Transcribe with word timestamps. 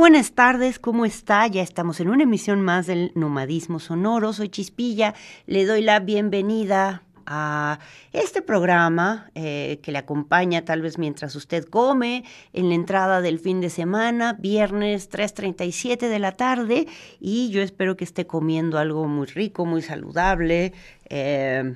Buenas 0.00 0.32
tardes, 0.32 0.78
¿cómo 0.78 1.04
está? 1.04 1.46
Ya 1.46 1.60
estamos 1.60 2.00
en 2.00 2.08
una 2.08 2.22
emisión 2.22 2.62
más 2.62 2.86
del 2.86 3.12
Nomadismo 3.14 3.78
Sonoro. 3.78 4.32
Soy 4.32 4.48
Chispilla, 4.48 5.12
le 5.44 5.66
doy 5.66 5.82
la 5.82 6.00
bienvenida 6.00 7.02
a 7.26 7.78
este 8.10 8.40
programa 8.40 9.30
eh, 9.34 9.78
que 9.82 9.92
le 9.92 9.98
acompaña 9.98 10.64
tal 10.64 10.80
vez 10.80 10.96
mientras 10.96 11.36
usted 11.36 11.66
come 11.66 12.24
en 12.54 12.70
la 12.70 12.76
entrada 12.76 13.20
del 13.20 13.38
fin 13.38 13.60
de 13.60 13.68
semana, 13.68 14.32
viernes 14.32 15.10
3.37 15.10 16.08
de 16.08 16.18
la 16.18 16.32
tarde, 16.32 16.86
y 17.20 17.50
yo 17.50 17.60
espero 17.60 17.98
que 17.98 18.04
esté 18.04 18.26
comiendo 18.26 18.78
algo 18.78 19.06
muy 19.06 19.26
rico, 19.26 19.66
muy 19.66 19.82
saludable. 19.82 20.72
Eh, 21.10 21.74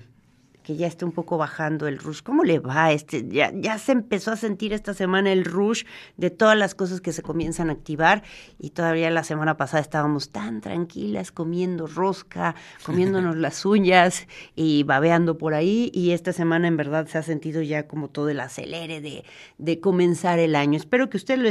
que 0.64 0.76
ya 0.76 0.87
esté 0.87 1.05
un 1.05 1.12
poco 1.12 1.37
bajando 1.37 1.87
el 1.87 1.99
rush. 1.99 2.22
¿Cómo 2.22 2.43
le 2.43 2.58
va? 2.58 2.90
Este, 2.90 3.28
ya, 3.28 3.52
ya 3.55 3.78
se 3.78 3.93
empezó 3.93 4.32
a 4.32 4.37
sentir 4.37 4.72
esta 4.72 4.94
semana 4.94 5.31
el 5.31 5.44
rush 5.44 5.84
de 6.16 6.31
todas 6.31 6.56
las 6.56 6.75
cosas 6.75 7.02
que 7.02 7.12
se 7.12 7.22
comienzan 7.22 7.69
a 7.69 7.75
activar 7.75 8.22
y 8.58 8.70
todavía 8.70 9.11
la 9.11 9.25
semana 9.25 9.58
pasada 9.58 9.82
estábamos 9.82 10.31
tan 10.31 10.62
tranquilas 10.62 11.31
comiendo 11.32 11.87
rosca, 11.87 12.55
comiéndonos 12.84 13.37
las 13.37 13.64
uñas 13.66 14.26
y 14.56 14.82
babeando 14.84 15.37
por 15.37 15.52
ahí 15.52 15.90
y 15.93 16.12
esta 16.12 16.32
semana 16.32 16.66
en 16.66 16.78
verdad 16.78 17.06
se 17.06 17.19
ha 17.19 17.22
sentido 17.22 17.61
ya 17.61 17.87
como 17.87 18.08
todo 18.08 18.31
el 18.31 18.40
acelere 18.40 19.02
de, 19.02 19.25
de 19.58 19.81
comenzar 19.81 20.38
el 20.38 20.56
año. 20.56 20.78
Espero 20.78 21.11
que 21.11 21.19
usted 21.19 21.38
lo 21.38 21.50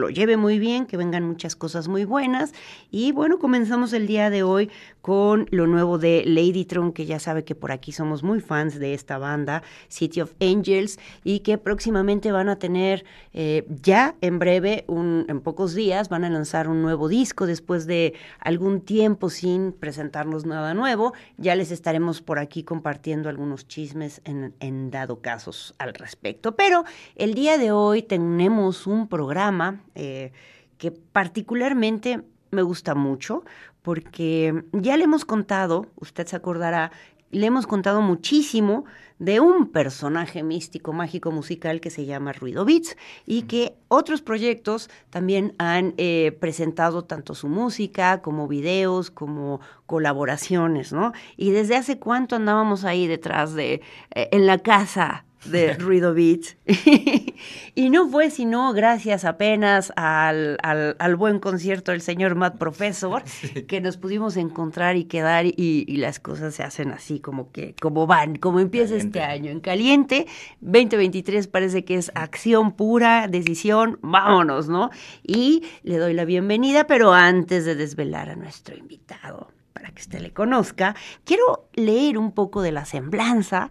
lo 0.00 0.10
lleve 0.10 0.36
muy 0.36 0.58
bien, 0.58 0.86
que 0.86 0.96
vengan 0.96 1.24
muchas 1.24 1.54
cosas 1.54 1.86
muy 1.86 2.04
buenas. 2.04 2.52
Y 2.90 3.12
bueno, 3.12 3.38
comenzamos 3.38 3.92
el 3.92 4.06
día 4.06 4.30
de 4.30 4.42
hoy 4.42 4.70
con 5.00 5.46
lo 5.50 5.66
nuevo 5.66 5.98
de 5.98 6.24
Ladytron, 6.26 6.92
que 6.92 7.06
ya 7.06 7.18
sabe 7.18 7.44
que 7.44 7.54
por 7.54 7.70
aquí 7.70 7.92
somos 7.92 8.22
muy 8.22 8.40
fans 8.40 8.78
de 8.78 8.94
esta 8.94 9.18
banda, 9.18 9.62
City 9.88 10.20
of 10.22 10.32
Angels, 10.40 10.98
y 11.22 11.40
que 11.40 11.58
próximamente 11.58 12.32
van 12.32 12.48
a 12.48 12.56
tener, 12.56 13.04
eh, 13.32 13.66
ya 13.82 14.16
en 14.20 14.38
breve, 14.38 14.84
un, 14.88 15.26
en 15.28 15.40
pocos 15.40 15.74
días, 15.74 16.08
van 16.08 16.24
a 16.24 16.30
lanzar 16.30 16.68
un 16.68 16.82
nuevo 16.82 17.08
disco 17.08 17.46
después 17.46 17.86
de 17.86 18.14
algún 18.40 18.80
tiempo 18.80 19.30
sin 19.30 19.72
presentarnos 19.72 20.46
nada 20.46 20.74
nuevo. 20.74 21.12
Ya 21.36 21.54
les 21.54 21.70
estaremos 21.70 22.22
por 22.22 22.38
aquí 22.38 22.64
compartiendo 22.64 23.28
algunos 23.28 23.68
chismes 23.68 24.20
en, 24.24 24.54
en 24.60 24.90
dado 24.90 25.20
casos 25.20 25.74
al 25.78 25.94
respecto. 25.94 26.56
Pero 26.56 26.84
el 27.16 27.34
día 27.34 27.58
de 27.58 27.72
hoy 27.72 28.02
tenemos 28.02 28.86
un 28.86 29.08
programa 29.08 29.80
eh, 29.94 30.32
que 30.78 30.90
particularmente 30.90 32.22
me 32.50 32.62
gusta 32.62 32.94
mucho 32.94 33.44
porque 33.82 34.64
ya 34.72 34.96
le 34.96 35.04
hemos 35.04 35.24
contado, 35.24 35.86
usted 35.96 36.26
se 36.26 36.36
acordará, 36.36 36.90
le 37.30 37.46
hemos 37.46 37.66
contado 37.66 38.02
muchísimo 38.02 38.84
de 39.18 39.38
un 39.38 39.68
personaje 39.68 40.42
místico, 40.42 40.92
mágico, 40.92 41.30
musical 41.30 41.80
que 41.80 41.90
se 41.90 42.06
llama 42.06 42.32
Ruido 42.32 42.64
Beats 42.64 42.96
y 43.26 43.42
que 43.42 43.76
otros 43.88 44.22
proyectos 44.22 44.90
también 45.10 45.54
han 45.58 45.94
eh, 45.98 46.36
presentado 46.40 47.04
tanto 47.04 47.34
su 47.34 47.48
música 47.48 48.22
como 48.22 48.48
videos, 48.48 49.10
como 49.10 49.60
colaboraciones, 49.86 50.92
¿no? 50.92 51.12
Y 51.36 51.50
desde 51.50 51.76
hace 51.76 51.98
cuánto 51.98 52.36
andábamos 52.36 52.84
ahí 52.84 53.06
detrás 53.06 53.54
de, 53.54 53.82
eh, 54.14 54.28
en 54.32 54.46
la 54.46 54.58
casa 54.58 55.24
de 55.44 55.74
Ruido 55.78 56.14
Beats. 56.14 56.56
y 57.74 57.90
no 57.90 58.08
fue 58.08 58.30
sino 58.30 58.72
gracias 58.72 59.24
apenas 59.24 59.92
al, 59.96 60.58
al, 60.62 61.16
buen 61.16 61.38
concierto 61.38 61.92
del 61.92 62.00
señor 62.00 62.34
Matt 62.34 62.58
Professor 62.58 63.22
que 63.68 63.80
nos 63.80 63.96
pudimos 63.96 64.36
encontrar 64.36 64.96
y 64.96 65.04
quedar 65.04 65.46
y, 65.46 65.86
las 66.00 66.18
cosas 66.18 66.54
se 66.54 66.62
hacen 66.62 66.92
así 66.92 67.20
como 67.20 67.52
que, 67.52 67.74
como 67.80 68.06
van, 68.06 68.36
como 68.36 68.58
empieza 68.60 68.96
este 68.96 69.20
año. 69.20 69.50
En 69.50 69.60
caliente, 69.60 70.26
2023 70.60 71.46
parece 71.46 71.84
que 71.84 71.96
es 71.96 72.10
acción 72.14 72.72
pura, 72.72 73.28
decisión, 73.28 73.98
vámonos, 74.00 74.68
¿no? 74.68 74.90
Y 75.22 75.64
le 75.82 75.98
doy 75.98 76.14
la 76.14 76.24
bienvenida, 76.24 76.86
pero 76.86 77.12
antes 77.12 77.66
de 77.66 77.74
desvelar 77.74 78.30
a 78.30 78.36
nuestro 78.36 78.76
invitado, 78.76 79.52
para 79.74 79.90
que 79.90 80.00
usted 80.00 80.20
le 80.20 80.32
conozca, 80.32 80.94
quiero 81.24 81.68
leer 81.74 82.16
un 82.16 82.32
poco 82.32 82.62
de 82.62 82.72
la 82.72 82.84
semblanza 82.84 83.70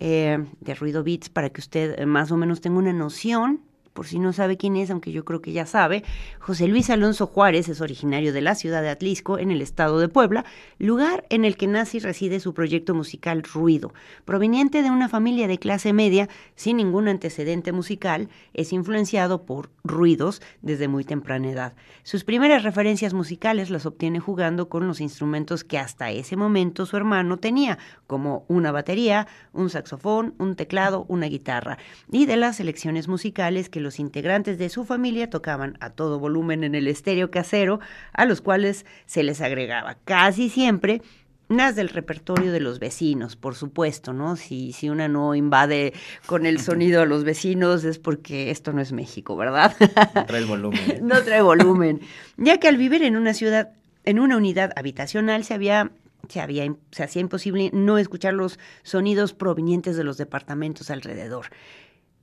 eh, 0.00 0.44
de 0.60 0.74
Ruido 0.74 1.04
Beats 1.04 1.28
para 1.28 1.50
que 1.50 1.60
usted 1.60 1.98
eh, 1.98 2.06
más 2.06 2.32
o 2.32 2.36
menos 2.36 2.60
tenga 2.60 2.78
una 2.78 2.92
noción 2.92 3.60
por 3.92 4.06
si 4.06 4.18
no 4.18 4.32
sabe 4.32 4.56
quién 4.56 4.76
es, 4.76 4.90
aunque 4.90 5.12
yo 5.12 5.24
creo 5.24 5.40
que 5.42 5.52
ya 5.52 5.66
sabe, 5.66 6.04
José 6.38 6.68
Luis 6.68 6.90
Alonso 6.90 7.26
Juárez 7.26 7.68
es 7.68 7.80
originario 7.80 8.32
de 8.32 8.40
la 8.40 8.54
ciudad 8.54 8.82
de 8.82 8.88
Atlisco, 8.88 9.38
en 9.38 9.50
el 9.50 9.62
estado 9.62 9.98
de 9.98 10.08
Puebla, 10.08 10.44
lugar 10.78 11.24
en 11.30 11.44
el 11.44 11.56
que 11.56 11.66
nace 11.66 11.98
y 11.98 12.00
reside 12.00 12.40
su 12.40 12.54
proyecto 12.54 12.94
musical 12.94 13.42
Ruido. 13.42 13.92
Proveniente 14.24 14.82
de 14.82 14.90
una 14.90 15.08
familia 15.08 15.48
de 15.48 15.58
clase 15.58 15.92
media, 15.92 16.28
sin 16.54 16.76
ningún 16.76 17.08
antecedente 17.08 17.72
musical, 17.72 18.28
es 18.54 18.72
influenciado 18.72 19.44
por 19.44 19.70
ruidos 19.84 20.40
desde 20.62 20.88
muy 20.88 21.04
temprana 21.04 21.50
edad. 21.50 21.74
Sus 22.02 22.24
primeras 22.24 22.62
referencias 22.62 23.14
musicales 23.14 23.70
las 23.70 23.86
obtiene 23.86 24.20
jugando 24.20 24.68
con 24.68 24.86
los 24.86 25.00
instrumentos 25.00 25.64
que 25.64 25.78
hasta 25.78 26.10
ese 26.10 26.36
momento 26.36 26.86
su 26.86 26.96
hermano 26.96 27.38
tenía, 27.38 27.78
como 28.06 28.44
una 28.48 28.72
batería, 28.72 29.26
un 29.52 29.70
saxofón, 29.70 30.34
un 30.38 30.56
teclado, 30.56 31.04
una 31.08 31.26
guitarra, 31.26 31.78
y 32.10 32.26
de 32.26 32.36
las 32.36 32.56
selecciones 32.56 33.08
musicales 33.08 33.68
que 33.68 33.80
los 33.80 33.89
integrantes 33.98 34.58
de 34.58 34.68
su 34.68 34.84
familia 34.84 35.30
tocaban 35.30 35.76
a 35.80 35.90
todo 35.90 36.18
volumen 36.18 36.64
en 36.64 36.74
el 36.74 36.86
estéreo 36.86 37.30
casero, 37.30 37.80
a 38.12 38.24
los 38.24 38.40
cuales 38.40 38.86
se 39.06 39.22
les 39.22 39.40
agregaba 39.40 39.96
casi 40.04 40.48
siempre 40.48 41.02
unas 41.50 41.74
del 41.74 41.88
repertorio 41.88 42.52
de 42.52 42.60
los 42.60 42.78
vecinos, 42.78 43.34
por 43.34 43.56
supuesto, 43.56 44.12
¿no? 44.12 44.36
Si, 44.36 44.72
si 44.72 44.88
una 44.88 45.08
no 45.08 45.34
invade 45.34 45.92
con 46.26 46.46
el 46.46 46.60
sonido 46.60 47.02
a 47.02 47.06
los 47.06 47.24
vecinos 47.24 47.82
es 47.82 47.98
porque 47.98 48.52
esto 48.52 48.72
no 48.72 48.80
es 48.80 48.92
México, 48.92 49.36
¿verdad? 49.36 49.74
No 50.14 50.26
trae 50.26 50.44
volumen. 50.44 50.98
no 51.02 51.22
trae 51.22 51.42
volumen. 51.42 52.00
Ya 52.36 52.58
que 52.58 52.68
al 52.68 52.76
vivir 52.76 53.02
en 53.02 53.16
una 53.16 53.34
ciudad, 53.34 53.72
en 54.04 54.20
una 54.20 54.36
unidad 54.36 54.70
habitacional, 54.76 55.42
se 55.42 55.54
había 55.54 55.90
se, 56.28 56.40
había, 56.40 56.72
se 56.92 57.02
hacía 57.02 57.20
imposible 57.20 57.70
no 57.72 57.98
escuchar 57.98 58.34
los 58.34 58.58
sonidos 58.82 59.32
provenientes 59.34 59.96
de 59.96 60.04
los 60.04 60.16
departamentos 60.16 60.90
alrededor. 60.90 61.46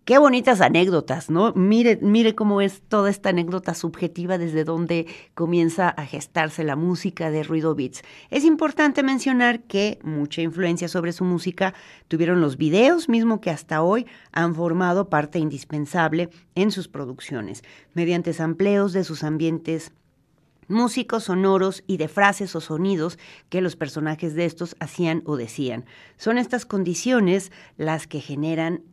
Qué 0.07 0.19
bonitas 0.19 0.62
anécdotas, 0.62 1.30
¿no? 1.30 1.51
Mire, 1.54 2.00
mire 2.01 2.33
cómo 2.33 2.62
es 2.62 2.81
toda 2.88 3.09
esta 3.09 3.27
anécdota 3.27 3.74
subjetiva 3.74 4.38
desde 4.38 4.63
donde 4.63 5.06
comienza 5.33 5.89
a 5.89 6.06
gestarse 6.06 6.63
la 6.63 6.77
música 6.77 7.30
de 7.30 7.44
Ruido 7.44 7.75
Beats. 7.75 8.04
Es 8.30 8.45
importante 8.45 9.04
mencionar 9.04 9.63
que 9.63 10.00
mucha 10.04 10.42
influencia 10.42 10.88
sobre 10.88 11.12
su 11.12 11.25
música 11.25 11.74
tuvieron 12.07 12.39
los 12.39 12.56
videos, 12.56 13.09
mismo 13.09 13.42
que 13.42 13.50
hasta 13.50 13.81
hoy 13.81 14.06
han 14.31 14.56
formado 14.56 15.09
parte 15.09 15.39
indispensable 15.39 16.30
en 16.56 16.71
sus 16.71 16.88
producciones, 16.88 17.62
mediante 17.94 18.31
sampleos 18.31 18.94
de 18.94 19.04
sus 19.04 19.25
ambientes 19.25 19.92
músicos 20.69 21.25
sonoros 21.25 21.83
y 21.86 21.98
de 21.98 22.07
frases 22.07 22.56
o 22.56 22.62
sonidos 22.62 23.19
que 23.50 23.59
los 23.59 23.75
personajes 23.75 24.36
de 24.36 24.45
estos 24.45 24.77
hacían 24.80 25.21
o 25.25 25.36
decían. 25.36 25.83
Son 26.16 26.37
estas 26.37 26.66
condiciones 26.66 27.52
las 27.76 28.07
que 28.07 28.21
generan 28.21 28.83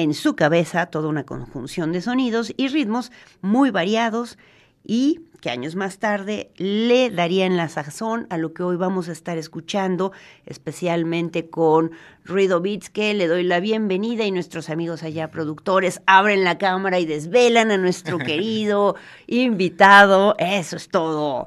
en 0.00 0.14
su 0.14 0.36
cabeza 0.36 0.86
toda 0.86 1.08
una 1.08 1.24
conjunción 1.24 1.92
de 1.92 2.02
sonidos 2.02 2.52
y 2.56 2.68
ritmos 2.68 3.12
muy 3.40 3.70
variados 3.70 4.38
y 4.84 5.20
que 5.40 5.50
años 5.50 5.74
más 5.74 5.98
tarde 5.98 6.50
le 6.56 7.10
darían 7.10 7.56
la 7.56 7.68
sazón 7.68 8.26
a 8.30 8.36
lo 8.36 8.52
que 8.52 8.62
hoy 8.62 8.76
vamos 8.76 9.08
a 9.08 9.12
estar 9.12 9.38
escuchando, 9.38 10.12
especialmente 10.44 11.48
con 11.48 11.92
Ruido 12.24 12.60
Beats, 12.60 12.90
que 12.90 13.14
le 13.14 13.26
doy 13.26 13.42
la 13.42 13.60
bienvenida 13.60 14.24
y 14.24 14.30
nuestros 14.30 14.68
amigos 14.68 15.02
allá 15.02 15.30
productores 15.30 16.02
abren 16.06 16.44
la 16.44 16.58
cámara 16.58 16.98
y 16.98 17.06
desvelan 17.06 17.70
a 17.70 17.78
nuestro 17.78 18.18
querido 18.18 18.96
invitado. 19.26 20.34
Eso 20.38 20.76
es 20.76 20.88
todo. 20.88 21.46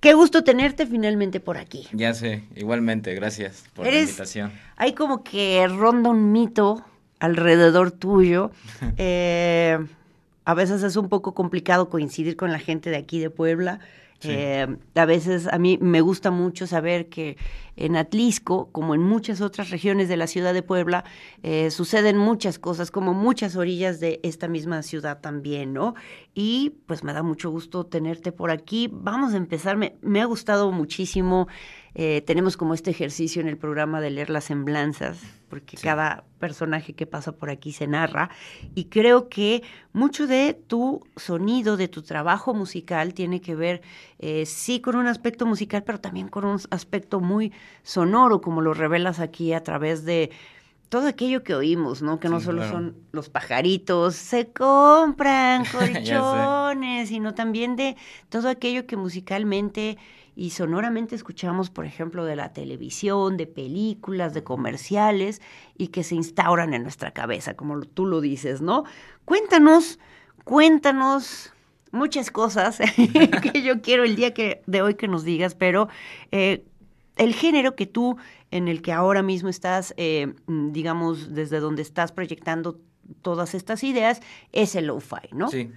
Qué 0.00 0.12
gusto 0.12 0.44
tenerte 0.44 0.86
finalmente 0.86 1.40
por 1.40 1.56
aquí. 1.56 1.88
Ya 1.92 2.12
sé, 2.12 2.44
igualmente, 2.56 3.14
gracias 3.14 3.64
por 3.72 3.86
la 3.86 4.00
invitación. 4.00 4.52
Hay 4.76 4.92
como 4.92 5.24
que 5.24 5.66
ronda 5.66 6.10
un 6.10 6.30
mito 6.30 6.84
alrededor 7.24 7.90
tuyo. 7.90 8.50
Eh, 8.98 9.78
a 10.44 10.54
veces 10.54 10.82
es 10.82 10.96
un 10.96 11.08
poco 11.08 11.34
complicado 11.34 11.88
coincidir 11.88 12.36
con 12.36 12.52
la 12.52 12.58
gente 12.58 12.90
de 12.90 12.96
aquí 12.96 13.18
de 13.18 13.30
Puebla. 13.30 13.80
Eh, 14.26 14.66
a 14.94 15.04
veces 15.04 15.46
a 15.48 15.58
mí 15.58 15.78
me 15.82 16.00
gusta 16.00 16.30
mucho 16.30 16.66
saber 16.66 17.10
que 17.10 17.36
en 17.76 17.96
Atlisco, 17.96 18.70
como 18.72 18.94
en 18.94 19.02
muchas 19.02 19.42
otras 19.42 19.68
regiones 19.68 20.08
de 20.08 20.16
la 20.16 20.26
ciudad 20.26 20.54
de 20.54 20.62
Puebla, 20.62 21.04
eh, 21.42 21.70
suceden 21.70 22.16
muchas 22.16 22.58
cosas, 22.58 22.90
como 22.90 23.12
muchas 23.12 23.54
orillas 23.54 24.00
de 24.00 24.20
esta 24.22 24.48
misma 24.48 24.82
ciudad 24.82 25.20
también, 25.20 25.74
¿no? 25.74 25.94
Y 26.34 26.70
pues 26.86 27.04
me 27.04 27.12
da 27.12 27.22
mucho 27.22 27.50
gusto 27.50 27.84
tenerte 27.84 28.32
por 28.32 28.50
aquí. 28.50 28.88
Vamos 28.90 29.34
a 29.34 29.36
empezar, 29.36 29.76
me, 29.76 29.96
me 30.00 30.22
ha 30.22 30.24
gustado 30.24 30.70
muchísimo 30.72 31.48
eh, 31.94 32.22
tenemos 32.26 32.56
como 32.56 32.74
este 32.74 32.90
ejercicio 32.90 33.40
en 33.40 33.48
el 33.48 33.56
programa 33.56 34.00
de 34.00 34.10
leer 34.10 34.28
las 34.28 34.44
semblanzas, 34.44 35.18
porque 35.48 35.76
cada 35.76 36.24
personaje 36.40 36.92
que 36.92 37.06
pasa 37.06 37.32
por 37.32 37.50
aquí 37.50 37.70
se 37.72 37.86
narra, 37.86 38.30
y 38.74 38.86
creo 38.86 39.28
que 39.28 39.62
mucho 39.92 40.26
de 40.26 40.54
tu 40.54 41.06
sonido, 41.16 41.76
de 41.76 41.86
tu 41.86 42.02
trabajo 42.02 42.52
musical, 42.52 43.14
tiene 43.14 43.40
que 43.40 43.54
ver, 43.54 43.82
eh, 44.18 44.44
sí, 44.44 44.80
con 44.80 44.96
un 44.96 45.06
aspecto 45.06 45.46
musical, 45.46 45.84
pero 45.84 46.00
también 46.00 46.28
con 46.28 46.44
un 46.44 46.58
aspecto 46.70 47.20
muy 47.20 47.52
sonoro, 47.84 48.40
como 48.40 48.60
lo 48.60 48.74
revelas 48.74 49.20
aquí 49.20 49.52
a 49.52 49.62
través 49.62 50.04
de 50.04 50.30
todo 50.88 51.08
aquello 51.08 51.42
que 51.42 51.54
oímos, 51.54 52.02
¿no? 52.02 52.20
Que 52.20 52.28
no 52.28 52.40
solo 52.40 52.68
son 52.68 52.96
los 53.10 53.28
pajaritos, 53.28 54.14
se 54.14 54.52
compran 54.52 55.64
colchones, 55.72 57.08
sino 57.08 57.34
también 57.34 57.74
de 57.74 57.96
todo 58.28 58.48
aquello 58.48 58.86
que 58.86 58.96
musicalmente 58.96 59.96
y 60.36 60.50
sonoramente 60.50 61.14
escuchamos, 61.14 61.70
por 61.70 61.86
ejemplo, 61.86 62.24
de 62.24 62.36
la 62.36 62.52
televisión, 62.52 63.36
de 63.36 63.46
películas, 63.46 64.34
de 64.34 64.42
comerciales, 64.42 65.40
y 65.76 65.88
que 65.88 66.02
se 66.02 66.14
instauran 66.14 66.74
en 66.74 66.82
nuestra 66.82 67.12
cabeza, 67.12 67.54
como 67.54 67.80
tú 67.82 68.06
lo 68.06 68.20
dices, 68.20 68.60
¿no? 68.60 68.84
Cuéntanos, 69.24 69.98
cuéntanos 70.44 71.52
muchas 71.92 72.30
cosas 72.30 72.78
que 73.52 73.62
yo 73.62 73.80
quiero 73.80 74.04
el 74.04 74.16
día 74.16 74.34
que, 74.34 74.62
de 74.66 74.82
hoy 74.82 74.94
que 74.94 75.08
nos 75.08 75.24
digas, 75.24 75.54
pero 75.54 75.88
eh, 76.32 76.64
el 77.16 77.34
género 77.34 77.76
que 77.76 77.86
tú, 77.86 78.16
en 78.50 78.68
el 78.68 78.82
que 78.82 78.92
ahora 78.92 79.22
mismo 79.22 79.48
estás, 79.48 79.94
eh, 79.96 80.34
digamos, 80.46 81.32
desde 81.34 81.60
donde 81.60 81.82
estás 81.82 82.12
proyectando 82.12 82.80
todas 83.22 83.54
estas 83.54 83.84
ideas, 83.84 84.20
es 84.52 84.74
el 84.74 84.86
lo-fi, 84.86 85.28
¿no? 85.32 85.48
Sí. 85.48 85.70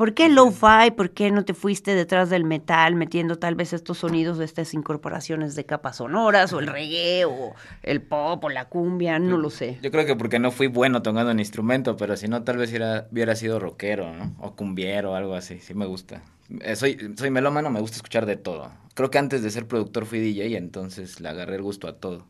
¿Por 0.00 0.14
qué 0.14 0.30
lo-fi? 0.30 0.92
¿Por 0.96 1.10
qué 1.10 1.30
no 1.30 1.44
te 1.44 1.52
fuiste 1.52 1.94
detrás 1.94 2.30
del 2.30 2.44
metal 2.44 2.94
metiendo 2.94 3.36
tal 3.36 3.54
vez 3.54 3.74
estos 3.74 3.98
sonidos 3.98 4.38
de 4.38 4.46
estas 4.46 4.72
incorporaciones 4.72 5.54
de 5.54 5.66
capas 5.66 5.96
sonoras 5.96 6.54
o 6.54 6.58
el 6.58 6.68
reggae 6.68 7.26
o 7.26 7.52
el 7.82 8.00
pop 8.00 8.42
o 8.42 8.48
la 8.48 8.64
cumbia? 8.64 9.18
No 9.18 9.36
lo 9.36 9.50
sé. 9.50 9.78
Yo 9.82 9.90
creo 9.90 10.06
que 10.06 10.16
porque 10.16 10.38
no 10.38 10.52
fui 10.52 10.68
bueno 10.68 11.02
tocando 11.02 11.30
un 11.30 11.38
instrumento, 11.38 11.98
pero 11.98 12.16
si 12.16 12.28
no 12.28 12.44
tal 12.44 12.56
vez 12.56 12.72
hubiera 13.10 13.36
sido 13.36 13.58
rockero, 13.58 14.10
¿no? 14.14 14.34
O 14.40 14.56
cumbiero 14.56 15.10
o 15.12 15.14
algo 15.16 15.34
así. 15.34 15.60
Sí 15.60 15.74
me 15.74 15.84
gusta. 15.84 16.22
Eh, 16.62 16.76
soy, 16.76 17.12
soy 17.18 17.28
melómano, 17.28 17.68
me 17.68 17.80
gusta 17.80 17.96
escuchar 17.96 18.24
de 18.24 18.38
todo. 18.38 18.72
Creo 18.94 19.10
que 19.10 19.18
antes 19.18 19.42
de 19.42 19.50
ser 19.50 19.68
productor 19.68 20.06
fui 20.06 20.18
DJ 20.20 20.46
y 20.46 20.56
entonces 20.56 21.20
le 21.20 21.28
agarré 21.28 21.56
el 21.56 21.62
gusto 21.62 21.86
a 21.86 21.92
todo. 21.98 22.24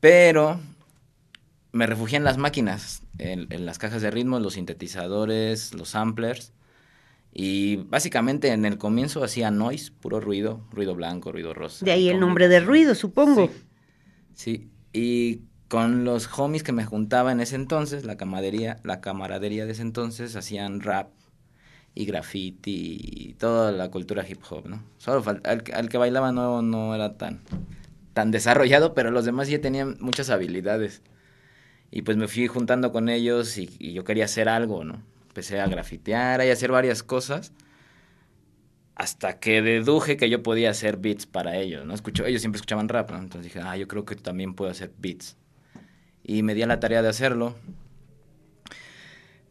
Pero 0.00 0.60
me 1.72 1.86
refugié 1.86 2.16
en 2.16 2.24
las 2.24 2.38
máquinas, 2.38 3.02
en, 3.18 3.66
las 3.66 3.78
cajas 3.78 4.02
de 4.02 4.10
ritmo, 4.10 4.40
los 4.40 4.54
sintetizadores, 4.54 5.74
los 5.74 5.90
samplers. 5.90 6.52
Y 7.32 7.76
básicamente 7.76 8.52
en 8.52 8.64
el 8.64 8.78
comienzo 8.78 9.22
hacía 9.22 9.50
noise, 9.50 9.92
puro 9.92 10.20
ruido, 10.20 10.66
ruido 10.70 10.94
blanco, 10.94 11.30
ruido 11.30 11.54
rosa. 11.54 11.84
De 11.84 11.92
ahí 11.92 12.08
el 12.08 12.20
nombre 12.20 12.48
de 12.48 12.60
ruido, 12.60 12.94
supongo. 12.94 13.50
Sí, 14.34 14.70
y 14.92 15.42
con 15.68 16.04
los 16.04 16.28
homies 16.38 16.62
que 16.62 16.72
me 16.72 16.84
juntaba 16.84 17.30
en 17.30 17.40
ese 17.40 17.54
entonces, 17.54 18.04
la 18.04 18.16
camaradería, 18.16 18.78
la 18.82 19.00
camaradería 19.00 19.66
de 19.66 19.72
ese 19.72 19.82
entonces, 19.82 20.34
hacían 20.36 20.80
rap 20.80 21.10
y 21.94 22.06
graffiti 22.06 22.98
y 23.00 23.34
toda 23.34 23.72
la 23.72 23.90
cultura 23.90 24.24
hip 24.26 24.40
hop, 24.48 24.66
¿no? 24.66 24.82
Solo 24.96 25.22
al, 25.28 25.64
al, 25.74 25.88
que 25.88 25.98
bailaba 25.98 26.32
no, 26.32 26.62
no 26.62 26.94
era 26.94 27.18
tan, 27.18 27.40
tan 28.14 28.30
desarrollado, 28.30 28.94
pero 28.94 29.10
los 29.10 29.24
demás 29.24 29.48
ya 29.48 29.60
tenían 29.60 29.96
muchas 30.00 30.30
habilidades. 30.30 31.02
Y 31.90 32.02
pues 32.02 32.16
me 32.16 32.28
fui 32.28 32.46
juntando 32.46 32.92
con 32.92 33.08
ellos 33.08 33.56
y, 33.56 33.66
yo 33.92 34.04
quería 34.04 34.26
hacer 34.26 34.48
algo, 34.48 34.84
¿no? 34.84 35.02
Empecé 35.28 35.60
a 35.60 35.66
grafitear 35.66 36.44
y 36.44 36.50
a 36.50 36.52
hacer 36.52 36.70
varias 36.70 37.02
cosas 37.02 37.52
hasta 38.94 39.38
que 39.38 39.62
deduje 39.62 40.16
que 40.16 40.28
yo 40.28 40.42
podía 40.42 40.70
hacer 40.70 40.96
beats 40.96 41.24
para 41.24 41.56
ellos, 41.56 41.86
¿no? 41.86 41.94
Ellos 42.26 42.40
siempre 42.40 42.56
escuchaban 42.56 42.88
rap, 42.88 43.10
¿no? 43.12 43.18
Entonces 43.18 43.44
dije, 43.44 43.60
ah, 43.64 43.76
yo 43.76 43.86
creo 43.86 44.04
que 44.04 44.16
también 44.16 44.54
puedo 44.54 44.70
hacer 44.70 44.92
beats. 44.98 45.36
Y 46.24 46.42
me 46.42 46.54
di 46.54 46.62
a 46.62 46.66
la 46.66 46.80
tarea 46.80 47.00
de 47.00 47.08
hacerlo. 47.08 47.54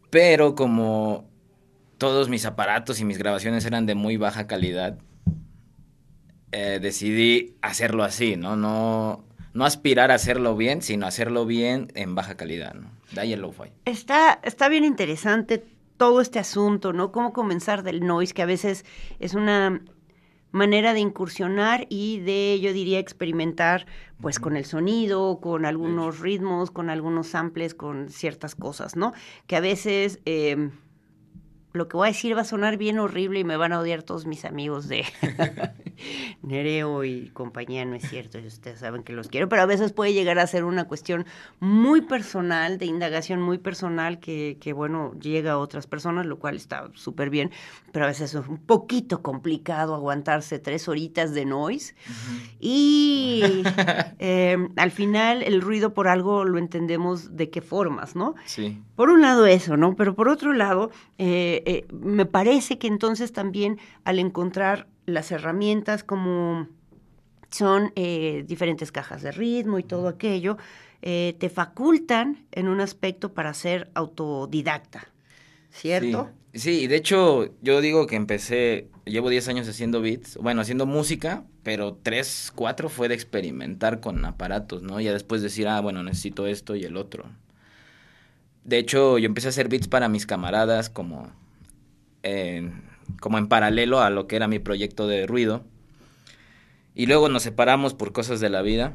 Pero 0.09 0.53
como 0.53 1.25
todos 1.97 2.29
mis 2.29 2.45
aparatos 2.45 2.99
y 2.99 3.05
mis 3.05 3.17
grabaciones 3.17 3.65
eran 3.65 3.85
de 3.85 3.95
muy 3.95 4.17
baja 4.17 4.47
calidad, 4.47 4.97
eh, 6.51 6.79
decidí 6.81 7.55
hacerlo 7.61 8.03
así, 8.03 8.35
¿no? 8.35 8.55
No, 8.55 9.23
no 9.57 9.65
aspirar 9.65 10.11
a 10.11 10.13
hacerlo 10.13 10.55
bien, 10.55 10.83
sino 10.83 11.07
hacerlo 11.07 11.47
bien 11.47 11.91
en 11.95 12.13
baja 12.13 12.37
calidad, 12.37 12.75
¿no? 12.75 12.91
De 13.11 13.21
ahí 13.21 13.33
el 13.33 13.41
lo-fi. 13.41 13.71
Está, 13.85 14.39
está 14.43 14.69
bien 14.69 14.85
interesante 14.85 15.65
todo 15.97 16.21
este 16.21 16.37
asunto, 16.37 16.93
¿no? 16.93 17.11
Cómo 17.11 17.33
comenzar 17.33 17.81
del 17.81 18.05
noise, 18.05 18.35
que 18.35 18.43
a 18.43 18.45
veces 18.45 18.85
es 19.19 19.33
una 19.33 19.81
manera 20.51 20.93
de 20.93 20.99
incursionar 20.99 21.87
y 21.89 22.19
de, 22.19 22.59
yo 22.61 22.71
diría, 22.71 22.99
experimentar, 22.99 23.87
pues, 24.21 24.39
con 24.39 24.57
el 24.57 24.65
sonido, 24.65 25.39
con 25.41 25.65
algunos 25.65 26.19
ritmos, 26.19 26.69
con 26.69 26.91
algunos 26.91 27.25
samples, 27.25 27.73
con 27.73 28.09
ciertas 28.09 28.53
cosas, 28.53 28.95
¿no? 28.95 29.13
Que 29.47 29.55
a 29.55 29.59
veces... 29.59 30.19
Eh, 30.25 30.69
lo 31.77 31.87
que 31.87 31.97
voy 31.97 32.07
a 32.07 32.11
decir 32.11 32.35
va 32.35 32.41
a 32.41 32.45
sonar 32.45 32.77
bien 32.77 32.99
horrible 32.99 33.39
y 33.39 33.43
me 33.43 33.57
van 33.57 33.73
a 33.73 33.79
odiar 33.79 34.03
todos 34.03 34.25
mis 34.25 34.45
amigos 34.45 34.87
de 34.87 35.05
Nereo 36.41 37.03
y 37.03 37.29
compañía, 37.29 37.85
no 37.85 37.95
es 37.95 38.09
cierto, 38.09 38.37
ustedes 38.39 38.79
saben 38.79 39.03
que 39.03 39.13
los 39.13 39.27
quiero, 39.27 39.49
pero 39.49 39.61
a 39.61 39.65
veces 39.65 39.93
puede 39.93 40.13
llegar 40.13 40.39
a 40.39 40.47
ser 40.47 40.63
una 40.63 40.87
cuestión 40.87 41.25
muy 41.59 42.01
personal, 42.01 42.77
de 42.77 42.85
indagación 42.85 43.41
muy 43.41 43.57
personal, 43.57 44.19
que, 44.19 44.57
que 44.59 44.73
bueno, 44.73 45.13
llega 45.19 45.53
a 45.53 45.57
otras 45.57 45.87
personas, 45.87 46.25
lo 46.25 46.39
cual 46.39 46.55
está 46.55 46.89
súper 46.93 47.29
bien, 47.29 47.51
pero 47.91 48.05
a 48.05 48.09
veces 48.09 48.33
es 48.33 48.47
un 48.47 48.57
poquito 48.57 49.21
complicado 49.21 49.95
aguantarse 49.95 50.59
tres 50.59 50.87
horitas 50.87 51.33
de 51.33 51.45
noise. 51.45 51.95
Y 52.59 53.63
em, 54.19 54.69
al 54.75 54.91
final 54.91 55.43
el 55.43 55.61
ruido 55.61 55.93
por 55.93 56.07
algo 56.07 56.45
lo 56.45 56.57
entendemos 56.57 57.35
de 57.35 57.49
qué 57.49 57.61
formas, 57.61 58.15
¿no? 58.15 58.35
Sí. 58.45 58.81
Por 58.95 59.09
un 59.09 59.21
lado 59.21 59.45
eso, 59.45 59.77
¿no? 59.77 59.95
Pero 59.95 60.15
por 60.15 60.29
otro 60.29 60.53
lado, 60.53 60.91
eh, 61.17 61.63
eh, 61.69 61.85
me 61.91 62.25
parece 62.25 62.77
que 62.77 62.87
entonces 62.87 63.33
también 63.33 63.77
al 64.05 64.19
encontrar 64.19 64.87
las 65.05 65.33
herramientas 65.33 66.01
como 66.01 66.69
son 67.49 67.91
eh, 67.97 68.45
diferentes 68.47 68.93
cajas 68.93 69.21
de 69.21 69.33
ritmo 69.33 69.77
y 69.77 69.83
todo 69.83 70.07
aquello, 70.07 70.55
eh, 71.01 71.35
te 71.39 71.49
facultan 71.49 72.45
en 72.53 72.69
un 72.69 72.79
aspecto 72.79 73.33
para 73.33 73.53
ser 73.53 73.91
autodidacta, 73.95 75.09
¿cierto? 75.69 76.29
Sí. 76.53 76.87
de 76.87 76.95
hecho 76.95 77.49
yo 77.61 77.81
digo 77.81 78.07
que 78.07 78.15
empecé, 78.15 78.87
llevo 79.03 79.29
10 79.29 79.49
años 79.49 79.67
haciendo 79.67 79.99
beats, 79.99 80.37
bueno, 80.37 80.61
haciendo 80.61 80.85
música, 80.85 81.43
pero 81.63 81.99
3, 82.01 82.53
4 82.55 82.87
fue 82.87 83.09
de 83.09 83.15
experimentar 83.15 83.99
con 83.99 84.23
aparatos, 84.23 84.83
¿no? 84.83 85.01
Y 85.01 85.05
después 85.07 85.41
decir, 85.41 85.67
ah, 85.67 85.81
bueno, 85.81 86.01
necesito 86.01 86.47
esto 86.47 86.77
y 86.77 86.85
el 86.85 86.95
otro. 86.95 87.25
De 88.63 88.77
hecho, 88.77 89.17
yo 89.17 89.25
empecé 89.25 89.47
a 89.47 89.49
hacer 89.49 89.67
beats 89.67 89.89
para 89.89 90.07
mis 90.07 90.25
camaradas 90.25 90.89
como 90.89 91.29
como 93.19 93.37
en 93.37 93.47
paralelo 93.47 94.01
a 94.01 94.09
lo 94.09 94.27
que 94.27 94.35
era 94.35 94.47
mi 94.47 94.59
proyecto 94.59 95.07
de 95.07 95.25
ruido. 95.27 95.65
Y 96.93 97.05
luego 97.05 97.29
nos 97.29 97.43
separamos 97.43 97.93
por 97.93 98.11
cosas 98.11 98.39
de 98.39 98.49
la 98.49 98.61
vida. 98.61 98.93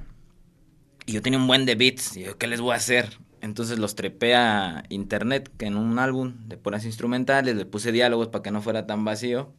Y 1.06 1.12
yo 1.12 1.22
tenía 1.22 1.38
un 1.38 1.46
buen 1.46 1.66
de 1.66 1.74
beats. 1.74 2.16
Y 2.16 2.24
yo, 2.24 2.36
¿qué 2.36 2.46
les 2.46 2.60
voy 2.60 2.72
a 2.72 2.76
hacer? 2.76 3.18
Entonces 3.40 3.78
los 3.78 3.94
trepé 3.96 4.34
a 4.34 4.84
internet, 4.88 5.50
que 5.58 5.66
en 5.66 5.76
un 5.76 5.98
álbum 5.98 6.34
de 6.46 6.56
puras 6.56 6.84
instrumentales, 6.84 7.56
le 7.56 7.66
puse 7.66 7.90
diálogos 7.92 8.28
para 8.28 8.42
que 8.42 8.50
no 8.50 8.62
fuera 8.62 8.86
tan 8.86 9.04
vacío. 9.04 9.52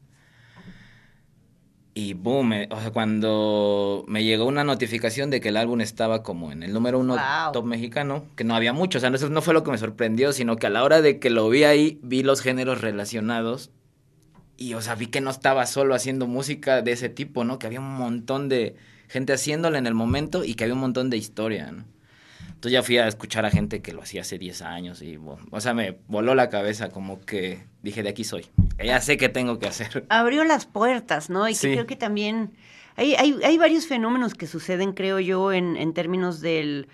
Y 1.96 2.14
boom, 2.14 2.54
o 2.72 2.82
sea, 2.82 2.90
cuando 2.92 4.04
me 4.08 4.24
llegó 4.24 4.46
una 4.46 4.64
notificación 4.64 5.30
de 5.30 5.40
que 5.40 5.50
el 5.50 5.58
álbum 5.58 5.80
estaba 5.82 6.24
como 6.24 6.52
en 6.52 6.64
el 6.64 6.74
número 6.74 6.98
uno 6.98 7.18
top 7.52 7.66
mexicano, 7.66 8.26
que 8.36 8.44
no 8.44 8.56
había 8.56 8.74
mucho, 8.74 8.98
o 8.98 9.02
sea, 9.02 9.12
eso 9.12 9.30
no 9.30 9.44
fue 9.44 9.54
lo 9.54 9.64
que 9.64 9.70
me 9.70 9.78
sorprendió, 9.78 10.34
sino 10.34 10.56
que 10.56 10.66
a 10.66 10.72
la 10.72 10.84
hora 10.84 11.04
de 11.04 11.20
que 11.20 11.30
lo 11.30 11.48
vi 11.50 11.66
ahí, 11.66 12.00
vi 12.02 12.24
los 12.24 12.42
géneros 12.42 12.82
relacionados 12.82 13.70
y, 14.58 14.74
o 14.74 14.82
sea, 14.82 14.96
vi 14.96 15.08
que 15.08 15.22
no 15.22 15.30
estaba 15.30 15.68
solo 15.68 15.94
haciendo 15.94 16.26
música 16.26 16.82
de 16.82 16.94
ese 16.94 17.10
tipo, 17.10 17.44
¿no? 17.44 17.60
Que 17.60 17.68
había 17.68 17.80
un 17.80 17.94
montón 17.94 18.50
de 18.50 18.76
gente 19.08 19.34
haciéndola 19.34 19.78
en 19.78 19.86
el 19.86 19.94
momento 19.94 20.44
y 20.44 20.56
que 20.56 20.64
había 20.64 20.74
un 20.74 20.82
montón 20.82 21.12
de 21.12 21.18
historia, 21.18 21.72
¿no? 21.72 21.86
Entonces 22.48 22.72
ya 22.72 22.82
fui 22.82 22.98
a 22.98 23.08
escuchar 23.08 23.46
a 23.46 23.52
gente 23.52 23.82
que 23.84 23.94
lo 23.94 24.02
hacía 24.02 24.22
hace 24.22 24.40
10 24.40 24.62
años 24.64 25.02
y, 25.04 25.20
o 25.52 25.62
sea, 25.62 25.76
me 25.76 26.00
voló 26.08 26.34
la 26.34 26.50
cabeza 26.50 26.90
como 26.90 27.20
que 27.22 27.66
dije, 27.84 28.02
de 28.02 28.10
aquí 28.10 28.24
soy. 28.24 28.48
Ya 28.84 29.00
sé 29.02 29.18
qué 29.18 29.30
tengo 29.30 29.60
que 29.60 29.68
hacer. 29.68 30.06
Abrió 30.10 30.44
las 30.44 30.66
puertas, 30.66 31.30
¿no? 31.30 31.48
Y 31.48 31.56
creo 31.56 31.86
que 31.86 31.96
también 31.96 32.54
hay, 32.96 33.13
hay, 33.16 33.38
hay, 33.44 33.58
varios 33.58 33.86
fenómenos 33.86 34.34
que 34.34 34.48
suceden, 34.48 34.94
creo 34.94 35.20
yo, 35.20 35.52
en, 35.52 35.75
en 35.75 35.94
términos 35.94 36.42
del 36.42 36.88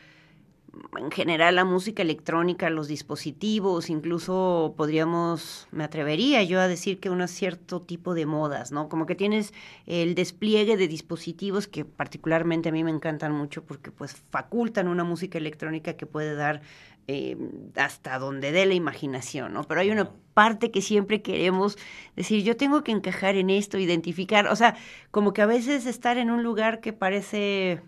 en 0.97 1.11
general 1.11 1.55
la 1.55 1.65
música 1.65 2.01
electrónica, 2.01 2.69
los 2.69 2.87
dispositivos, 2.87 3.89
incluso 3.89 4.73
podríamos, 4.77 5.67
me 5.71 5.83
atrevería 5.83 6.43
yo 6.43 6.59
a 6.59 6.67
decir 6.67 6.99
que 6.99 7.09
un 7.09 7.27
cierto 7.27 7.81
tipo 7.81 8.13
de 8.13 8.25
modas, 8.25 8.71
¿no? 8.71 8.89
Como 8.89 9.05
que 9.05 9.15
tienes 9.15 9.53
el 9.85 10.15
despliegue 10.15 10.77
de 10.77 10.87
dispositivos 10.87 11.67
que 11.67 11.85
particularmente 11.85 12.69
a 12.69 12.71
mí 12.71 12.83
me 12.83 12.91
encantan 12.91 13.33
mucho 13.33 13.63
porque 13.63 13.91
pues 13.91 14.15
facultan 14.29 14.87
una 14.87 15.03
música 15.03 15.37
electrónica 15.37 15.93
que 15.93 16.05
puede 16.05 16.35
dar 16.35 16.61
eh, 17.07 17.37
hasta 17.75 18.19
donde 18.19 18.51
dé 18.51 18.65
la 18.65 18.73
imaginación, 18.73 19.53
¿no? 19.53 19.63
Pero 19.63 19.81
hay 19.81 19.91
una 19.91 20.09
parte 20.33 20.71
que 20.71 20.81
siempre 20.81 21.21
queremos 21.21 21.77
decir, 22.15 22.43
yo 22.43 22.55
tengo 22.55 22.83
que 22.83 22.91
encajar 22.91 23.35
en 23.35 23.49
esto, 23.49 23.77
identificar, 23.77 24.47
o 24.47 24.55
sea, 24.55 24.75
como 25.11 25.33
que 25.33 25.41
a 25.41 25.45
veces 25.45 25.85
estar 25.85 26.17
en 26.17 26.29
un 26.29 26.43
lugar 26.43 26.79
que 26.81 26.93
parece 26.93 27.81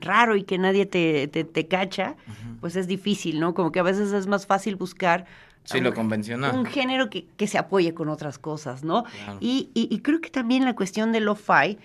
raro 0.00 0.36
y 0.36 0.44
que 0.44 0.56
nadie 0.56 0.86
te, 0.86 1.28
te, 1.28 1.68
cacha, 1.68 2.16
pues 2.60 2.74
es 2.76 2.86
difícil, 2.86 3.38
¿no? 3.38 3.54
Como 3.54 3.70
que 3.70 3.80
a 3.80 3.82
veces 3.82 4.12
es 4.12 4.26
más 4.26 4.46
fácil 4.46 4.76
buscar 4.76 5.26
Sí, 5.64 5.80
lo 5.80 5.94
convencional. 5.94 6.56
Un 6.56 6.64
género 6.64 7.10
que, 7.10 7.26
que, 7.36 7.46
se 7.46 7.58
apoye 7.58 7.92
con 7.94 8.08
otras 8.08 8.38
cosas, 8.38 8.82
¿no? 8.82 9.04
Y, 9.40 9.70
y, 9.74 9.98
creo 10.00 10.20
que 10.20 10.30
también 10.30 10.64
la 10.64 10.74
cuestión 10.74 11.12
de 11.12 11.20
lo-fi 11.20 11.78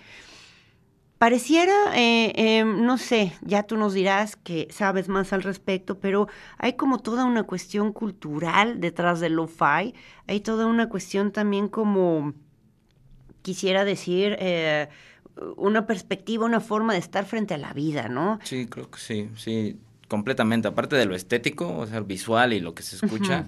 Pareciera, 1.18 1.72
eh, 1.94 2.32
eh, 2.36 2.64
no 2.64 2.98
sé, 2.98 3.32
ya 3.40 3.62
tú 3.62 3.78
nos 3.78 3.94
dirás 3.94 4.36
que 4.36 4.68
sabes 4.70 5.08
más 5.08 5.32
al 5.32 5.42
respecto, 5.42 5.98
pero 5.98 6.28
hay 6.58 6.74
como 6.74 6.98
toda 6.98 7.24
una 7.24 7.44
cuestión 7.44 7.94
cultural 7.94 8.80
detrás 8.80 9.20
del 9.20 9.32
lo-fi, 9.32 9.94
hay 10.26 10.40
toda 10.40 10.66
una 10.66 10.90
cuestión 10.90 11.32
también 11.32 11.68
como, 11.68 12.34
quisiera 13.40 13.86
decir, 13.86 14.36
eh, 14.40 14.88
una 15.56 15.86
perspectiva, 15.86 16.44
una 16.44 16.60
forma 16.60 16.92
de 16.92 16.98
estar 16.98 17.24
frente 17.24 17.54
a 17.54 17.58
la 17.58 17.72
vida, 17.72 18.08
¿no? 18.08 18.38
Sí, 18.42 18.66
creo 18.66 18.90
que 18.90 18.98
sí, 18.98 19.30
sí, 19.36 19.78
completamente. 20.08 20.68
Aparte 20.68 20.96
de 20.96 21.06
lo 21.06 21.14
estético, 21.14 21.78
o 21.78 21.86
sea, 21.86 22.00
visual 22.00 22.52
y 22.52 22.60
lo 22.60 22.74
que 22.74 22.82
se 22.82 22.96
escucha, 22.96 23.46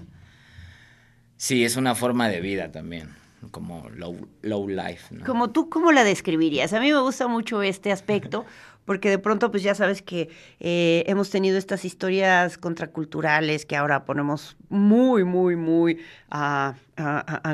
sí, 1.37 1.63
es 1.63 1.75
una 1.75 1.93
forma 1.93 2.29
de 2.29 2.41
vida 2.41 2.71
también 2.71 3.09
como 3.51 3.89
low, 3.89 4.27
low 4.41 4.67
life. 4.67 5.13
¿no? 5.13 5.25
Como 5.25 5.49
tú, 5.51 5.69
¿cómo 5.69 5.91
la 5.91 6.03
describirías? 6.03 6.73
A 6.73 6.79
mí 6.79 6.91
me 6.91 6.99
gusta 6.99 7.27
mucho 7.27 7.61
este 7.61 7.91
aspecto, 7.91 8.45
porque 8.85 9.09
de 9.09 9.19
pronto, 9.19 9.51
pues 9.51 9.63
ya 9.63 9.75
sabes 9.75 10.01
que 10.01 10.29
eh, 10.59 11.03
hemos 11.07 11.29
tenido 11.29 11.57
estas 11.57 11.85
historias 11.85 12.57
contraculturales 12.57 13.65
que 13.65 13.75
ahora 13.75 14.05
ponemos 14.05 14.57
muy, 14.69 15.23
muy, 15.23 15.55
muy 15.55 15.99
uh, 16.31 16.73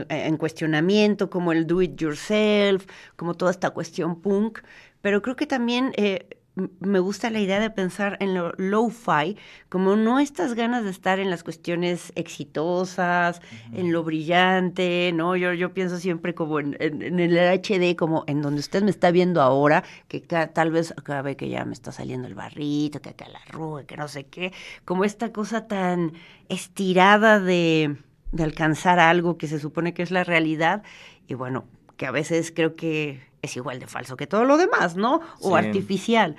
en 0.10 0.38
cuestionamiento, 0.38 1.30
como 1.30 1.52
el 1.52 1.68
do 1.68 1.82
it 1.82 1.96
yourself, 1.98 2.86
como 3.16 3.34
toda 3.34 3.52
esta 3.52 3.70
cuestión 3.72 4.22
punk, 4.22 4.60
pero 5.02 5.22
creo 5.22 5.36
que 5.36 5.48
también... 5.48 5.94
Eh, 5.98 6.28
me 6.56 7.00
gusta 7.00 7.30
la 7.30 7.40
idea 7.40 7.60
de 7.60 7.70
pensar 7.70 8.18
en 8.22 8.34
lo 8.34 8.54
low-fi, 8.58 9.38
como 9.68 9.96
no 9.96 10.20
estas 10.20 10.54
ganas 10.54 10.84
de 10.84 10.90
estar 10.90 11.20
en 11.20 11.30
las 11.30 11.44
cuestiones 11.44 12.14
exitosas, 12.16 13.42
en 13.74 13.92
lo 13.92 14.04
brillante, 14.04 15.12
¿no? 15.14 15.36
Yo, 15.36 15.54
yo 15.54 15.74
pienso 15.74 15.98
siempre 15.98 16.34
como 16.34 16.60
en, 16.60 16.76
el 16.80 17.38
HD, 17.38 17.96
como 17.98 18.24
en 18.28 18.42
donde 18.42 18.62
usted 18.62 18.84
me 18.84 18.90
está 18.90 19.12
viendo 19.12 19.42
ahora, 19.42 19.84
que 20.08 20.22
tal 20.22 20.72
vez 20.72 20.92
acabe 20.92 21.36
que 21.36 21.50
ya 21.50 21.66
me 21.66 21.74
está 21.74 21.92
saliendo 21.92 22.28
el 22.28 22.36
barrito, 22.36 23.02
que 23.02 23.10
acá 23.10 23.28
la 23.28 23.40
arruga, 23.40 23.84
que 23.84 23.98
no 23.98 24.08
sé 24.08 24.26
qué, 24.26 24.54
como 24.86 25.04
esta 25.04 25.34
cosa 25.34 25.68
tan 25.68 26.14
estirada 26.48 27.40
de, 27.40 27.98
de 28.32 28.44
alcanzar 28.44 29.00
algo 29.00 29.38
que 29.38 29.48
se 29.48 29.60
supone 29.60 29.94
que 29.94 30.04
es 30.04 30.12
la 30.12 30.24
realidad, 30.24 30.84
y 31.28 31.34
bueno, 31.34 31.66
que 31.98 32.06
a 32.06 32.12
veces 32.12 32.52
creo 32.56 32.76
que 32.76 33.22
es 33.46 33.56
igual 33.56 33.80
de 33.80 33.88
falso 33.88 34.18
que 34.18 34.28
todo 34.28 34.44
lo 34.46 34.58
demás, 34.58 34.96
¿no? 34.96 35.22
O 35.40 35.56
artificial. 35.56 36.36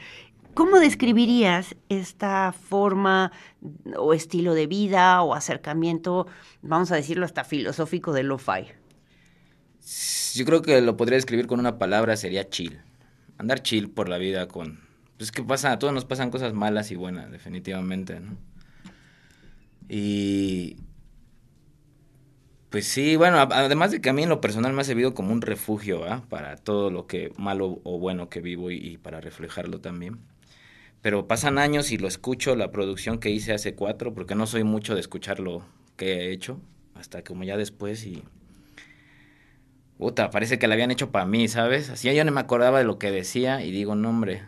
¿Cómo 0.55 0.79
describirías 0.79 1.77
esta 1.89 2.53
forma 2.53 3.31
o 3.97 4.15
estilo 4.15 4.55
de 4.55 4.67
vida 4.67 5.21
o 5.23 5.35
acercamiento, 5.35 6.27
vamos 6.63 6.91
a 6.93 6.97
decirlo 6.97 7.27
hasta 7.27 7.45
filosófico 7.45 8.13
de 8.13 8.23
lo-fi? 8.23 8.69
Yo 10.35 10.45
creo 10.45 10.63
que 10.63 10.81
lo 10.81 10.97
podría 10.97 11.17
describir 11.17 11.47
con 11.47 11.61
una 11.61 11.79
palabra, 11.79 12.17
sería 12.17 12.49
chill. 12.49 12.81
Andar 13.37 13.63
chill 13.63 13.91
por 13.91 14.09
la 14.09 14.17
vida 14.19 14.49
con... 14.49 14.81
Pues 15.19 15.31
que 15.31 15.43
pasa, 15.43 15.73
a 15.73 15.79
todos 15.79 15.93
nos 15.93 16.05
pasan 16.05 16.31
cosas 16.31 16.55
malas 16.55 16.91
y 16.91 16.97
buenas, 16.97 17.31
definitivamente, 17.31 18.21
¿no? 18.21 18.37
Y 19.89 20.77
pues 22.71 22.87
sí, 22.87 23.17
bueno, 23.17 23.39
además 23.39 23.93
de 23.93 24.01
que 24.01 24.11
a 24.11 24.13
mí 24.13 24.25
en 24.25 24.29
lo 24.29 24.41
personal 24.41 24.73
me 24.73 24.81
ha 24.81 24.85
servido 24.85 25.15
como 25.15 25.33
un 25.33 25.41
refugio, 25.41 26.03
Para 26.29 26.57
todo 26.57 26.91
lo 26.91 27.07
que 27.07 27.33
malo 27.37 27.81
o 27.85 27.99
bueno 27.99 28.29
que 28.29 28.41
vivo 28.41 28.71
y, 28.71 28.99
para 28.99 29.21
reflejarlo 29.21 29.81
también. 29.81 30.19
Pero 31.01 31.29
pasan 31.29 31.59
años 31.59 31.93
y 31.93 31.99
lo 31.99 32.09
escucho, 32.09 32.57
la 32.57 32.73
producción 32.73 33.19
que 33.19 33.31
hice 33.31 33.53
hace 33.53 33.75
cuatro, 33.75 34.15
porque 34.15 34.35
no 34.35 34.47
soy 34.47 34.65
mucho 34.65 34.95
de 34.95 35.01
escuchar 35.01 35.39
lo 35.39 35.63
que 35.97 36.15
he 36.15 36.33
hecho, 36.33 36.61
hasta 36.95 37.23
como 37.23 37.45
ya 37.45 37.57
después 37.57 38.05
y... 38.05 38.25
Puta, 39.99 40.31
parece 40.31 40.59
que 40.59 40.67
la 40.67 40.75
habían 40.75 40.91
hecho 40.91 41.11
para 41.11 41.25
mí, 41.25 41.49
¿sabes? 41.49 41.89
Así 41.89 42.15
yo 42.15 42.25
no 42.25 42.33
me 42.33 42.41
acordaba 42.41 42.79
de 42.79 42.85
lo 42.85 42.99
que 42.99 43.11
decía 43.11 43.65
y 43.65 43.71
digo, 43.71 43.95
no 43.95 44.11
hombre, 44.11 44.43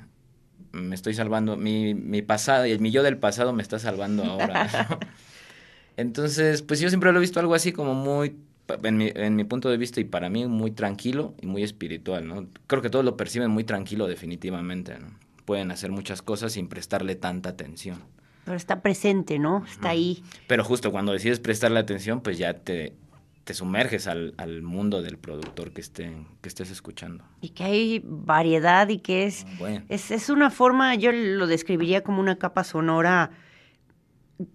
me 0.72 0.94
estoy 0.94 1.14
salvando, 1.14 1.56
mi, 1.56 1.94
mi 1.94 2.20
pasado, 2.20 2.66
y 2.66 2.72
el 2.72 2.80
mi 2.80 2.90
yo 2.90 3.02
del 3.02 3.16
pasado 3.16 3.52
me 3.52 3.62
está 3.62 3.78
salvando 3.78 4.24
ahora. 4.24 4.68
Entonces, 5.98 6.62
pues 6.62 6.78
yo 6.78 6.88
siempre 6.90 7.10
lo 7.10 7.18
he 7.18 7.20
visto 7.20 7.40
algo 7.40 7.54
así 7.54 7.72
como 7.72 7.92
muy, 7.92 8.36
en 8.84 8.96
mi, 8.96 9.10
en 9.12 9.34
mi 9.34 9.42
punto 9.42 9.68
de 9.68 9.76
vista 9.76 9.98
y 9.98 10.04
para 10.04 10.30
mí, 10.30 10.46
muy 10.46 10.70
tranquilo 10.70 11.34
y 11.42 11.46
muy 11.46 11.64
espiritual, 11.64 12.28
¿no? 12.28 12.46
Creo 12.68 12.82
que 12.82 12.88
todos 12.88 13.04
lo 13.04 13.16
perciben 13.16 13.50
muy 13.50 13.64
tranquilo 13.64 14.06
definitivamente, 14.06 14.96
¿no? 14.96 15.08
Pueden 15.44 15.72
hacer 15.72 15.90
muchas 15.90 16.22
cosas 16.22 16.52
sin 16.52 16.68
prestarle 16.68 17.16
tanta 17.16 17.48
atención. 17.48 17.98
Pero 18.44 18.56
está 18.56 18.80
presente, 18.80 19.40
¿no? 19.40 19.64
Está 19.68 19.88
ahí. 19.88 20.22
Pero 20.46 20.62
justo 20.62 20.92
cuando 20.92 21.10
decides 21.10 21.40
prestarle 21.40 21.80
atención, 21.80 22.20
pues 22.20 22.38
ya 22.38 22.54
te, 22.54 22.94
te 23.42 23.52
sumerges 23.52 24.06
al, 24.06 24.34
al, 24.36 24.62
mundo 24.62 25.02
del 25.02 25.18
productor 25.18 25.72
que, 25.72 25.80
esté, 25.80 26.12
que 26.40 26.48
estés 26.48 26.70
escuchando. 26.70 27.24
Y 27.40 27.48
que 27.48 27.64
hay 27.64 28.02
variedad 28.04 28.88
y 28.88 28.98
que 28.98 29.26
es, 29.26 29.46
ah, 29.60 29.82
es, 29.88 30.12
es 30.12 30.30
una 30.30 30.50
forma, 30.50 30.94
yo 30.94 31.10
lo 31.10 31.48
describiría 31.48 32.04
como 32.04 32.20
una 32.20 32.38
capa 32.38 32.62
sonora 32.62 33.32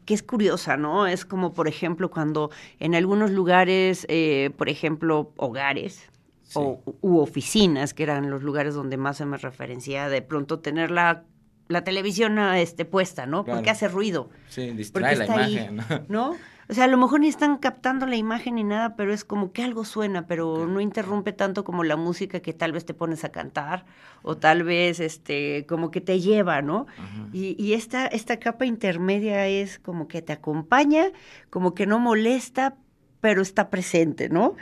que 0.06 0.14
es 0.14 0.24
curiosa, 0.24 0.78
¿no? 0.78 1.08
Es 1.08 1.26
como, 1.26 1.54
por 1.54 1.68
ejemplo, 1.68 2.10
cuando 2.10 2.52
en 2.80 2.96
algunos 2.96 3.32
lugares, 3.32 4.06
eh, 4.10 4.52
por 4.58 4.70
ejemplo, 4.70 5.32
hogares 5.38 6.10
o, 6.54 6.82
u 7.02 7.18
oficinas, 7.18 7.94
que 7.94 8.04
eran 8.04 8.30
los 8.30 8.44
lugares 8.44 8.76
donde 8.76 8.98
más 8.98 9.18
se 9.18 9.26
me 9.26 9.38
referencia, 9.38 10.08
de 10.10 10.22
pronto 10.22 10.60
tener 10.60 10.92
la, 10.92 11.24
la 11.68 11.84
televisión 11.84 12.38
este, 12.40 12.86
puesta, 12.86 13.26
¿no? 13.26 13.44
Porque 13.44 13.70
hace 13.70 13.88
ruido. 13.88 14.30
Sí, 14.50 14.72
distrae 14.72 15.16
la 15.16 15.26
imagen. 15.26 15.80
¿no? 16.08 16.36
O 16.70 16.74
sea, 16.74 16.86
a 16.86 16.88
lo 16.88 16.98
mejor 16.98 17.20
ni 17.20 17.28
están 17.28 17.58
captando 17.58 18.06
la 18.06 18.16
imagen 18.16 18.56
ni 18.56 18.64
nada, 18.64 18.96
pero 18.96 19.14
es 19.14 19.24
como 19.26 19.52
que 19.52 19.64
algo 19.64 19.86
suena, 19.86 20.28
pero 20.28 20.68
no 20.68 20.80
interrumpe 20.80 21.34
tanto 21.34 21.64
como 21.64 21.84
la 21.84 21.98
música 21.98 22.40
que 22.40 22.54
tal 22.54 22.72
vez 22.72 22.86
te 22.86 22.94
pones 22.94 23.24
a 23.24 23.30
cantar 23.30 23.86
o 24.22 24.38
tal 24.38 24.64
vez 24.64 25.00
este 25.00 25.66
como 25.68 25.92
que 25.92 26.02
te 26.02 26.20
lleva, 26.20 26.62
¿no? 26.62 26.88
Y, 27.34 27.62
y, 27.62 27.74
esta, 27.74 28.08
esta 28.08 28.38
capa 28.38 28.66
intermedia 28.66 29.48
es 29.48 29.80
como 29.80 30.08
que 30.08 30.22
te 30.22 30.34
acompaña, 30.34 31.12
como 31.50 31.74
que 31.74 31.86
no 31.86 32.00
molesta, 32.00 32.76
pero 33.20 33.42
está 33.42 33.70
presente, 33.70 34.30
¿no? 34.30 34.56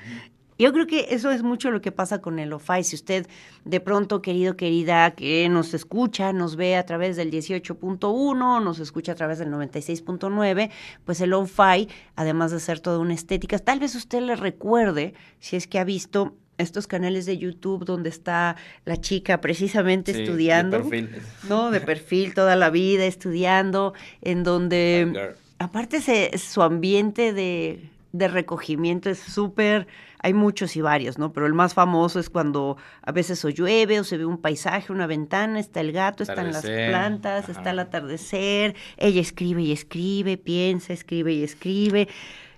Yo 0.61 0.71
creo 0.73 0.85
que 0.85 1.07
eso 1.09 1.31
es 1.31 1.41
mucho 1.41 1.71
lo 1.71 1.81
que 1.81 1.91
pasa 1.91 2.21
con 2.21 2.37
el 2.37 2.49
lo-fi. 2.49 2.83
Si 2.83 2.95
usted 2.95 3.25
de 3.65 3.79
pronto, 3.79 4.21
querido, 4.21 4.55
querida, 4.55 5.09
que 5.15 5.49
nos 5.49 5.73
escucha, 5.73 6.33
nos 6.33 6.55
ve 6.55 6.75
a 6.75 6.85
través 6.85 7.15
del 7.17 7.31
18.1, 7.31 8.63
nos 8.63 8.77
escucha 8.77 9.13
a 9.13 9.15
través 9.15 9.39
del 9.39 9.49
96.9, 9.49 10.69
pues 11.03 11.19
el 11.19 11.31
lo-fi, 11.31 11.89
además 12.15 12.51
de 12.51 12.59
ser 12.59 12.79
toda 12.79 12.99
una 12.99 13.15
estética, 13.15 13.57
tal 13.57 13.79
vez 13.79 13.95
usted 13.95 14.21
le 14.21 14.35
recuerde, 14.35 15.15
si 15.39 15.55
es 15.55 15.65
que 15.65 15.79
ha 15.79 15.83
visto 15.83 16.35
estos 16.59 16.85
canales 16.85 17.25
de 17.25 17.39
YouTube 17.39 17.83
donde 17.83 18.09
está 18.09 18.55
la 18.85 18.97
chica 18.97 19.41
precisamente 19.41 20.11
estudiando, 20.11 20.77
de 20.77 20.83
perfil. 20.83 21.21
¿no? 21.49 21.71
De 21.71 21.81
perfil 21.81 22.35
toda 22.35 22.55
la 22.55 22.69
vida 22.69 23.05
estudiando, 23.05 23.95
en 24.21 24.43
donde 24.43 25.33
aparte 25.57 26.01
se, 26.01 26.37
su 26.37 26.61
ambiente 26.61 27.33
de, 27.33 27.89
de 28.13 28.27
recogimiento 28.27 29.09
es 29.09 29.19
súper 29.19 29.87
hay 30.23 30.33
muchos 30.33 30.75
y 30.75 30.81
varios, 30.81 31.17
¿no? 31.17 31.33
Pero 31.33 31.47
el 31.47 31.53
más 31.53 31.73
famoso 31.73 32.19
es 32.19 32.29
cuando 32.29 32.77
a 33.01 33.11
veces 33.11 33.43
o 33.43 33.49
llueve 33.49 33.99
o 33.99 34.03
se 34.03 34.17
ve 34.17 34.25
un 34.25 34.37
paisaje, 34.37 34.93
una 34.93 35.07
ventana, 35.07 35.59
está 35.59 35.81
el 35.81 35.91
gato, 35.91 36.23
están 36.23 36.51
las 36.51 36.63
plantas, 36.63 37.49
está 37.49 37.71
el 37.71 37.79
atardecer, 37.79 38.75
ella 38.97 39.21
escribe 39.21 39.63
y 39.63 39.71
escribe, 39.71 40.37
piensa, 40.37 40.93
escribe 40.93 41.33
y 41.33 41.43
escribe. 41.43 42.07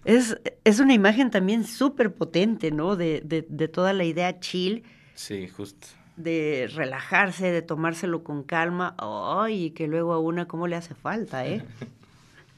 Es, 0.04 0.38
es 0.66 0.80
una 0.80 0.94
imagen 0.94 1.32
también 1.32 1.64
súper 1.64 2.14
potente, 2.14 2.72
¿no? 2.72 2.98
De, 2.98 3.22
de, 3.24 3.46
de 3.48 3.68
toda 3.70 3.94
la 3.94 4.04
idea 4.04 4.40
chill. 4.40 4.84
Sí, 5.14 5.48
justo 5.48 5.88
de 6.16 6.70
relajarse, 6.74 7.52
de 7.52 7.64
tomárselo 7.64 8.24
con 8.24 8.44
calma. 8.44 8.96
Ay, 9.00 9.72
que 9.72 9.88
luego 9.88 10.14
a 10.14 10.20
una 10.20 10.48
cómo 10.48 10.68
le 10.68 10.76
hace 10.76 10.94
falta, 10.94 11.46
¿eh? 11.48 11.66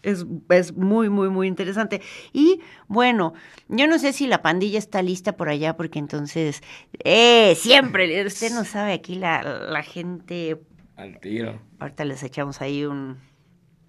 es, 0.06 0.26
es 0.50 0.76
muy, 0.76 1.10
muy, 1.10 1.30
muy 1.30 1.48
interesante. 1.48 2.02
Y 2.32 2.62
bueno, 2.88 3.34
yo 3.68 3.88
no 3.88 4.00
sé 4.00 4.14
si 4.14 4.28
la 4.28 4.42
pandilla 4.42 4.80
está 4.80 5.02
lista 5.02 5.36
por 5.36 5.50
allá, 5.50 5.76
porque 5.76 6.00
entonces, 6.00 6.62
eh, 7.04 7.56
siempre, 7.56 8.26
usted 8.26 8.52
no 8.52 8.64
sabe, 8.66 8.94
aquí 8.94 9.16
la, 9.16 9.42
la 9.44 9.84
gente... 9.84 10.62
Al 10.96 11.20
tiro. 11.20 11.60
Ahorita 11.80 12.06
les 12.06 12.24
echamos 12.24 12.62
ahí 12.62 12.86
un, 12.86 13.18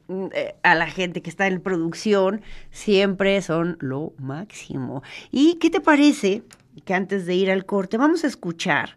eh, 0.09 0.55
a 0.63 0.75
la 0.75 0.87
gente 0.87 1.21
que 1.21 1.31
está 1.31 1.49
en 1.49 1.61
producción, 1.61 2.43
siempre 2.71 3.43
son 3.43 3.77
lo 3.81 4.13
máximo. 4.19 5.03
¿Y 5.31 5.57
qué 5.57 5.69
te 5.69 5.81
parece 5.81 6.43
que 6.85 6.95
antes 6.95 7.27
de 7.27 7.35
ir 7.35 7.51
al 7.51 7.65
corte 7.67 7.97
vamos 7.97 8.23
a 8.23 8.29
escuchar 8.29 8.97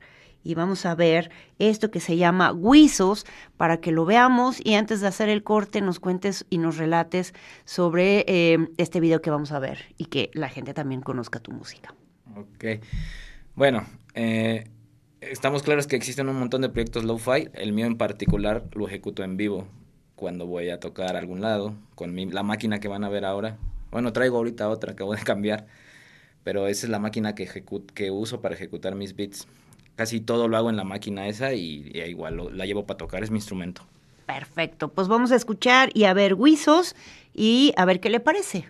y 0.50 0.56
vamos 0.56 0.88
a 0.88 0.96
ver 0.96 1.30
esto 1.60 1.92
que 1.92 2.00
se 2.00 2.18
llama 2.18 2.52
Guisos 2.52 3.28
para 3.56 3.80
que 3.80 3.92
lo 3.92 4.04
veamos 4.04 4.60
y 4.66 4.74
antes 4.74 5.00
de 5.00 5.06
hacer 5.06 5.30
el 5.30 5.44
corte 5.44 5.80
nos 5.80 6.00
cuentes 6.00 6.48
y 6.50 6.58
nos 6.58 6.78
relates 6.78 7.36
sobre 7.66 8.26
eh, 8.28 8.58
este 8.78 9.00
video 9.00 9.22
que 9.22 9.30
vamos 9.30 9.52
a 9.52 9.60
ver 9.60 9.94
y 9.98 10.06
que 10.06 10.32
la 10.34 10.50
gente 10.50 10.74
también 10.74 11.02
conozca 11.02 11.40
tu 11.40 11.52
música. 11.52 11.94
Ok. 12.36 12.84
Bueno, 13.54 13.86
eh, 14.16 14.64
estamos 15.22 15.62
claros 15.62 15.86
que 15.86 15.96
existen 15.96 16.28
un 16.30 16.40
montón 16.40 16.62
de 16.62 16.70
proyectos 16.70 17.04
lo-fi. 17.04 17.50
El 17.54 17.72
mío 17.72 17.86
en 17.86 18.00
particular 18.00 18.64
lo 18.72 18.88
ejecuto 18.88 19.24
en 19.24 19.38
vivo 19.38 19.68
cuando 20.16 20.48
voy 20.48 20.72
a 20.72 20.80
tocar 20.80 21.16
a 21.16 21.20
algún 21.20 21.42
lado 21.42 21.76
con 21.94 22.16
la 22.34 22.42
máquina 22.42 22.80
que 22.80 22.88
van 22.88 23.04
a 23.04 23.10
ver 23.10 23.24
ahora. 23.24 23.60
Bueno, 23.92 24.14
traigo 24.14 24.38
ahorita 24.38 24.68
otra, 24.68 24.94
acabo 24.94 25.14
de 25.14 25.22
cambiar, 25.24 25.68
pero 26.44 26.66
esa 26.66 26.88
es 26.88 26.90
la 26.90 26.98
máquina 26.98 27.36
que, 27.36 27.48
que 27.94 28.10
uso 28.10 28.42
para 28.42 28.56
ejecutar 28.56 28.96
mis 28.96 29.16
beats 29.16 29.48
casi 30.00 30.22
todo 30.22 30.48
lo 30.48 30.56
hago 30.56 30.70
en 30.70 30.78
la 30.78 30.86
máquina 30.86 31.28
esa 31.28 31.52
y, 31.52 31.92
y 31.94 32.00
igual 32.04 32.38
lo- 32.38 32.50
la 32.50 32.66
llevo 32.66 32.86
para 32.86 32.98
tocar, 32.98 33.22
es 33.22 33.32
mi 33.32 33.38
instrumento. 33.38 33.82
Perfecto, 34.26 34.88
pues 34.88 35.10
vamos 35.10 35.34
a 35.34 35.36
escuchar 35.36 35.90
y 35.94 36.06
a 36.06 36.14
ver 36.14 36.36
Huizos 36.36 36.96
y 37.34 37.74
a 37.76 37.84
ver 37.84 38.00
qué 38.00 38.10
le 38.10 38.22
parece. 38.22 38.70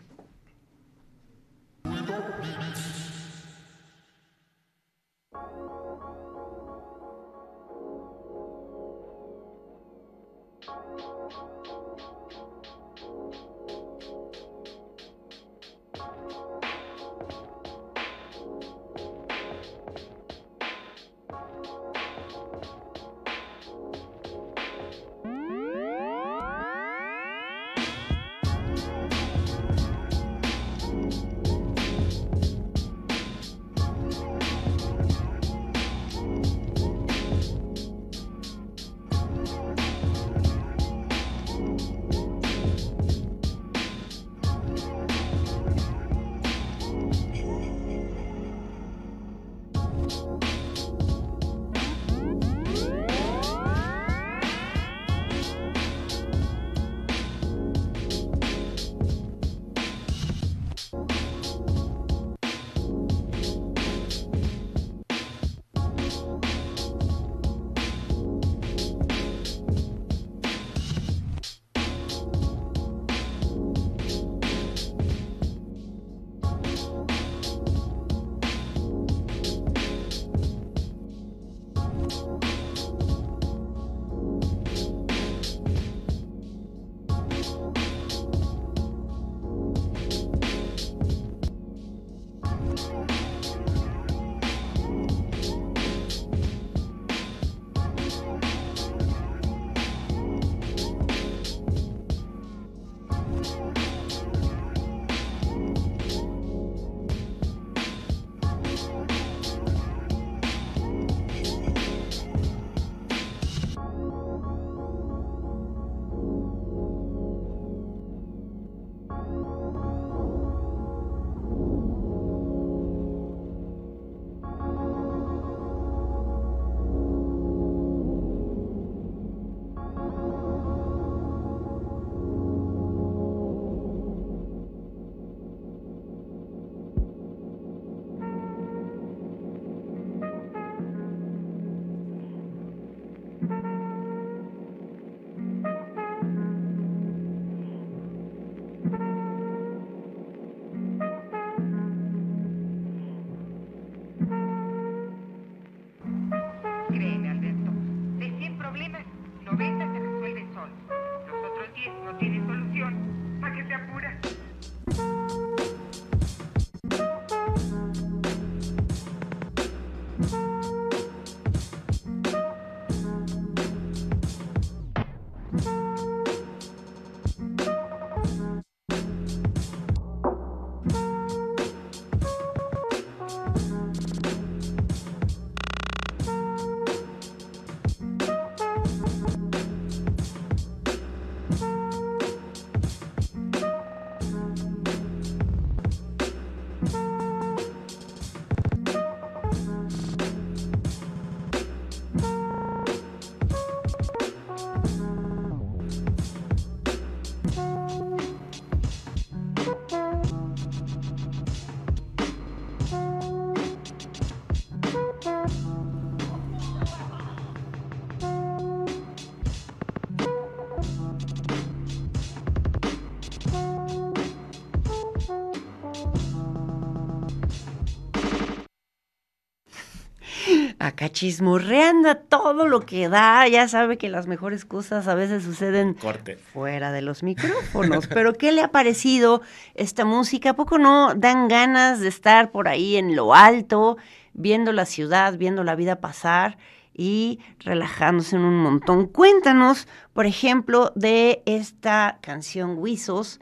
Acá 231.00 231.14
chismorreando 231.14 232.10
a 232.10 232.16
todo 232.16 232.68
lo 232.68 232.82
que 232.82 233.08
da. 233.08 233.48
Ya 233.48 233.70
sabe 233.70 233.98
que 233.98 234.10
las 234.10 234.28
mejores 234.28 234.66
cosas 234.66 235.08
a 235.08 235.16
veces 235.16 235.44
suceden 235.44 235.94
Corte. 235.94 236.36
fuera 236.36 236.92
de 236.92 237.02
los 237.02 237.24
micrófonos. 237.24 238.08
Pero 238.14 238.34
¿qué 238.34 238.52
le 238.52 238.62
ha 238.64 238.72
parecido 238.72 239.42
esta 239.76 240.04
música? 240.04 240.50
¿A 240.50 240.56
poco 240.58 240.78
no 240.78 241.14
dan 241.16 241.48
ganas 241.48 242.02
de 242.02 242.10
estar 242.10 242.52
por 242.52 242.68
ahí 242.68 242.98
en 242.98 243.16
lo 243.16 243.34
alto, 243.34 243.96
viendo 244.34 244.74
la 244.74 244.86
ciudad, 244.86 245.38
viendo 245.38 245.64
la 245.64 245.76
vida 245.76 246.02
pasar 246.02 246.58
y 246.94 247.40
relajándose 247.60 248.36
en 248.36 248.42
un 248.42 248.58
montón? 248.58 249.08
Cuéntanos, 249.08 249.88
por 250.12 250.26
ejemplo, 250.26 250.92
de 250.98 251.44
esta 251.46 252.18
canción 252.20 252.78
Huizos. 252.78 253.40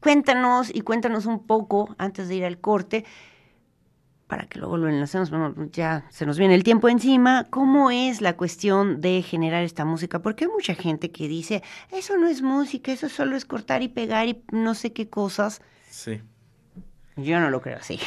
Cuéntanos 0.00 0.74
y 0.74 0.80
cuéntanos 0.80 1.26
un 1.26 1.46
poco 1.46 1.94
antes 1.96 2.26
de 2.26 2.34
ir 2.34 2.44
al 2.44 2.58
corte 2.58 3.04
para 4.30 4.46
que 4.46 4.60
luego 4.60 4.76
lo 4.76 4.88
enlacemos, 4.88 5.28
bueno, 5.28 5.52
ya 5.72 6.04
se 6.08 6.24
nos 6.24 6.38
viene 6.38 6.54
el 6.54 6.62
tiempo 6.62 6.88
encima, 6.88 7.48
¿cómo 7.50 7.90
es 7.90 8.20
la 8.20 8.36
cuestión 8.36 9.00
de 9.00 9.22
generar 9.22 9.64
esta 9.64 9.84
música? 9.84 10.20
Porque 10.20 10.44
hay 10.44 10.50
mucha 10.52 10.76
gente 10.76 11.10
que 11.10 11.26
dice, 11.26 11.64
eso 11.90 12.16
no 12.16 12.28
es 12.28 12.40
música, 12.40 12.92
eso 12.92 13.08
solo 13.08 13.36
es 13.36 13.44
cortar 13.44 13.82
y 13.82 13.88
pegar 13.88 14.28
y 14.28 14.40
no 14.52 14.74
sé 14.76 14.92
qué 14.92 15.08
cosas. 15.08 15.60
Sí. 15.90 16.20
Yo 17.16 17.40
no 17.40 17.50
lo 17.50 17.60
creo 17.60 17.78
así. 17.78 17.98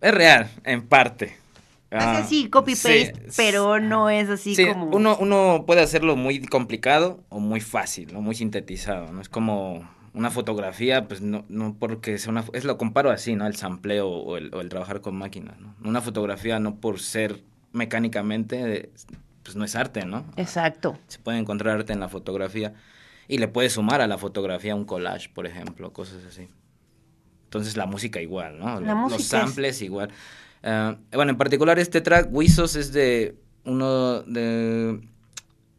Es 0.00 0.14
real, 0.14 0.48
en 0.62 0.86
parte. 0.86 1.36
Es 1.90 2.02
Ah, 2.02 2.18
así, 2.18 2.48
copy-paste, 2.48 3.14
sí, 3.28 3.34
pero 3.36 3.80
no 3.80 4.08
es 4.08 4.28
así 4.28 4.54
Sí, 4.54 4.66
como... 4.68 4.86
uno, 4.96 5.16
uno 5.18 5.64
puede 5.66 5.80
hacerlo 5.82 6.14
muy 6.14 6.40
complicado 6.46 7.24
o 7.28 7.40
muy 7.40 7.60
fácil, 7.60 8.14
o 8.14 8.20
muy 8.20 8.36
sintetizado, 8.36 9.12
¿no? 9.12 9.20
Es 9.20 9.28
como 9.28 9.88
una 10.16 10.30
fotografía, 10.30 11.06
pues 11.06 11.20
no, 11.20 11.44
no 11.48 11.76
porque 11.78 12.18
sea 12.18 12.32
una... 12.32 12.44
Es 12.54 12.64
lo 12.64 12.78
comparo 12.78 13.10
así, 13.10 13.36
¿no? 13.36 13.46
El 13.46 13.54
sampleo 13.54 14.08
o 14.08 14.36
el, 14.36 14.52
o 14.54 14.60
el 14.60 14.68
trabajar 14.68 15.00
con 15.02 15.14
máquinas, 15.16 15.60
¿no? 15.60 15.74
Una 15.84 16.00
fotografía 16.00 16.58
no 16.58 16.76
por 16.76 16.98
ser 16.98 17.44
mecánicamente, 17.72 18.90
pues 19.42 19.56
no 19.56 19.64
es 19.64 19.76
arte, 19.76 20.04
¿no? 20.06 20.24
Exacto. 20.36 20.98
Se 21.06 21.18
puede 21.18 21.38
encontrar 21.38 21.76
arte 21.76 21.92
en 21.92 22.00
la 22.00 22.08
fotografía 22.08 22.74
y 23.28 23.38
le 23.38 23.48
puedes 23.48 23.74
sumar 23.74 24.00
a 24.00 24.06
la 24.06 24.18
fotografía 24.18 24.74
un 24.74 24.84
collage, 24.84 25.28
por 25.28 25.46
ejemplo, 25.46 25.92
cosas 25.92 26.24
así. 26.24 26.48
Entonces 27.44 27.76
la 27.76 27.86
música 27.86 28.20
igual, 28.20 28.58
¿no? 28.58 28.80
La 28.80 28.94
Los 28.94 29.20
es- 29.20 29.26
samples 29.26 29.80
igual. 29.82 30.10
Ah, 30.62 30.96
bueno, 31.12 31.30
en 31.32 31.38
particular 31.38 31.78
este 31.78 32.00
track, 32.00 32.28
Wizos, 32.32 32.74
es 32.76 32.92
de 32.92 33.36
uno 33.64 34.22
de... 34.22 35.00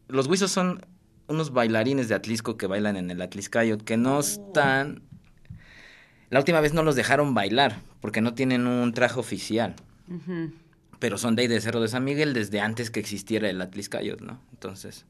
Los 0.08 0.28
Wizos 0.28 0.52
son 0.52 0.86
unos 1.27 1.51
bailarines 1.51 2.07
de 2.09 2.15
Atlisco 2.15 2.57
que 2.57 2.67
bailan 2.67 2.97
en 2.97 3.11
el 3.11 3.21
Atliscayot, 3.21 3.83
que 3.83 3.97
no 3.97 4.19
están... 4.19 5.01
La 6.29 6.39
última 6.39 6.59
vez 6.59 6.73
no 6.73 6.83
los 6.83 6.95
dejaron 6.95 7.33
bailar, 7.33 7.81
porque 8.01 8.21
no 8.21 8.33
tienen 8.33 8.67
un 8.67 8.93
traje 8.93 9.19
oficial. 9.19 9.75
Pero 10.99 11.17
son 11.17 11.35
de 11.35 11.43
ahí 11.43 11.47
de 11.47 11.61
Cerro 11.61 11.79
de 11.81 11.87
San 11.87 12.03
Miguel 12.03 12.33
desde 12.33 12.59
antes 12.59 12.91
que 12.91 12.99
existiera 12.99 13.49
el 13.49 13.61
Atliscayot, 13.61 14.21
¿no? 14.21 14.41
Entonces, 14.51 15.05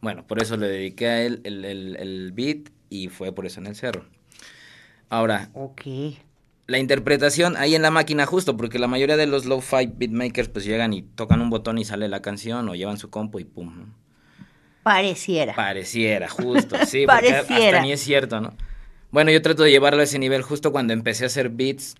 bueno, 0.00 0.26
por 0.26 0.42
eso 0.42 0.56
le 0.56 0.68
dediqué 0.68 1.06
a 1.08 1.22
él 1.22 1.40
el, 1.44 1.64
el, 1.64 1.96
el 1.96 2.32
beat 2.32 2.70
y 2.90 3.08
fue 3.08 3.32
por 3.32 3.46
eso 3.46 3.60
en 3.60 3.66
el 3.66 3.76
cerro. 3.76 4.04
Ahora, 5.08 5.50
la 6.66 6.78
interpretación 6.78 7.56
ahí 7.56 7.74
en 7.74 7.82
la 7.82 7.90
máquina 7.90 8.26
justo, 8.26 8.56
porque 8.56 8.78
la 8.78 8.88
mayoría 8.88 9.16
de 9.16 9.26
los 9.26 9.46
low-fi 9.46 9.86
beatmakers 9.86 10.48
pues 10.48 10.64
llegan 10.66 10.92
y 10.92 11.02
tocan 11.02 11.40
un 11.40 11.48
botón 11.50 11.78
y 11.78 11.84
sale 11.84 12.08
la 12.08 12.20
canción 12.20 12.68
o 12.68 12.74
llevan 12.74 12.98
su 12.98 13.08
compo 13.10 13.40
y 13.40 13.44
pum. 13.44 13.74
¿no? 13.78 13.94
Pareciera. 14.88 15.54
Pareciera, 15.54 16.28
justo, 16.30 16.76
sí, 16.86 17.04
porque 17.06 17.30
Pareciera. 17.30 17.78
hasta 17.78 17.80
ni 17.82 17.92
es 17.92 18.00
cierto, 18.00 18.40
¿no? 18.40 18.54
Bueno, 19.10 19.30
yo 19.30 19.42
trato 19.42 19.62
de 19.62 19.70
llevarlo 19.70 20.00
a 20.00 20.04
ese 20.04 20.18
nivel 20.18 20.40
justo 20.40 20.72
cuando 20.72 20.94
empecé 20.94 21.24
a 21.24 21.26
hacer 21.26 21.50
beats. 21.50 21.94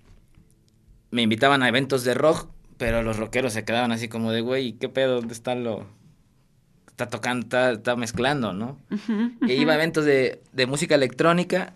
Me 1.10 1.20
invitaban 1.20 1.62
a 1.62 1.68
eventos 1.68 2.02
de 2.04 2.14
rock, 2.14 2.48
pero 2.78 3.02
los 3.02 3.18
rockeros 3.18 3.52
se 3.52 3.64
quedaban 3.66 3.92
así 3.92 4.08
como 4.08 4.32
de, 4.32 4.40
güey, 4.40 4.72
¿qué 4.72 4.88
pedo? 4.88 5.16
¿Dónde 5.16 5.34
está 5.34 5.54
lo...? 5.54 5.86
Está 6.88 7.08
tocando, 7.10 7.44
está, 7.44 7.72
está 7.72 7.94
mezclando, 7.94 8.54
¿no? 8.54 8.78
Y 9.46 9.52
iba 9.52 9.72
a 9.72 9.76
eventos 9.76 10.06
de, 10.06 10.40
de 10.52 10.66
música 10.66 10.94
electrónica 10.94 11.74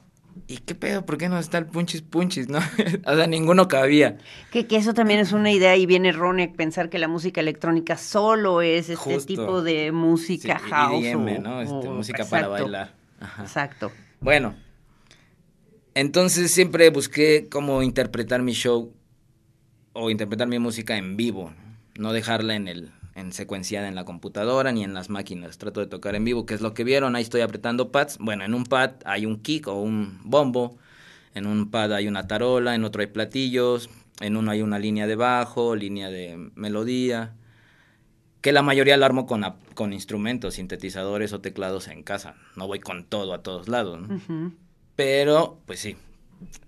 y 0.49 0.59
¿qué 0.59 0.75
pedo? 0.75 1.05
¿Por 1.07 1.18
qué 1.18 1.29
no 1.29 1.38
está 1.38 1.59
el 1.59 1.66
punchis 1.66 2.03
punchis, 2.03 2.49
no? 2.49 2.59
o 3.07 3.14
sea, 3.16 3.27
ninguno 3.27 3.68
cabía. 3.68 4.18
Que, 4.51 4.66
que 4.66 4.77
eso 4.77 4.95
también 4.95 5.21
es 5.21 5.33
una 5.33 5.51
idea 5.51 5.77
y 5.77 5.87
bien 5.87 6.07
errónea 6.07 6.51
pensar 6.53 6.88
que 6.90 6.99
la 6.99 7.09
música 7.09 7.40
electrónica 7.40 7.97
solo 7.97 8.62
es 8.62 8.88
este 8.88 8.97
Justo. 8.97 9.27
tipo 9.27 9.62
de 9.62 9.92
música 9.92 10.61
Sí, 10.64 10.71
house. 10.71 11.05
EDM, 11.05 11.38
o- 11.38 11.40
¿no? 11.40 11.61
Este, 11.62 11.88
o- 11.88 11.92
música 11.95 12.25
para 12.25 12.49
bailar. 12.49 12.95
Ajá. 13.21 13.42
Exacto. 13.42 13.92
Bueno, 14.21 14.55
entonces 15.95 16.51
siempre 16.51 16.90
busqué 16.90 17.49
cómo 17.51 17.83
interpretar 17.83 18.42
mi 18.42 18.53
show 18.53 18.92
o 19.92 20.11
interpretar 20.11 20.49
mi 20.49 20.59
música 20.59 20.97
en 20.97 21.16
vivo, 21.16 21.53
No 21.99 22.12
dejarla 22.14 22.55
en 22.55 22.68
el 22.68 22.90
en 23.14 23.33
secuenciada 23.33 23.88
en 23.88 23.94
la 23.94 24.05
computadora 24.05 24.72
ni 24.72 24.85
en 24.85 24.94
las 24.94 25.11
máquinas. 25.11 25.59
Trato 25.59 25.81
de 25.81 25.87
tocar 25.87 26.14
en 26.14 26.25
vivo, 26.25 26.46
que 26.46 26.55
es 26.55 26.61
lo 26.61 26.75
que 26.75 26.85
vieron. 26.85 27.16
Ahí 27.16 27.22
estoy 27.22 27.40
apretando 27.40 27.92
pads. 27.92 28.18
Bueno, 28.18 28.44
en 28.44 28.55
un 28.55 28.64
pad 28.64 28.92
hay 29.05 29.27
un 29.27 29.40
kick 29.40 29.68
o 29.68 29.75
un 29.81 30.20
bombo. 30.25 30.79
En 31.35 31.46
un 31.46 31.70
pad 31.70 31.92
hay 31.94 32.09
una 32.09 32.27
tarola, 32.27 32.75
en 32.75 32.85
otro 32.85 33.01
hay 33.01 33.07
platillos, 33.07 33.88
en 34.20 34.37
uno 34.37 34.51
hay 34.51 34.61
una 34.61 34.79
línea 34.79 35.07
de 35.07 35.16
bajo, 35.16 35.75
línea 35.77 36.11
de 36.11 36.51
melodía, 36.55 37.33
que 38.42 38.53
la 38.53 38.61
mayoría 38.61 38.96
la 38.98 39.07
armo 39.07 39.27
con, 39.27 39.42
con 39.75 39.92
instrumentos, 39.92 40.55
sintetizadores 40.55 41.33
o 41.33 41.40
teclados 41.40 41.88
en 41.88 42.03
casa. 42.03 42.35
No 42.57 42.66
voy 42.66 42.81
con 42.81 43.05
todo 43.05 43.33
a 43.33 43.42
todos 43.42 43.68
lados, 43.68 44.01
¿no? 44.01 44.53
Pero, 44.94 45.59
pues 45.64 45.81
sí, 45.81 45.96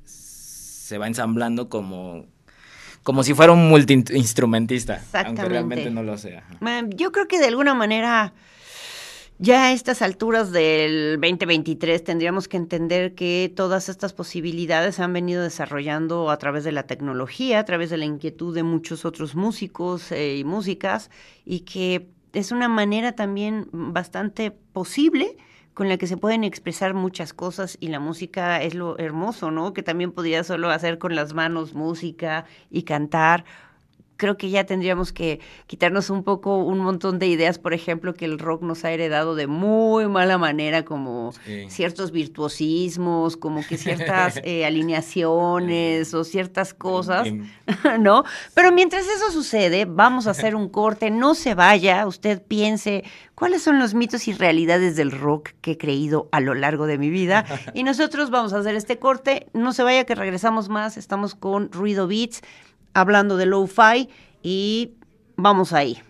se 0.04 0.96
va 0.96 1.06
ensamblando 1.06 1.68
como, 1.68 2.26
como 3.04 3.22
si 3.22 3.34
fuera 3.34 3.52
un 3.52 3.68
multiinstrumentista, 3.68 5.00
aunque 5.12 5.44
realmente 5.44 5.90
no 5.90 6.02
lo 6.02 6.18
sea. 6.18 6.42
Yo 6.96 7.12
creo 7.12 7.28
que 7.28 7.38
de 7.38 7.46
alguna 7.46 7.74
manera, 7.74 8.32
ya 9.38 9.66
a 9.66 9.72
estas 9.72 10.00
alturas 10.00 10.52
del 10.52 11.20
2023, 11.20 12.02
tendríamos 12.02 12.48
que 12.48 12.56
entender 12.56 13.14
que 13.14 13.52
todas 13.54 13.90
estas 13.90 14.14
posibilidades 14.14 14.96
se 14.96 15.02
han 15.02 15.12
venido 15.12 15.42
desarrollando 15.42 16.30
a 16.30 16.38
través 16.38 16.64
de 16.64 16.72
la 16.72 16.84
tecnología, 16.84 17.60
a 17.60 17.64
través 17.64 17.90
de 17.90 17.98
la 17.98 18.06
inquietud 18.06 18.54
de 18.54 18.62
muchos 18.62 19.04
otros 19.04 19.34
músicos 19.34 20.10
eh, 20.10 20.38
y 20.38 20.44
músicas, 20.44 21.10
y 21.44 21.60
que 21.60 22.08
es 22.32 22.52
una 22.52 22.68
manera 22.68 23.12
también 23.12 23.68
bastante 23.70 24.50
posible 24.50 25.36
con 25.74 25.88
la 25.88 25.98
que 25.98 26.06
se 26.06 26.16
pueden 26.16 26.44
expresar 26.44 26.94
muchas 26.94 27.34
cosas 27.34 27.76
y 27.80 27.88
la 27.88 28.00
música 28.00 28.62
es 28.62 28.74
lo 28.74 28.96
hermoso, 28.98 29.50
¿no? 29.50 29.74
Que 29.74 29.82
también 29.82 30.12
podría 30.12 30.44
solo 30.44 30.70
hacer 30.70 30.98
con 30.98 31.14
las 31.16 31.34
manos 31.34 31.74
música 31.74 32.46
y 32.70 32.84
cantar 32.84 33.44
creo 34.16 34.36
que 34.36 34.50
ya 34.50 34.64
tendríamos 34.64 35.12
que 35.12 35.40
quitarnos 35.66 36.08
un 36.10 36.22
poco 36.22 36.58
un 36.58 36.78
montón 36.78 37.18
de 37.18 37.26
ideas, 37.26 37.58
por 37.58 37.74
ejemplo, 37.74 38.14
que 38.14 38.24
el 38.24 38.38
rock 38.38 38.62
nos 38.62 38.84
ha 38.84 38.92
heredado 38.92 39.34
de 39.34 39.46
muy 39.46 40.06
mala 40.08 40.38
manera, 40.38 40.84
como 40.84 41.32
Sí. 41.44 41.66
ciertos 41.68 42.12
virtuosismos, 42.12 43.36
como 43.36 43.66
que 43.66 43.76
ciertas 43.76 44.40
eh, 44.44 44.64
alineaciones 44.64 46.14
o 46.14 46.24
ciertas 46.24 46.74
cosas, 46.74 47.28
¿no? 48.00 48.24
Pero 48.54 48.72
mientras 48.72 49.06
eso 49.08 49.30
sucede, 49.30 49.84
vamos 49.84 50.26
a 50.26 50.30
hacer 50.30 50.54
un 50.54 50.68
corte, 50.68 51.10
no 51.10 51.34
se 51.34 51.54
vaya, 51.54 52.06
usted 52.06 52.42
piense 52.42 53.04
cuáles 53.34 53.62
son 53.62 53.78
los 53.78 53.94
mitos 53.94 54.28
y 54.28 54.32
realidades 54.32 54.96
del 54.96 55.10
rock 55.10 55.50
que 55.60 55.72
he 55.72 55.78
creído 55.78 56.28
a 56.32 56.40
lo 56.40 56.54
largo 56.54 56.86
de 56.86 56.98
mi 56.98 57.10
vida. 57.10 57.44
Y 57.74 57.82
nosotros 57.82 58.30
vamos 58.30 58.52
a 58.52 58.58
hacer 58.58 58.74
este 58.76 58.98
corte, 58.98 59.48
no 59.52 59.72
se 59.72 59.82
vaya 59.82 60.04
que 60.04 60.14
regresamos 60.14 60.68
más, 60.68 60.96
estamos 60.96 61.34
con 61.34 61.72
Ruido 61.72 62.06
Beats 62.06 62.42
hablando 62.94 63.36
de 63.36 63.46
lo-fi 63.46 64.08
y 64.42 64.94
vamos 65.36 65.72
ahí. 65.72 66.00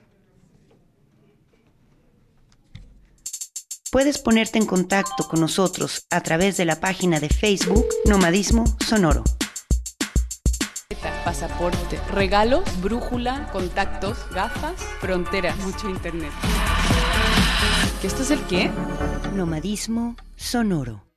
Puedes 3.91 4.19
ponerte 4.19 4.59
en 4.59 4.67
contacto 4.67 5.29
con 5.29 5.41
nosotros 5.41 6.07
a 6.11 6.21
través 6.21 6.57
de 6.57 6.65
la 6.65 6.81
página 6.81 7.21
de 7.21 7.29
Facebook 7.29 7.87
Nomadismo 8.07 8.65
Sonoro. 8.85 9.23
pasaporte, 11.25 12.01
regalos, 12.13 12.65
brújula, 12.83 13.49
contactos, 13.53 14.19
gafas, 14.31 14.75
fronteras, 15.01 15.57
mucho 15.59 15.89
internet. 15.89 16.31
¿Que 18.01 18.07
esto 18.09 18.23
es 18.23 18.31
el 18.31 18.41
qué? 18.43 18.71
Nomadismo 19.35 20.17
Sonoro. 20.37 21.14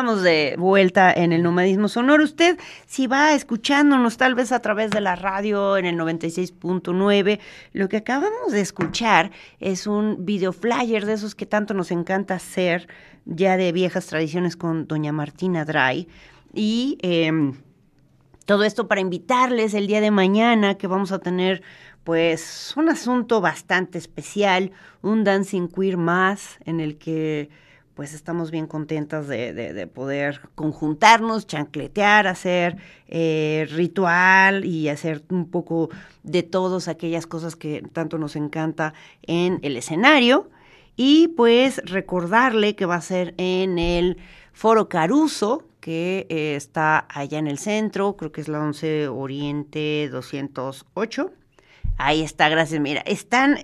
Estamos 0.00 0.22
de 0.22 0.54
vuelta 0.56 1.12
en 1.12 1.30
el 1.30 1.42
nomadismo 1.42 1.86
sonoro. 1.86 2.24
Usted, 2.24 2.58
si 2.86 3.06
va 3.06 3.34
escuchándonos 3.34 4.16
tal 4.16 4.34
vez 4.34 4.50
a 4.50 4.60
través 4.60 4.90
de 4.90 5.02
la 5.02 5.14
radio 5.14 5.76
en 5.76 5.84
el 5.84 5.98
96.9, 5.98 7.38
lo 7.74 7.88
que 7.90 7.98
acabamos 7.98 8.50
de 8.50 8.62
escuchar 8.62 9.30
es 9.58 9.86
un 9.86 10.24
video 10.24 10.54
flyer 10.54 11.04
de 11.04 11.12
esos 11.12 11.34
que 11.34 11.44
tanto 11.44 11.74
nos 11.74 11.90
encanta 11.90 12.36
hacer, 12.36 12.88
ya 13.26 13.58
de 13.58 13.72
viejas 13.72 14.06
tradiciones 14.06 14.56
con 14.56 14.86
doña 14.86 15.12
Martina 15.12 15.66
Dray. 15.66 16.08
Y 16.54 16.96
em, 17.02 17.52
Todo 18.46 18.64
esto 18.64 18.88
para 18.88 19.02
invitarles 19.02 19.74
el 19.74 19.86
día 19.86 20.00
de 20.00 20.10
mañana 20.10 20.78
que 20.78 20.86
vamos 20.86 21.12
a 21.12 21.18
tener 21.18 21.60
pues 22.04 22.72
un 22.74 22.88
asunto 22.88 23.42
bastante 23.42 23.98
especial, 23.98 24.72
un 25.02 25.24
dancing 25.24 25.68
queer 25.68 25.98
más 25.98 26.56
en 26.64 26.80
el 26.80 26.96
que 26.96 27.50
pues 28.00 28.14
estamos 28.14 28.50
bien 28.50 28.66
contentas 28.66 29.28
de, 29.28 29.52
de, 29.52 29.86
poder 29.86 30.40
conjuntarnos, 30.54 31.46
chancletear, 31.46 32.28
hacer 32.28 32.78
eh, 33.08 33.68
ritual 33.72 34.64
y 34.64 34.88
hacer 34.88 35.22
un 35.28 35.50
poco 35.50 35.90
de 36.22 36.42
todas 36.42 36.88
aquellas 36.88 37.26
cosas 37.26 37.56
que 37.56 37.82
tanto 37.92 38.16
nos 38.16 38.36
encanta 38.36 38.94
en 39.20 39.58
el 39.60 39.76
escenario. 39.76 40.48
Y 40.96 41.28
pues 41.28 41.82
recordarle 41.84 42.74
que 42.74 42.86
va 42.86 42.94
a 42.94 43.02
ser 43.02 43.34
en 43.36 43.78
el 43.78 44.16
Foro 44.54 44.88
Caruso, 44.88 45.64
que 45.80 46.26
eh, 46.30 46.54
está 46.56 47.06
allá 47.06 47.38
en 47.38 47.48
el 47.48 47.58
centro, 47.58 48.16
creo 48.16 48.32
que 48.32 48.40
es 48.40 48.48
la 48.48 48.60
11 48.60 49.08
Oriente 49.08 50.08
208. 50.10 51.30
Ahí 52.02 52.22
está, 52.22 52.48
gracias. 52.48 52.80
Mira, 52.80 53.02
están, 53.02 53.58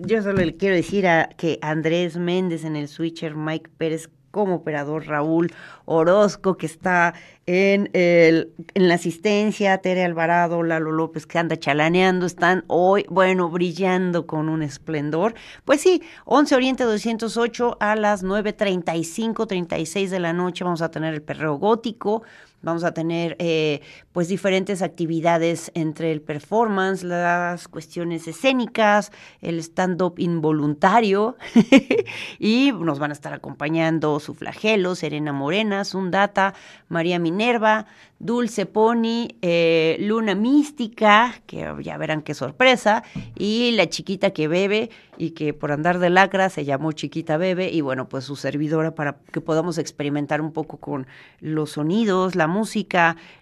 yo 0.00 0.20
solo 0.20 0.44
le 0.44 0.56
quiero 0.56 0.74
decir 0.74 1.06
a 1.06 1.28
que 1.28 1.60
Andrés 1.62 2.16
Méndez 2.16 2.64
en 2.64 2.74
el 2.74 2.88
switcher, 2.88 3.36
Mike 3.36 3.70
Pérez 3.78 4.10
como 4.32 4.56
operador, 4.56 5.06
Raúl 5.06 5.52
Orozco, 5.84 6.56
que 6.56 6.66
está 6.66 7.14
en, 7.46 7.88
el, 7.92 8.52
en 8.74 8.88
la 8.88 8.96
asistencia, 8.96 9.78
Tere 9.78 10.04
Alvarado, 10.04 10.64
Lalo 10.64 10.90
López, 10.90 11.26
que 11.26 11.38
anda 11.38 11.56
chalaneando, 11.56 12.26
están 12.26 12.64
hoy, 12.66 13.06
bueno, 13.08 13.48
brillando 13.50 14.26
con 14.26 14.48
un 14.48 14.64
esplendor. 14.64 15.34
Pues 15.64 15.80
sí, 15.80 16.02
11 16.24 16.56
Oriente 16.56 16.84
208 16.84 17.76
a 17.78 17.94
las 17.94 18.24
9.35, 18.24 19.46
36 19.46 20.10
de 20.10 20.20
la 20.20 20.32
noche 20.32 20.64
vamos 20.64 20.82
a 20.82 20.90
tener 20.90 21.14
el 21.14 21.22
perreo 21.22 21.54
gótico, 21.54 22.24
Vamos 22.66 22.82
a 22.82 22.92
tener 22.92 23.36
eh, 23.38 23.80
pues 24.10 24.26
diferentes 24.26 24.82
actividades 24.82 25.70
entre 25.74 26.10
el 26.10 26.20
performance, 26.20 27.04
las 27.04 27.68
cuestiones 27.68 28.26
escénicas, 28.26 29.12
el 29.40 29.60
stand-up 29.60 30.14
involuntario 30.18 31.36
y 32.40 32.72
nos 32.72 32.98
van 32.98 33.10
a 33.10 33.14
estar 33.14 33.32
acompañando 33.32 34.18
su 34.18 34.34
flagelo, 34.34 34.96
Serena 34.96 35.32
Morena, 35.32 35.84
Sundata, 35.84 36.54
María 36.88 37.20
Minerva, 37.20 37.86
Dulce 38.18 38.64
Pony, 38.64 39.28
eh, 39.42 39.96
Luna 40.00 40.34
Mística, 40.34 41.34
que 41.46 41.70
ya 41.82 41.98
verán 41.98 42.22
qué 42.22 42.32
sorpresa, 42.32 43.04
y 43.36 43.72
la 43.72 43.88
chiquita 43.88 44.30
que 44.30 44.48
bebe 44.48 44.90
y 45.18 45.30
que 45.30 45.52
por 45.52 45.70
andar 45.70 45.98
de 45.98 46.10
lacra 46.10 46.48
se 46.48 46.64
llamó 46.64 46.92
Chiquita 46.92 47.36
Bebe, 47.36 47.70
y 47.70 47.80
bueno, 47.80 48.08
pues 48.08 48.24
su 48.24 48.36
servidora 48.36 48.94
para 48.94 49.18
que 49.32 49.40
podamos 49.40 49.78
experimentar 49.78 50.40
un 50.40 50.52
poco 50.52 50.78
con 50.78 51.06
los 51.40 51.72
sonidos, 51.72 52.34
la 52.34 52.46
música, 52.46 52.55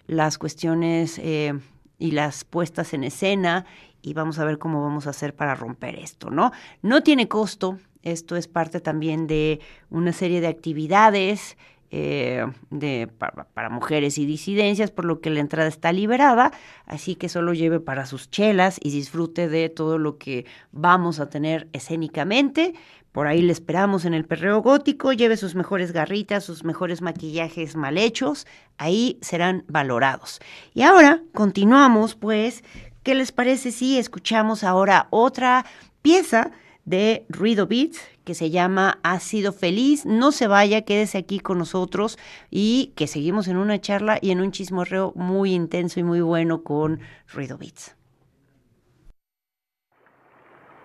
las 0.07 0.37
cuestiones 0.37 1.19
eh, 1.19 1.53
y 1.97 2.11
las 2.11 2.43
puestas 2.43 2.93
en 2.93 3.03
escena, 3.03 3.65
y 4.01 4.13
vamos 4.13 4.37
a 4.39 4.45
ver 4.45 4.57
cómo 4.57 4.81
vamos 4.81 5.07
a 5.07 5.11
hacer 5.11 5.35
para 5.35 5.55
romper 5.55 5.95
esto, 5.95 6.29
¿no? 6.29 6.51
No 6.81 7.01
tiene 7.01 7.27
costo, 7.27 7.79
esto 8.03 8.35
es 8.35 8.47
parte 8.47 8.79
también 8.79 9.25
de 9.27 9.59
una 9.89 10.11
serie 10.11 10.41
de 10.41 10.47
actividades 10.47 11.57
eh, 11.91 12.45
de, 12.71 13.07
para, 13.07 13.69
mujeres 13.69 14.17
y 14.17 14.25
disidencias, 14.25 14.91
por 14.91 15.05
lo 15.05 15.21
que 15.21 15.29
la 15.29 15.39
entrada 15.39 15.69
está 15.69 15.91
liberada, 15.91 16.51
así 16.85 17.15
que 17.15 17.29
solo 17.29 17.53
lleve 17.53 17.79
para 17.79 18.05
sus 18.05 18.29
chelas 18.29 18.79
y 18.83 18.89
disfrute 18.91 19.47
de 19.47 19.69
todo 19.69 19.97
lo 19.97 20.17
que 20.17 20.45
vamos 20.71 21.19
a 21.19 21.29
tener 21.29 21.69
escénicamente. 21.73 22.73
Por 23.15 23.27
ahí 23.27 23.41
le 23.41 23.53
esperamos 23.53 24.03
en 24.03 24.13
el 24.13 24.25
perreo 24.25 24.61
gótico, 24.61 25.13
lleve 25.13 25.37
sus 25.37 25.55
mejores 25.55 25.93
garritas, 25.93 26.43
sus 26.43 26.65
mejores 26.65 27.01
maquillajes 27.01 27.77
mal 27.77 27.97
hechos, 27.97 28.45
ahí 28.77 29.17
serán 29.21 29.63
valorados. 29.69 30.41
Y 30.73 30.81
ahora 30.81 31.21
continuamos, 31.33 32.15
pues, 32.15 32.61
¿qué 33.03 33.15
les 33.15 33.31
parece 33.31 33.71
si 33.71 33.97
escuchamos 33.97 34.65
ahora 34.65 35.07
otra 35.11 35.65
pieza 36.01 36.51
de 36.83 37.25
Ruido 37.29 37.67
Beats 37.67 38.01
que 38.25 38.33
se 38.33 38.49
llama 38.49 38.99
Ha 39.01 39.21
sido 39.21 39.53
feliz. 39.53 40.05
No 40.05 40.33
se 40.33 40.47
vaya, 40.47 40.81
quédese 40.81 41.17
aquí 41.17 41.39
con 41.39 41.57
nosotros 41.57 42.19
y 42.51 42.91
que 42.97 43.07
seguimos 43.07 43.47
en 43.47 43.55
una 43.55 43.79
charla 43.79 44.19
y 44.21 44.31
en 44.31 44.41
un 44.41 44.51
chismorreo 44.51 45.13
muy 45.15 45.53
intenso 45.53 46.01
y 46.01 46.03
muy 46.03 46.19
bueno 46.19 46.63
con 46.63 46.99
Ruido 47.33 47.57
Beats. 47.57 47.95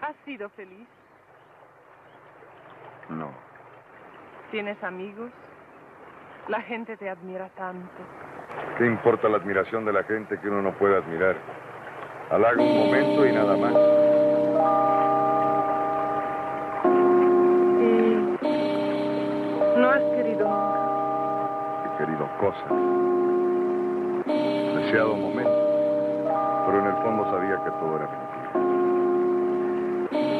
¿Has 0.01 0.15
sido 0.25 0.49
feliz? 0.51 0.87
No. 3.11 3.31
¿Tienes 4.51 4.83
amigos? 4.83 5.31
La 6.49 6.61
gente 6.63 6.97
te 6.97 7.09
admira 7.09 7.49
tanto. 7.51 7.89
¿Qué 8.79 8.87
importa 8.87 9.29
la 9.29 9.37
admiración 9.37 9.85
de 9.85 9.93
la 9.93 10.03
gente 10.05 10.39
que 10.39 10.49
uno 10.49 10.63
no 10.63 10.73
puede 10.73 10.97
admirar? 10.97 11.37
Halaga 12.31 12.63
un 12.63 12.79
momento 12.79 13.27
y 13.27 13.33
nada 13.33 13.57
más. 13.57 13.73
No 19.77 19.91
has 19.91 20.03
querido 20.17 20.49
nunca. 20.49 20.79
He 21.85 21.99
querido 21.99 22.29
cosas. 22.39 22.73
Deseado 24.77 25.17
momentos. 25.17 25.55
Pero 26.67 26.79
en 26.79 26.87
el 26.87 26.97
fondo 27.03 27.25
sabía 27.31 27.57
que 27.65 27.71
todo 27.71 27.97
era 27.97 28.07
mentira. 28.07 28.51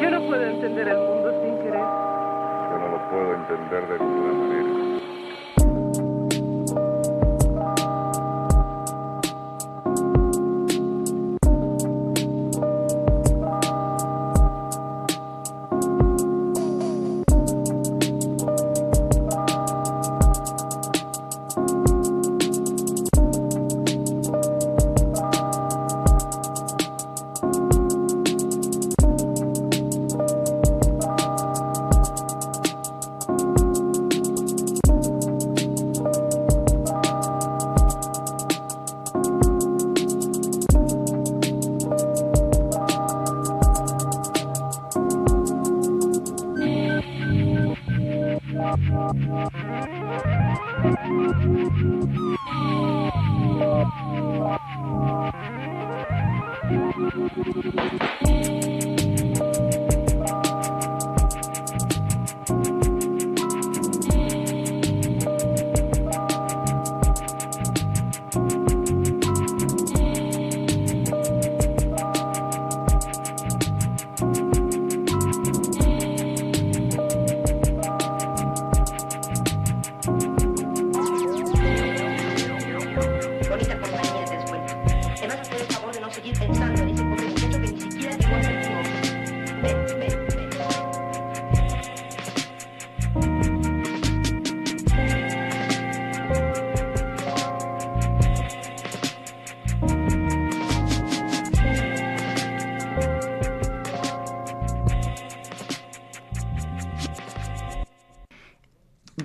Yo 0.01 0.11
no 0.11 0.21
puedo 0.27 0.43
entender 0.43 0.89
el 0.89 0.99
mundo 0.99 1.30
puedo 3.11 3.35
entender 3.35 3.89
de 3.89 3.99
ninguna 3.99 4.33
manera. 4.33 4.80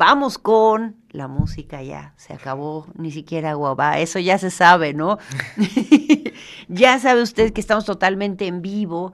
Vamos 0.06 0.38
con 0.38 0.98
la 1.10 1.28
música 1.28 1.82
ya, 1.82 2.14
se 2.16 2.34
acabó, 2.34 2.86
ni 2.96 3.10
siquiera 3.12 3.56
guabá, 3.56 3.98
eso 3.98 4.20
ya 4.20 4.38
se 4.38 4.52
sabe, 4.52 4.94
¿no? 4.94 5.18
ya 6.68 7.00
sabe 7.00 7.24
usted 7.24 7.54
que 7.54 7.62
estamos 7.62 7.86
totalmente 7.86 8.46
en 8.46 8.62
vivo 8.62 9.14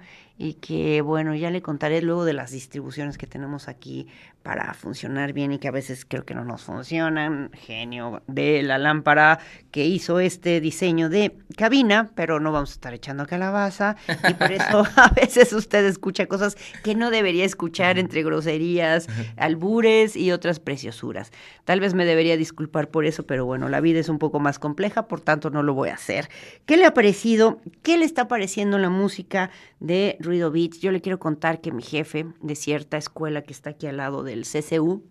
que 0.62 1.02
bueno, 1.02 1.34
ya 1.36 1.50
le 1.50 1.62
contaré 1.62 2.02
luego 2.02 2.24
de 2.24 2.34
las 2.34 2.52
distribuciones 2.52 3.18
que 3.18 3.28
tenemos 3.28 3.68
aquí 3.68 4.08
para 4.44 4.74
funcionar 4.74 5.34
bien 5.34 5.52
y 5.52 5.60
que 5.60 5.68
a 5.68 5.72
veces 5.72 6.06
creo 6.08 6.26
que 6.26 6.34
no 6.34 6.46
nos 6.46 6.64
funcionan. 6.64 7.52
Genio 7.54 8.22
de 8.28 8.62
la 8.64 8.78
lámpara 8.78 9.40
que 9.72 9.86
hizo 9.86 10.20
este 10.20 10.62
diseño 10.62 11.10
de 11.10 11.36
cabina, 11.58 12.12
pero 12.16 12.40
no 12.40 12.52
vamos 12.52 12.72
a 12.72 12.74
estar 12.74 12.94
echando 12.94 13.26
calabaza 13.26 13.96
y 14.30 14.34
por 14.34 14.52
eso 14.52 14.84
a 14.96 15.10
veces 15.10 15.52
usted 15.54 15.84
escucha 15.86 16.28
cosas 16.28 16.56
que 16.84 16.96
no 16.96 17.12
debería 17.12 17.46
escuchar 17.46 17.98
entre 17.98 18.24
groserías, 18.24 19.08
albures 19.38 20.16
y 20.16 20.32
otras 20.32 20.60
preciosuras. 20.60 21.32
Tal 21.66 21.80
vez 21.80 21.94
me 21.94 22.06
debería 22.06 22.38
disculpar 22.38 22.90
por 22.90 23.06
eso, 23.06 23.26
pero 23.26 23.46
bueno, 23.46 23.68
la 23.68 23.82
vida 23.82 24.00
es 24.00 24.10
un 24.10 24.20
poco 24.20 24.40
más 24.40 24.60
compleja, 24.60 25.08
por 25.08 25.22
tanto 25.22 25.50
no 25.50 25.64
lo 25.64 25.74
voy 25.74 25.90
a 25.90 25.96
hacer. 25.96 26.30
¿Qué 26.66 26.78
le 26.78 26.86
ha 26.86 26.94
parecido? 26.94 27.60
¿Qué 27.82 27.98
le 27.98 28.06
está 28.06 28.28
pareciendo 28.28 28.78
la 28.78 28.90
música 28.90 29.50
de 29.80 30.18
Ruido 30.20 30.51
Beats? 30.52 30.80
Yo 30.80 30.92
le 30.92 31.02
quiero 31.02 31.20
contar 31.20 31.62
que 31.62 31.72
mi 31.72 31.84
jefe 31.84 32.26
de 32.42 32.56
cierta 32.56 32.98
escuela 32.98 33.42
que 33.42 33.54
está 33.54 33.72
aquí 33.72 33.88
al 33.88 33.98
lado 33.98 34.24
del 34.24 34.46
CCU, 34.46 35.04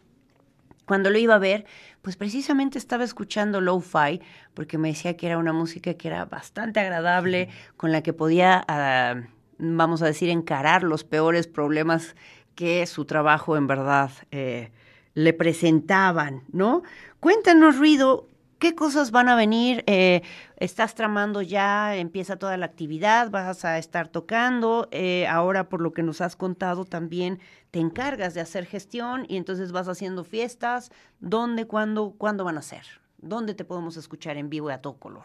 cuando 0.91 1.11
lo 1.11 1.19
iba 1.19 1.37
a 1.37 1.39
ver, 1.39 1.67
pues 2.03 2.17
precisamente 2.17 2.77
estaba 2.77 3.05
escuchando 3.05 3.61
lo-fi, 3.61 4.21
porque 4.55 4.77
me 4.77 4.89
decía 4.89 5.17
que 5.17 5.27
era 5.27 5.39
una 5.39 5.53
música 5.53 5.95
que 5.95 6.09
era 6.09 6.25
bastante 6.25 6.81
agradable, 6.81 7.49
con 7.77 7.93
la 7.93 8.03
que 8.03 8.13
podía, 8.13 8.65
ah, 8.67 9.23
vamos 9.59 10.03
a 10.03 10.07
decir, 10.07 10.31
encarar 10.31 10.83
los 10.83 11.05
peores 11.05 11.47
problemas 11.47 12.17
que 12.57 12.85
su 12.87 13.05
trabajo 13.05 13.57
en 13.57 13.69
verdad 13.69 14.11
eh, 14.33 14.73
le 15.15 15.33
presentaban, 15.33 16.43
¿no? 16.51 16.83
Cuéntanos, 17.21 17.79
Ruido, 17.79 18.30
¿qué 18.61 18.77
cosas 18.77 19.11
van 19.11 19.29
a 19.29 19.35
venir? 19.35 19.83
Eh, 19.89 20.23
¿Estás 20.57 20.95
tramando 20.95 21.43
ya? 21.43 21.97
¿Empieza 21.97 22.37
toda 22.37 22.57
la 22.57 22.67
actividad? 22.67 23.31
¿Vas 23.31 23.65
a 23.65 23.79
estar 23.79 24.07
tocando? 24.09 24.89
Eh, 24.93 25.27
ahora, 25.27 25.69
por 25.69 25.81
lo 25.81 25.93
que 25.93 26.05
nos 26.05 26.21
has 26.21 26.37
contado, 26.37 26.85
también 26.85 27.41
te 27.73 27.81
encargas 27.81 28.35
de 28.35 28.41
hacer 28.43 28.67
gestión 28.67 29.25
y 29.29 29.37
entonces 29.37 29.73
vas 29.73 29.89
haciendo 29.89 30.23
fiestas. 30.23 30.93
¿Dónde, 31.19 31.67
cuándo, 31.67 32.15
cuándo 32.17 32.45
van 32.45 32.59
a 32.59 32.63
ser? 32.63 32.85
¿Dónde 33.19 33.55
te 33.55 33.65
podemos 33.65 33.97
escuchar 33.97 34.37
en 34.37 34.51
vivo 34.51 34.71
y 34.71 34.75
a 34.75 34.83
todo 34.83 34.95
color? 34.99 35.25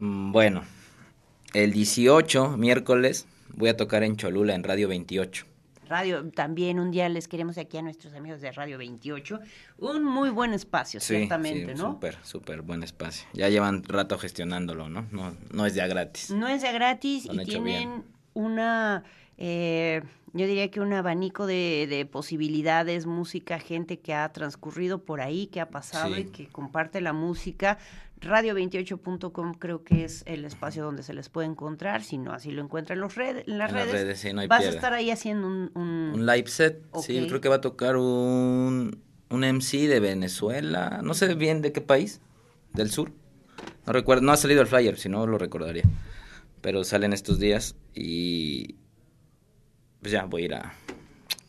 Mm, 0.00 0.32
Bueno, 0.32 0.62
el 1.52 1.72
18, 1.72 2.56
miércoles, 2.56 3.26
voy 3.54 3.68
a 3.68 3.76
tocar 3.76 4.02
en 4.02 4.16
Cholula, 4.16 4.54
en 4.54 4.64
Radio 4.64 4.88
28. 4.88 5.46
Radio, 5.90 6.30
también 6.30 6.78
un 6.78 6.92
día 6.92 7.08
les 7.08 7.26
queremos 7.26 7.58
aquí 7.58 7.76
a 7.76 7.82
nuestros 7.82 8.14
amigos 8.14 8.40
de 8.40 8.52
Radio 8.52 8.78
28. 8.78 9.40
Un 9.78 10.04
muy 10.04 10.30
buen 10.30 10.54
espacio, 10.54 11.00
ciertamente, 11.00 11.74
sí, 11.74 11.82
¿no? 11.82 11.92
Súper, 11.94 12.16
súper 12.22 12.62
buen 12.62 12.84
espacio. 12.84 13.26
Ya 13.34 13.48
llevan 13.48 13.82
rato 13.82 14.16
gestionándolo, 14.16 14.88
¿no? 14.88 15.06
No, 15.10 15.36
no 15.52 15.66
es 15.66 15.74
ya 15.74 15.88
gratis. 15.88 16.30
No 16.30 16.46
es 16.46 16.62
de 16.62 16.72
gratis 16.72 17.26
y 17.26 17.36
tienen 17.44 17.64
bien. 17.64 18.04
una, 18.34 19.02
eh, 19.36 20.02
yo 20.32 20.46
diría 20.46 20.70
que 20.70 20.80
un 20.80 20.92
abanico 20.92 21.46
de, 21.46 21.88
de 21.90 22.06
posibilidades, 22.06 23.06
música, 23.06 23.58
gente 23.58 23.98
que 23.98 24.14
ha 24.14 24.30
transcurrido 24.32 25.02
por 25.04 25.20
ahí, 25.20 25.48
que 25.48 25.60
ha 25.60 25.70
pasado 25.70 26.14
Sí. 26.14 26.20
y 26.20 26.24
que 26.26 26.46
comparte 26.46 27.00
la 27.00 27.12
música. 27.12 27.78
Radio28.com 28.20 29.54
creo 29.54 29.82
que 29.82 30.04
es 30.04 30.22
el 30.26 30.44
espacio 30.44 30.84
donde 30.84 31.02
se 31.02 31.14
les 31.14 31.28
puede 31.28 31.48
encontrar, 31.48 32.02
si 32.02 32.18
no, 32.18 32.32
así 32.32 32.50
lo 32.50 32.62
encuentran 32.62 32.98
en, 32.98 33.00
los 33.02 33.14
red- 33.14 33.44
en 33.46 33.58
las 33.58 33.70
En 33.70 33.76
las 33.76 33.86
redes. 33.86 33.92
redes, 33.92 34.18
sí, 34.20 34.32
no 34.32 34.40
hay 34.42 34.46
Vas 34.48 34.64
a 34.64 34.68
estar 34.68 34.92
ahí 34.92 35.10
haciendo 35.10 35.46
un... 35.46 35.70
un- 35.74 36.12
Un 36.14 36.26
live 36.26 36.46
set, 36.48 36.82
sí, 37.00 37.18
Ok. 37.20 37.28
creo 37.28 37.40
que 37.40 37.48
va 37.48 37.56
a 37.56 37.60
tocar 37.60 37.96
un, 37.96 39.02
un 39.30 39.40
MC 39.44 39.86
de 39.88 40.00
Venezuela, 40.00 41.00
no 41.02 41.14
sé 41.14 41.34
bien 41.34 41.62
de 41.62 41.72
qué 41.72 41.80
país, 41.80 42.20
del 42.74 42.90
sur. 42.90 43.12
No 43.86 43.92
recuerdo, 43.92 44.22
no 44.22 44.32
ha 44.32 44.36
salido 44.36 44.60
el 44.60 44.66
flyer, 44.66 44.98
si 44.98 45.08
no 45.08 45.26
lo 45.26 45.38
recordaría. 45.38 45.84
Pero 46.60 46.84
salen 46.84 47.12
estos 47.14 47.38
días 47.38 47.74
y 47.94 48.76
pues 50.00 50.12
ya 50.12 50.24
voy 50.26 50.42
a 50.42 50.44
ir 50.44 50.54
a, 50.54 50.74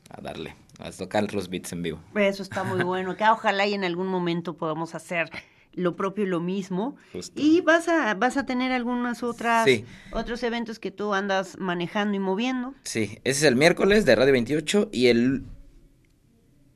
a 0.10 0.22
darle, 0.22 0.56
a 0.80 0.90
tocar 0.92 1.34
los 1.34 1.50
beats 1.50 1.74
en 1.74 1.84
vivo. 1.84 2.00
Eso 2.16 2.42
está 2.44 2.64
muy 2.64 2.84
bueno. 2.84 3.16
Que 3.18 3.26
ojalá 3.26 3.68
y 3.68 3.74
en 3.74 3.84
algún 3.84 4.08
momento 4.08 4.56
podamos 4.56 4.96
hacer 4.96 5.30
lo 5.74 5.96
propio 5.96 6.26
y 6.26 6.28
lo 6.28 6.40
mismo. 6.40 6.96
Justo. 7.14 7.40
Y 7.42 7.62
vas 7.62 7.88
a, 7.88 8.14
vas 8.16 8.36
a 8.38 8.46
tener 8.46 8.72
algunas 8.72 9.24
otras, 9.24 9.66
Sí. 9.66 9.86
otros 10.12 10.44
eventos 10.44 10.80
que 10.80 10.92
tú 10.92 11.14
andas 11.14 11.58
manejando 11.60 12.16
y 12.16 12.20
moviendo. 12.20 12.74
Sí, 12.84 13.20
ese 13.24 13.40
es 13.40 13.44
el 13.44 13.56
miércoles 13.56 14.04
de 14.06 14.16
Radio 14.16 14.34
28 14.34 14.90
y 14.92 15.08
el 15.08 15.44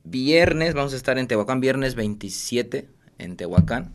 viernes 0.04 0.74
vamos 0.74 0.92
a 0.92 0.96
estar 0.96 1.18
en 1.18 1.26
Tehuacán, 1.26 1.60
viernes 1.60 1.94
27 1.94 2.88
en 3.18 3.36
Tehuacán. 3.36 3.92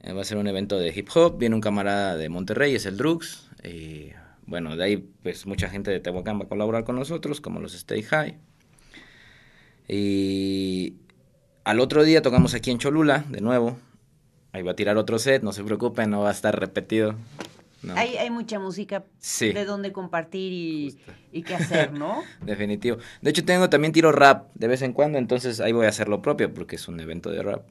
Eh, 0.00 0.12
va 0.12 0.20
a 0.20 0.24
ser 0.24 0.38
un 0.38 0.46
evento 0.48 0.78
de 0.78 0.92
hip 0.94 1.08
hop, 1.14 1.38
viene 1.38 1.54
un 1.54 1.60
camarada 1.60 2.16
de 2.16 2.28
Monterrey, 2.28 2.74
es 2.74 2.84
el 2.86 2.96
Drux. 2.96 3.48
y, 3.64 4.10
bueno, 4.46 4.76
de 4.76 4.84
ahí 4.84 4.96
pues 5.22 5.46
mucha 5.46 5.68
gente 5.68 5.90
de 5.90 6.00
Tehuacán 6.00 6.38
va 6.40 6.44
a 6.44 6.48
colaborar 6.48 6.84
con 6.84 6.96
nosotros, 6.96 7.40
como 7.40 7.60
los 7.60 7.74
Stay 7.74 8.02
High. 8.02 8.38
Y 9.88 10.94
al 11.70 11.80
otro 11.80 12.02
día 12.04 12.22
tocamos 12.22 12.54
aquí 12.54 12.70
en 12.70 12.78
Cholula, 12.78 13.24
de 13.28 13.40
nuevo. 13.40 13.76
Ahí 14.52 14.62
va 14.62 14.72
a 14.72 14.76
tirar 14.76 14.96
otro 14.96 15.18
set, 15.18 15.42
no 15.42 15.52
se 15.52 15.62
preocupen, 15.62 16.10
no 16.10 16.20
va 16.20 16.30
a 16.30 16.32
estar 16.32 16.58
repetido. 16.58 17.14
No. 17.82 17.94
Hay, 17.94 18.16
hay 18.16 18.30
mucha 18.30 18.58
música 18.58 19.04
Sí. 19.18 19.52
de 19.52 19.64
dónde 19.64 19.92
compartir 19.92 20.52
y, 20.52 20.98
y 21.30 21.42
qué 21.42 21.54
hacer, 21.54 21.92
¿no? 21.92 22.22
Definitivo. 22.42 22.96
De 23.22 23.30
hecho, 23.30 23.44
tengo 23.44 23.68
también 23.70 23.92
tiro 23.92 24.10
rap 24.10 24.48
de 24.54 24.66
vez 24.66 24.82
en 24.82 24.92
cuando, 24.92 25.18
entonces 25.18 25.60
ahí 25.60 25.72
voy 25.72 25.86
a 25.86 25.90
hacer 25.90 26.08
lo 26.08 26.20
propio 26.22 26.52
porque 26.52 26.76
es 26.76 26.88
un 26.88 26.98
evento 27.00 27.30
de 27.30 27.42
rap. 27.42 27.66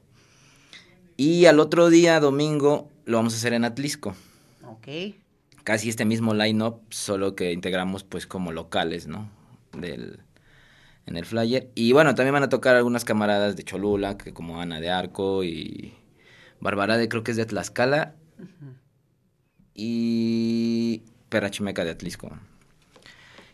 Y 1.16 1.46
al 1.46 1.58
otro 1.60 1.90
día, 1.90 2.20
domingo, 2.20 2.88
lo 3.04 3.16
vamos 3.16 3.34
a 3.34 3.36
hacer 3.36 3.52
en 3.52 3.64
Atlisco. 3.64 4.14
ok. 4.64 5.14
Casi 5.64 5.90
este 5.90 6.06
mismo 6.06 6.32
line-up, 6.32 6.80
solo 6.88 7.34
que 7.34 7.52
integramos 7.52 8.02
pues 8.04 8.26
como 8.26 8.52
locales, 8.52 9.06
¿no? 9.06 9.28
Del, 9.76 10.20
en 11.08 11.16
el 11.16 11.24
flyer. 11.24 11.70
Y 11.74 11.92
bueno, 11.92 12.14
también 12.14 12.34
van 12.34 12.42
a 12.42 12.48
tocar 12.48 12.76
algunas 12.76 13.04
camaradas 13.04 13.56
de 13.56 13.64
Cholula, 13.64 14.18
que 14.18 14.32
como 14.32 14.60
Ana 14.60 14.80
de 14.80 14.90
Arco 14.90 15.42
y 15.42 15.94
Barbarade, 16.60 17.08
creo 17.08 17.24
que 17.24 17.30
es 17.30 17.36
de 17.36 17.46
Tlaxcala. 17.46 18.14
Y 19.74 21.02
Perrachimeca 21.28 21.84
de 21.84 21.92
Atlisco. 21.92 22.30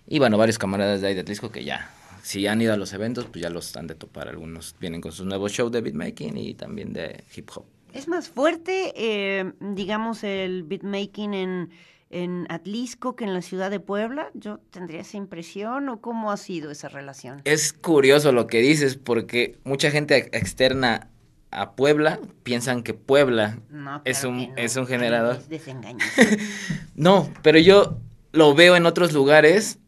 Y 0.06 0.18
bueno, 0.18 0.36
varios 0.36 0.58
camaradas 0.58 1.00
de 1.00 1.08
ahí 1.08 1.14
de 1.14 1.20
Atlisco 1.20 1.50
que 1.50 1.64
ya, 1.64 1.90
si 2.22 2.46
han 2.46 2.60
ido 2.60 2.72
a 2.72 2.76
los 2.76 2.92
eventos, 2.92 3.26
pues 3.26 3.42
ya 3.42 3.50
los 3.50 3.74
han 3.76 3.86
de 3.86 3.94
topar. 3.94 4.28
Algunos 4.28 4.74
vienen 4.80 5.00
con 5.00 5.12
sus 5.12 5.26
nuevos 5.26 5.52
shows 5.52 5.70
de 5.70 5.80
beatmaking 5.80 6.36
y 6.36 6.54
también 6.54 6.92
de 6.92 7.24
hip 7.34 7.50
hop. 7.54 7.64
¿Es 7.92 8.08
más 8.08 8.28
fuerte, 8.28 8.92
eh, 8.96 9.52
digamos, 9.60 10.24
el 10.24 10.64
beatmaking 10.64 11.34
en, 11.34 11.70
en 12.14 12.46
Atlisco 12.48 13.16
que 13.16 13.24
en 13.24 13.34
la 13.34 13.42
ciudad 13.42 13.70
de 13.70 13.80
Puebla? 13.80 14.30
Yo 14.34 14.58
tendría 14.70 15.00
esa 15.00 15.16
impresión, 15.16 15.88
¿o 15.88 16.00
cómo 16.00 16.30
ha 16.30 16.36
sido 16.36 16.70
esa 16.70 16.88
relación? 16.88 17.42
Es 17.44 17.72
curioso 17.72 18.32
lo 18.32 18.46
que 18.46 18.60
dices 18.60 18.96
porque 18.96 19.58
mucha 19.64 19.90
gente 19.90 20.16
ex- 20.16 20.28
externa 20.32 21.08
a 21.50 21.72
Puebla 21.76 22.18
piensan 22.42 22.82
que 22.82 22.94
Puebla 22.94 23.58
No, 23.70 24.00
es 24.04 24.24
un 24.24 24.38
que 24.38 24.46
no. 24.48 24.54
es 24.56 24.76
un 24.76 24.86
generador. 24.86 25.38
Es. 25.50 25.62
No, 26.94 27.30
pero 27.42 27.58
yo 27.58 27.98
lo 28.32 28.54
veo 28.54 28.76
en 28.76 28.86
otros 28.86 29.12
lugares 29.12 29.78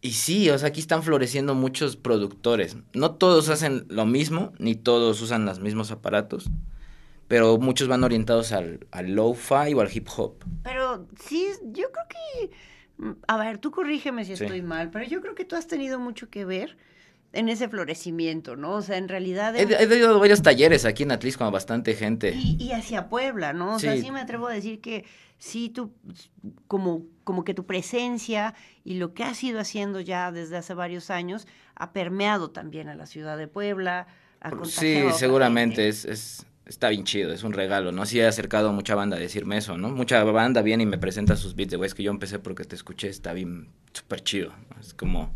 y 0.00 0.12
sí, 0.12 0.50
o 0.50 0.58
sea, 0.58 0.68
aquí 0.68 0.80
están 0.80 1.02
floreciendo 1.02 1.54
muchos 1.54 1.96
productores. 1.96 2.76
No 2.92 3.12
todos 3.12 3.48
hacen 3.48 3.86
lo 3.88 4.04
mismo, 4.04 4.52
ni 4.58 4.74
todos 4.74 5.20
usan 5.22 5.46
los 5.46 5.60
mismos 5.60 5.90
aparatos, 5.90 6.50
pero 7.28 7.58
muchos 7.58 7.88
van 7.88 8.04
orientados 8.04 8.52
al, 8.52 8.86
al 8.90 9.12
lo-fi 9.14 9.74
o 9.74 9.80
al 9.80 9.90
hip 9.94 10.08
hop. 10.16 10.44
Pero 10.62 11.06
sí, 11.26 11.46
yo 11.64 11.90
creo 11.90 12.04
que, 12.08 12.50
mm, 12.98 13.12
a 13.28 13.36
ver, 13.38 13.58
tú 13.58 13.70
corrígeme 13.70 14.24
si 14.24 14.36
Sí. 14.36 14.44
estoy 14.44 14.62
mal, 14.62 14.90
pero 14.90 15.04
yo 15.06 15.20
creo 15.20 15.34
que 15.34 15.44
tú 15.44 15.56
has 15.56 15.66
tenido 15.66 15.98
mucho 15.98 16.28
que 16.30 16.44
ver 16.44 16.76
en 17.32 17.48
ese 17.48 17.68
florecimiento, 17.68 18.54
¿no? 18.54 18.74
O 18.74 18.82
sea, 18.82 18.96
en 18.96 19.08
realidad... 19.08 19.56
He, 19.56 19.62
he 19.62 20.06
varios 20.06 20.40
talleres 20.42 20.84
aquí 20.84 21.02
en 21.02 21.10
Atlis 21.10 21.36
con 21.36 21.50
bastante 21.52 21.94
gente. 21.94 22.32
y, 22.32 22.56
y 22.62 22.70
hacia 22.72 23.08
Puebla, 23.08 23.52
¿no? 23.52 23.74
O 23.74 23.78
sea, 23.80 23.96
Sí. 23.96 24.10
me 24.12 24.20
atrevo 24.20 24.46
a 24.46 24.52
decir 24.52 24.80
que 24.80 25.04
sí, 25.38 25.68
tú, 25.68 25.92
como, 26.68 27.02
como 27.24 27.42
que 27.42 27.52
tu 27.52 27.66
presencia 27.66 28.54
y 28.84 28.94
lo 28.94 29.14
que 29.14 29.24
has 29.24 29.42
ido 29.42 29.58
haciendo 29.58 30.00
ya 30.00 30.30
desde 30.30 30.56
hace 30.56 30.74
varios 30.74 31.10
años 31.10 31.48
ha 31.74 31.92
permeado 31.92 32.50
también 32.52 32.88
a 32.88 32.94
la 32.94 33.06
ciudad 33.06 33.36
de 33.36 33.48
Puebla, 33.48 34.06
ha 34.40 34.52
Sí, 34.64 35.02
seguramente 35.16 35.88
es 35.88 36.46
está 36.66 36.88
bien 36.88 37.04
chido, 37.04 37.32
es 37.32 37.42
un 37.42 37.52
regalo, 37.52 37.92
¿no? 37.92 38.06
Sí 38.06 38.20
he 38.20 38.26
acercado 38.26 38.70
a 38.70 38.72
mucha 38.72 38.94
banda 38.94 39.16
a 39.16 39.20
decirme 39.20 39.56
eso, 39.58 39.76
¿no? 39.76 39.90
Mucha 39.90 40.22
banda 40.24 40.62
viene 40.62 40.84
y 40.84 40.86
me 40.86 40.98
presenta 40.98 41.36
sus 41.36 41.54
beats 41.54 41.72
de, 41.72 41.76
güey, 41.76 41.88
es 41.88 41.94
que 41.94 42.02
yo 42.02 42.10
empecé 42.10 42.38
porque 42.38 42.64
te 42.64 42.74
escuché, 42.74 43.08
está 43.08 43.32
bien, 43.32 43.68
súper 43.92 44.22
chido, 44.22 44.52
¿no? 44.70 44.80
Es 44.80 44.94
como, 44.94 45.34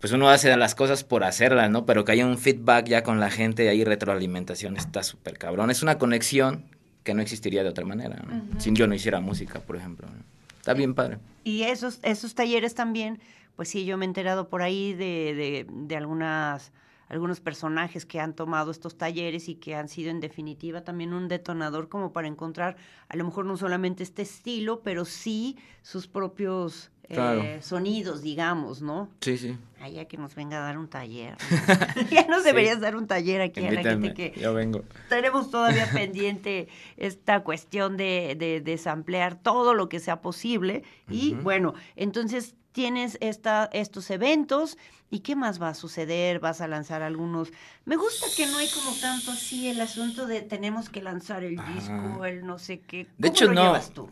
pues 0.00 0.12
uno 0.12 0.28
hace 0.28 0.54
las 0.56 0.74
cosas 0.74 1.04
por 1.04 1.24
hacerlas, 1.24 1.70
¿no? 1.70 1.86
Pero 1.86 2.04
que 2.04 2.12
haya 2.12 2.26
un 2.26 2.38
feedback 2.38 2.86
ya 2.86 3.02
con 3.02 3.20
la 3.20 3.30
gente, 3.30 3.68
hay 3.68 3.84
retroalimentación, 3.84 4.76
está 4.76 5.02
súper 5.02 5.38
cabrón. 5.38 5.70
Es 5.70 5.82
una 5.82 5.98
conexión 5.98 6.64
que 7.04 7.14
no 7.14 7.22
existiría 7.22 7.62
de 7.62 7.70
otra 7.70 7.86
manera, 7.86 8.22
¿no? 8.26 8.60
Si 8.60 8.72
yo 8.72 8.86
no 8.86 8.94
hiciera 8.94 9.20
música, 9.20 9.60
por 9.60 9.76
ejemplo. 9.76 10.06
¿no? 10.06 10.22
Está 10.58 10.74
bien 10.74 10.94
padre. 10.94 11.18
Y 11.44 11.62
esos, 11.62 12.00
esos 12.02 12.34
talleres 12.34 12.74
también, 12.74 13.20
pues 13.56 13.70
sí, 13.70 13.86
yo 13.86 13.96
me 13.96 14.04
he 14.04 14.08
enterado 14.08 14.50
por 14.50 14.60
ahí 14.60 14.92
de, 14.92 15.34
de, 15.34 15.66
de 15.68 15.96
algunas, 15.96 16.70
algunos 17.08 17.40
personajes 17.40 18.04
que 18.06 18.20
han 18.20 18.34
tomado 18.34 18.70
estos 18.70 18.96
talleres 18.98 19.48
y 19.48 19.54
que 19.56 19.74
han 19.74 19.88
sido 19.88 20.10
en 20.10 20.20
definitiva 20.20 20.82
también 20.82 21.12
un 21.12 21.28
detonador 21.28 21.88
como 21.88 22.12
para 22.12 22.28
encontrar 22.28 22.76
a 23.08 23.16
lo 23.16 23.24
mejor 23.24 23.44
no 23.46 23.56
solamente 23.56 24.02
este 24.02 24.22
estilo, 24.22 24.80
pero 24.82 25.04
sí 25.04 25.56
sus 25.82 26.06
propios 26.06 26.90
eh, 27.10 27.58
sonidos, 27.62 28.20
digamos, 28.20 28.82
¿no? 28.82 29.08
Sí, 29.22 29.38
sí. 29.38 29.56
Ay, 29.80 29.94
ya 29.94 30.04
que 30.04 30.18
nos 30.18 30.34
venga 30.34 30.58
a 30.58 30.60
dar 30.60 30.76
un 30.76 30.88
taller. 30.88 31.36
ya 32.10 32.26
nos 32.26 32.40
Sí. 32.42 32.44
deberías 32.48 32.80
dar 32.80 32.96
un 32.96 33.06
taller 33.06 33.40
aquí 33.40 33.64
a 33.64 33.72
la 33.72 33.82
gente 33.82 34.12
que 34.12 34.34
yo 34.38 34.52
vengo. 34.52 34.82
tenemos 35.08 35.50
todavía 35.50 35.88
pendiente 35.92 36.68
esta 36.98 37.42
cuestión 37.44 37.96
de, 37.96 38.36
de, 38.38 38.60
de 38.60 38.76
samplear 38.76 39.36
todo 39.40 39.72
lo 39.72 39.88
que 39.88 40.00
sea 40.00 40.20
posible. 40.20 40.82
Y 41.08 41.32
bueno, 41.32 41.72
entonces 41.96 42.56
tienes 42.72 43.18
esta, 43.20 43.68
estos 43.72 44.10
eventos. 44.10 44.76
¿Y 45.10 45.20
qué 45.20 45.36
más 45.36 45.60
va 45.60 45.70
a 45.70 45.74
suceder? 45.74 46.38
¿Vas 46.38 46.60
a 46.60 46.68
lanzar 46.68 47.02
algunos? 47.02 47.50
Me 47.86 47.96
gusta 47.96 48.26
que 48.36 48.46
no 48.46 48.58
hay 48.58 48.68
como 48.68 48.94
tanto 49.00 49.30
así 49.30 49.68
el 49.68 49.80
asunto 49.80 50.26
de 50.26 50.42
tenemos 50.42 50.90
que 50.90 51.00
lanzar 51.02 51.44
el 51.44 51.56
disco, 51.56 51.92
Ajá. 52.16 52.28
el 52.28 52.44
no 52.44 52.58
sé 52.58 52.80
qué. 52.80 53.06
De 53.16 53.28
¿Cómo 53.28 53.32
hecho, 53.32 53.44
lo 53.46 53.54
no. 53.54 53.62
llevas 53.62 53.90
tú? 53.90 54.10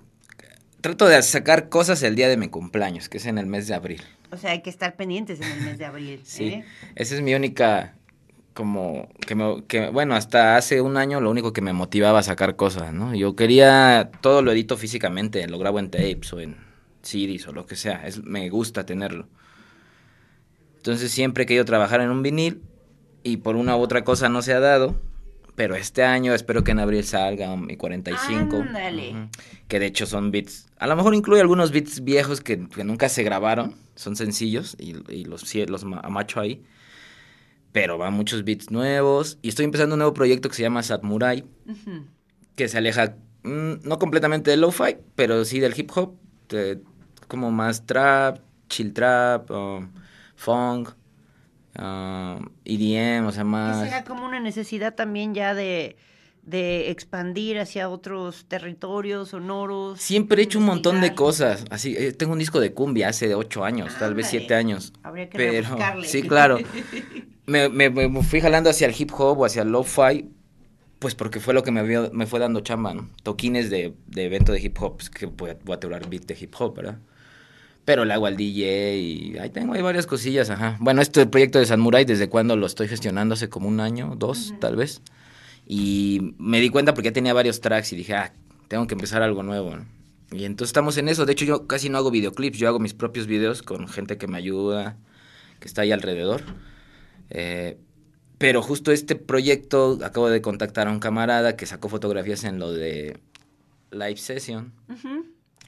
Trato 0.81 1.07
de 1.07 1.21
sacar 1.23 1.69
cosas 1.69 2.03
el 2.03 2.15
día 2.17 2.29
de 2.29 2.37
mi 2.39 2.49
cumpleaños, 2.49 3.09
que 3.09 3.19
es 3.19 3.27
en 3.27 3.37
el 3.39 3.47
mes 3.47 3.67
de 3.67 3.75
abril. 3.75 4.03
O 4.31 4.37
sea, 4.39 4.53
hay 4.53 4.63
que 4.63 4.71
estar 4.71 4.97
pendientes 4.97 5.41
en 5.41 5.51
el 5.53 5.61
mes 5.63 5.79
de 5.79 5.85
abril. 5.85 6.21
Sí. 6.25 6.45
¿eh? 6.47 6.65
Esa 6.95 7.15
es 7.15 7.21
mi 7.21 7.35
única, 7.35 7.95
como, 8.55 9.09
que, 9.27 9.35
me, 9.35 9.65
que, 9.65 9.91
bueno, 9.91 10.15
hasta 10.15 10.57
hace 10.57 10.81
un 10.81 10.97
año 10.97 11.21
lo 11.21 11.31
único 11.31 11.53
que 11.53 11.61
me 11.61 11.73
motivaba 11.75 12.21
a 12.21 12.23
sacar 12.23 12.57
cosas, 12.57 12.95
¿no? 12.95 13.15
Yo 13.15 13.37
quería, 13.37 14.11
todo 14.23 14.41
lo 14.43 14.51
edito 14.53 14.77
físicamente, 14.79 15.47
lo 15.47 15.59
grabo 15.59 15.79
en 15.79 15.91
tapes 15.91 16.33
o 16.33 16.41
en 16.41 16.57
CDs 17.07 17.47
o 17.49 17.53
lo 17.53 17.67
que 17.67 17.77
sea, 17.77 18.07
es, 18.07 18.23
me 18.25 18.49
gusta 18.51 18.85
tenerlo. 18.87 19.29
Entonces 20.77 21.11
siempre 21.11 21.45
he 21.45 21.47
querido 21.47 21.65
trabajar 21.65 22.01
en 22.01 22.11
un 22.11 22.23
vinil 22.23 22.63
y 23.23 23.39
por 23.39 23.57
una 23.57 23.77
u 23.77 23.81
otra 23.81 24.05
cosa 24.05 24.29
no 24.29 24.43
se 24.43 24.53
ha 24.53 24.61
dado, 24.61 24.95
pero 25.57 25.75
este 25.75 26.05
año 26.05 26.33
espero 26.35 26.63
que 26.65 26.71
en 26.73 26.79
abril 26.79 27.03
salga 27.05 27.57
mi 27.57 27.77
45. 27.77 28.57
Ándale. 28.57 29.29
Que 29.69 29.81
de 29.81 29.87
hecho 29.87 30.07
son 30.07 30.31
beats, 30.31 30.67
a 30.79 30.87
lo 30.87 30.95
mejor 30.97 31.15
incluye 31.15 31.41
algunos 31.41 31.73
beats 31.73 32.05
viejos 32.05 32.41
que, 32.41 32.69
que 32.69 32.85
nunca 32.85 33.09
se 33.09 33.23
grabaron, 33.25 33.75
son 33.97 34.15
sencillos 34.17 34.77
y, 34.79 34.95
y 35.13 35.25
los, 35.25 35.53
los 35.55 35.85
ma- 35.85 36.01
amacho 36.01 36.41
ahí. 36.41 36.63
Pero 37.73 37.99
van 37.99 38.15
muchos 38.15 38.45
beats 38.45 38.71
nuevos 38.71 39.39
y 39.43 39.49
estoy 39.49 39.65
empezando 39.65 39.95
un 39.97 39.99
nuevo 39.99 40.15
proyecto 40.15 40.49
que 40.49 40.55
se 40.55 40.63
llama 40.63 40.83
Satmurai, 40.83 41.45
Ujú. 41.67 42.05
que 42.55 42.69
se 42.69 42.79
aleja 42.79 43.17
mm, 43.43 43.73
no 43.83 43.99
completamente 43.99 44.51
del 44.51 44.61
lo-fi, 44.61 44.97
pero 45.17 45.45
sí 45.45 45.59
del 45.59 45.75
hip 45.79 45.91
hop, 45.97 46.15
como 47.29 47.51
más 47.51 47.87
trap, 47.87 48.39
chill 48.69 48.93
trap, 48.93 49.51
um, 49.51 49.89
funk, 50.37 50.91
um, 51.79 52.49
EDM, 52.65 53.27
o 53.27 53.33
sea, 53.33 53.43
¿Qué 53.43 53.49
más... 53.49 53.85
será 53.85 54.05
como 54.05 54.25
una 54.25 54.41
necesidad 54.41 54.95
también 54.95 55.35
ya 55.35 55.55
de, 55.55 55.97
de 56.43 56.91
expandir 56.91 57.59
hacia 57.59 57.89
otros 57.89 58.47
territorios 58.47 59.31
sonoros? 59.31 60.01
Siempre 60.01 60.43
he 60.43 60.45
hecho 60.45 60.59
un 60.59 60.67
montón 60.67 61.01
de 61.01 61.15
cosas. 61.15 61.65
Así, 61.71 61.97
eh, 61.97 62.13
tengo 62.13 62.33
un 62.33 62.39
disco 62.39 62.61
de 62.61 62.73
cumbia 62.73 63.09
hace 63.09 63.35
ocho 63.35 63.65
años, 63.65 63.93
tal 63.99 64.15
vez 64.15 64.27
siete 64.29 64.55
años. 64.55 64.93
Habría 65.03 65.29
que 65.29 65.39
Pero, 65.39 65.53
rebuscarle. 65.63 66.07
sí, 66.09 66.23
claro. 66.23 66.61
Me, 67.49 67.69
me- 67.69 67.91
me 67.91 68.23
fui 68.25 68.41
jalando 68.41 68.71
hacia 68.71 68.89
el 68.89 68.95
hip 68.99 69.13
hop 69.17 69.39
o 69.39 69.45
hacia 69.45 69.63
el 69.63 69.69
lo-fi, 69.71 70.29
pues 70.99 71.15
porque 71.15 71.39
fue 71.39 71.55
lo 71.55 71.63
que 71.63 71.71
me, 71.71 71.83
vio- 71.85 72.11
me 72.13 72.27
fue 72.27 72.41
dando 72.41 72.61
chamba, 72.61 72.93
¿no? 72.95 73.09
Toquines 73.23 73.71
de, 73.71 73.95
de 74.09 74.25
evento 74.25 74.51
de 74.53 74.61
hip 74.61 74.77
hop, 74.81 74.97
pues 74.97 75.11
que 75.11 75.27
voy 75.27 75.51
a, 75.51 75.59
voy 75.65 75.77
a 75.77 75.99
beat 76.09 76.25
de 76.25 76.37
hip 76.41 76.55
hop, 76.59 76.75
¿verdad? 76.77 76.99
Pero 77.87 78.05
le 78.05 78.13
hago 78.13 78.27
al 78.27 78.37
DJ 78.37 78.99
y 78.99 79.39
ahí 79.39 79.49
tengo 79.49 79.73
ahí 79.73 79.81
varias 79.81 80.07
cosillas, 80.07 80.51
ajá. 80.51 80.77
Bueno, 80.81 81.01
este 81.01 81.25
proyecto 81.25 81.59
de 81.59 81.67
Samurai, 81.67 82.05
¿desde 82.05 82.29
cuando 82.29 82.57
lo 82.57 82.67
estoy 82.67 82.89
gestionando? 82.89 83.35
Hace 83.35 83.49
como 83.49 83.69
un 83.69 83.81
año, 83.81 84.15
dos, 84.19 84.53
tal 84.61 84.77
vez. 84.77 85.01
Y 85.67 86.35
me 86.37 86.61
di 86.61 86.69
cuenta 86.69 86.93
porque 86.93 87.09
ya 87.09 87.13
tenía 87.13 87.33
varios 87.33 87.61
tracks 87.61 87.93
y 87.93 87.97
dije, 87.97 88.15
ah, 88.15 88.33
tengo 88.69 88.87
que 88.87 88.95
empezar 88.95 89.23
algo 89.23 89.43
nuevo, 89.45 89.77
¿no? 89.77 89.87
Y 90.33 90.45
entonces 90.45 90.71
estamos 90.71 90.99
en 90.99 91.09
eso. 91.09 91.25
De 91.27 91.33
hecho, 91.33 91.45
yo 91.45 91.67
casi 91.69 91.89
no 91.89 91.99
hago 91.99 92.11
videoclips, 92.11 92.59
yo 92.59 92.69
hago 92.69 92.81
mis 92.81 92.93
propios 92.93 93.29
videos 93.29 93.63
con 93.63 93.87
gente 93.89 94.19
que 94.19 94.27
me 94.27 94.37
ayuda, 94.37 94.97
que 95.61 95.69
está 95.69 95.83
ahí 95.83 95.93
alrededor. 95.93 96.43
Eh, 97.31 97.79
pero 98.39 98.63
justo 98.63 98.91
este 98.91 99.15
proyecto, 99.15 99.99
acabo 100.03 100.29
de 100.29 100.43
contactar 100.43 100.89
a 100.89 100.91
un 100.91 100.99
camarada 100.99 101.57
que 101.57 101.67
sacó 101.67 101.89
fotografías 101.89 102.45
en 102.45 102.59
lo 102.59 102.73
de 102.73 103.19
Live 103.93 104.17
Session. 104.17 104.73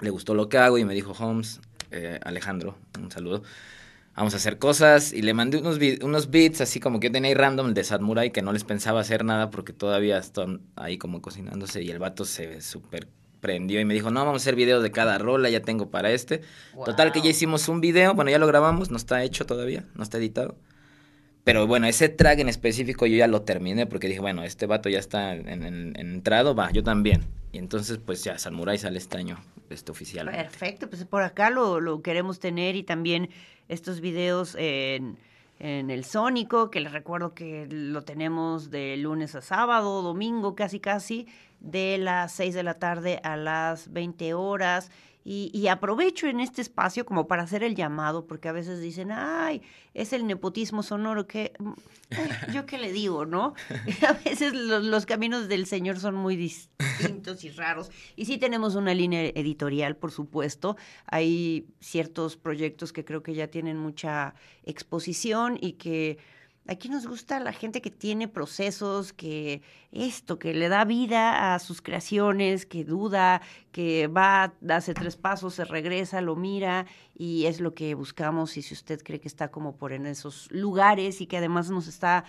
Le 0.00 0.10
gustó 0.10 0.34
lo 0.34 0.48
que 0.48 0.58
hago 0.58 0.78
y 0.78 0.84
me 0.84 0.94
dijo, 0.94 1.12
Holmes, 1.12 1.60
eh, 1.90 2.20
Alejandro, 2.24 2.76
un 2.98 3.10
saludo. 3.10 3.42
Vamos 4.14 4.34
a 4.34 4.38
hacer 4.38 4.58
cosas 4.58 5.12
y 5.12 5.22
le 5.22 5.32
mandé 5.32 5.58
unos, 5.58 5.78
unos 6.02 6.30
beats 6.30 6.60
así 6.60 6.80
como 6.80 6.98
que 6.98 7.06
yo 7.06 7.12
tenía 7.12 7.28
ahí 7.28 7.34
random 7.34 7.72
de 7.72 7.84
Samurai 7.84 8.32
que 8.32 8.42
no 8.42 8.52
les 8.52 8.64
pensaba 8.64 9.00
hacer 9.00 9.24
nada 9.24 9.50
porque 9.50 9.72
todavía 9.72 10.18
están 10.18 10.60
ahí 10.74 10.98
como 10.98 11.22
cocinándose 11.22 11.82
y 11.82 11.90
el 11.90 12.00
vato 12.00 12.24
se 12.24 12.60
super 12.60 13.06
prendió 13.40 13.80
y 13.80 13.84
me 13.84 13.94
dijo, 13.94 14.10
no, 14.10 14.24
vamos 14.24 14.42
a 14.42 14.42
hacer 14.42 14.56
videos 14.56 14.82
de 14.82 14.90
cada 14.90 15.18
rola, 15.18 15.48
ya 15.50 15.60
tengo 15.62 15.90
para 15.90 16.10
este. 16.10 16.42
Total 16.84 17.12
que 17.12 17.20
ya 17.20 17.30
hicimos 17.30 17.68
un 17.68 17.80
video, 17.80 18.14
bueno, 18.14 18.30
ya 18.30 18.38
lo 18.38 18.46
grabamos, 18.46 18.90
no 18.90 18.96
está 18.96 19.22
hecho 19.22 19.46
todavía, 19.46 19.84
no 19.94 20.02
está 20.02 20.18
editado. 20.18 20.56
Pero 21.48 21.66
bueno, 21.66 21.86
ese 21.86 22.10
track 22.10 22.40
en 22.40 22.50
específico 22.50 23.06
yo 23.06 23.16
ya 23.16 23.26
lo 23.26 23.40
terminé 23.40 23.86
porque 23.86 24.06
dije, 24.06 24.20
bueno, 24.20 24.42
este 24.42 24.66
vato 24.66 24.90
ya 24.90 24.98
está 24.98 25.34
en, 25.34 25.48
en- 25.48 25.64
en 25.64 25.96
entrado, 25.96 26.54
va, 26.54 26.70
yo 26.72 26.82
también. 26.82 27.24
Y 27.52 27.56
entonces, 27.58 27.96
pues 27.96 28.22
ya, 28.22 28.38
Samurai 28.38 28.76
sale 28.76 28.98
este 28.98 29.16
año, 29.16 29.38
este 29.70 29.90
oficial. 29.90 30.30
Perfecto, 30.30 30.90
pues 30.90 31.06
por 31.06 31.22
acá 31.22 31.48
lo, 31.48 31.80
lo 31.80 32.02
queremos 32.02 32.38
tener 32.38 32.76
y 32.76 32.82
también 32.82 33.30
estos 33.70 34.02
videos 34.02 34.56
en, 34.58 35.16
en 35.58 35.90
el 35.90 36.04
Sónico, 36.04 36.70
que 36.70 36.80
les 36.80 36.92
recuerdo 36.92 37.32
que 37.32 37.66
lo 37.70 38.02
tenemos 38.02 38.70
de 38.70 38.98
lunes 38.98 39.34
a 39.34 39.40
sábado, 39.40 40.02
domingo 40.02 40.54
casi 40.54 40.80
casi, 40.80 41.26
de 41.60 41.96
las 41.96 42.32
6 42.32 42.54
de 42.56 42.62
la 42.62 42.74
tarde 42.74 43.20
a 43.22 43.38
las 43.38 43.90
20 43.90 44.34
horas. 44.34 44.90
Y, 45.24 45.68
aprovecho 45.68 46.26
en 46.26 46.40
este 46.40 46.62
espacio 46.62 47.04
como 47.04 47.28
para 47.28 47.42
hacer 47.42 47.62
el 47.62 47.74
llamado, 47.74 48.26
porque 48.26 48.48
a 48.48 48.52
veces 48.52 48.80
dicen, 48.80 49.10
ay, 49.12 49.60
es 49.92 50.14
el 50.14 50.26
nepotismo 50.26 50.82
sonoro, 50.82 51.26
que 51.26 51.52
mm, 51.58 51.72
eh, 52.10 52.30
yo 52.54 52.64
qué 52.64 52.78
le 52.78 52.92
digo, 52.92 53.26
¿no? 53.26 53.52
a 54.08 54.12
veces 54.24 54.54
los, 54.54 54.84
los 54.84 55.04
caminos 55.04 55.48
del 55.48 55.66
Señor 55.66 55.98
son 56.00 56.14
muy 56.14 56.36
distintos 56.36 57.44
y 57.44 57.50
raros. 57.50 57.90
Y 58.16 58.24
sí 58.24 58.38
tenemos 58.38 58.74
una 58.74 58.94
línea 58.94 59.22
editorial, 59.26 59.96
por 59.96 60.12
supuesto. 60.12 60.78
Hay 61.04 61.66
ciertos 61.78 62.38
proyectos 62.38 62.94
que 62.94 63.04
creo 63.04 63.22
que 63.22 63.34
ya 63.34 63.48
tienen 63.48 63.76
mucha 63.76 64.34
exposición 64.64 65.58
y 65.60 65.72
que 65.72 66.18
aquí 66.68 66.88
nos 66.90 67.06
gusta 67.06 67.40
la 67.40 67.52
gente 67.52 67.80
que 67.80 67.90
tiene 67.90 68.28
procesos, 68.28 69.12
que 69.12 69.62
esto, 69.90 70.38
que 70.38 70.52
le 70.52 70.68
da 70.68 70.84
vida 70.84 71.54
a 71.54 71.58
sus 71.58 71.80
creaciones, 71.80 72.66
que 72.66 72.84
duda, 72.84 73.40
que 73.72 74.06
va, 74.06 74.52
hace 74.68 74.92
tres 74.94 75.16
pasos, 75.16 75.54
se 75.54 75.64
regresa, 75.64 76.20
lo 76.20 76.36
mira 76.36 76.86
y 77.16 77.46
es 77.46 77.60
lo 77.60 77.74
que 77.74 77.94
buscamos. 77.94 78.56
Y 78.58 78.62
si 78.62 78.74
usted 78.74 79.02
cree 79.02 79.18
que 79.18 79.28
está 79.28 79.50
como 79.50 79.76
por 79.76 79.92
en 79.92 80.06
esos 80.06 80.50
lugares 80.52 81.20
y 81.20 81.26
que 81.26 81.38
además 81.38 81.70
nos 81.70 81.88
está 81.88 82.24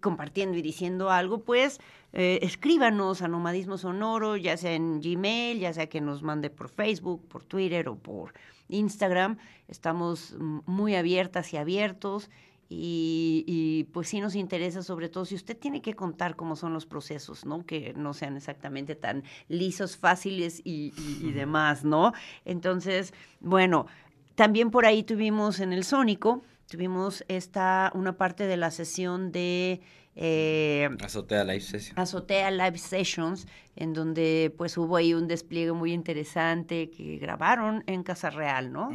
compartiendo 0.00 0.58
y 0.58 0.62
diciendo 0.62 1.10
algo, 1.10 1.38
pues 1.38 1.80
eh, 2.12 2.40
escríbanos 2.42 3.22
a 3.22 3.28
Nomadismo 3.28 3.78
Sonoro, 3.78 4.36
ya 4.36 4.56
sea 4.56 4.74
en 4.74 5.00
Gmail, 5.00 5.60
ya 5.60 5.72
sea 5.72 5.88
que 5.88 6.00
nos 6.00 6.22
mande 6.22 6.50
por 6.50 6.68
Facebook, 6.68 7.26
por 7.28 7.44
Twitter 7.44 7.88
o 7.88 7.96
por 7.96 8.34
Instagram. 8.68 9.38
Estamos 9.68 10.34
mm, 10.36 10.58
muy 10.66 10.96
abiertas 10.96 11.52
y 11.54 11.58
abiertos. 11.58 12.28
Y, 12.76 13.44
y, 13.46 13.84
pues 13.92 14.08
sí 14.08 14.20
nos 14.20 14.34
interesa, 14.34 14.82
sobre 14.82 15.08
todo 15.08 15.24
si 15.24 15.34
usted 15.34 15.56
tiene 15.56 15.80
que 15.80 15.94
contar 15.94 16.34
cómo 16.34 16.56
son 16.56 16.72
los 16.72 16.86
procesos, 16.86 17.46
¿no? 17.46 17.64
Que 17.64 17.92
no 17.94 18.12
sean 18.14 18.36
exactamente 18.36 18.94
tan 18.96 19.22
lisos, 19.48 19.96
fáciles 19.96 20.60
y, 20.64 20.92
y- 20.96 21.28
y 21.28 21.32
demás, 21.32 21.84
¿no? 21.84 22.12
Entonces, 22.44 23.14
bueno, 23.40 23.86
también 24.34 24.70
por 24.70 24.86
ahí 24.86 25.04
tuvimos 25.04 25.60
en 25.60 25.72
el 25.72 25.84
Sónico, 25.84 26.42
tuvimos 26.68 27.24
esta, 27.28 27.92
una 27.94 28.16
parte 28.16 28.46
de 28.46 28.56
la 28.56 28.70
sesión 28.70 29.30
de 29.30 29.80
eh, 30.16 30.88
Azotea 31.02 31.44
Live 31.44 31.60
Session. 31.60 31.98
Azotea 31.98 32.50
Live 32.50 32.78
Sessions, 32.78 33.46
en 33.76 33.92
donde 33.92 34.54
pues 34.56 34.76
hubo 34.78 34.96
ahí 34.96 35.12
un 35.14 35.26
despliegue 35.28 35.72
muy 35.72 35.92
interesante 35.92 36.90
que 36.90 37.18
grabaron 37.18 37.82
en 37.86 38.02
Casa 38.02 38.30
Real, 38.30 38.72
¿no? 38.72 38.90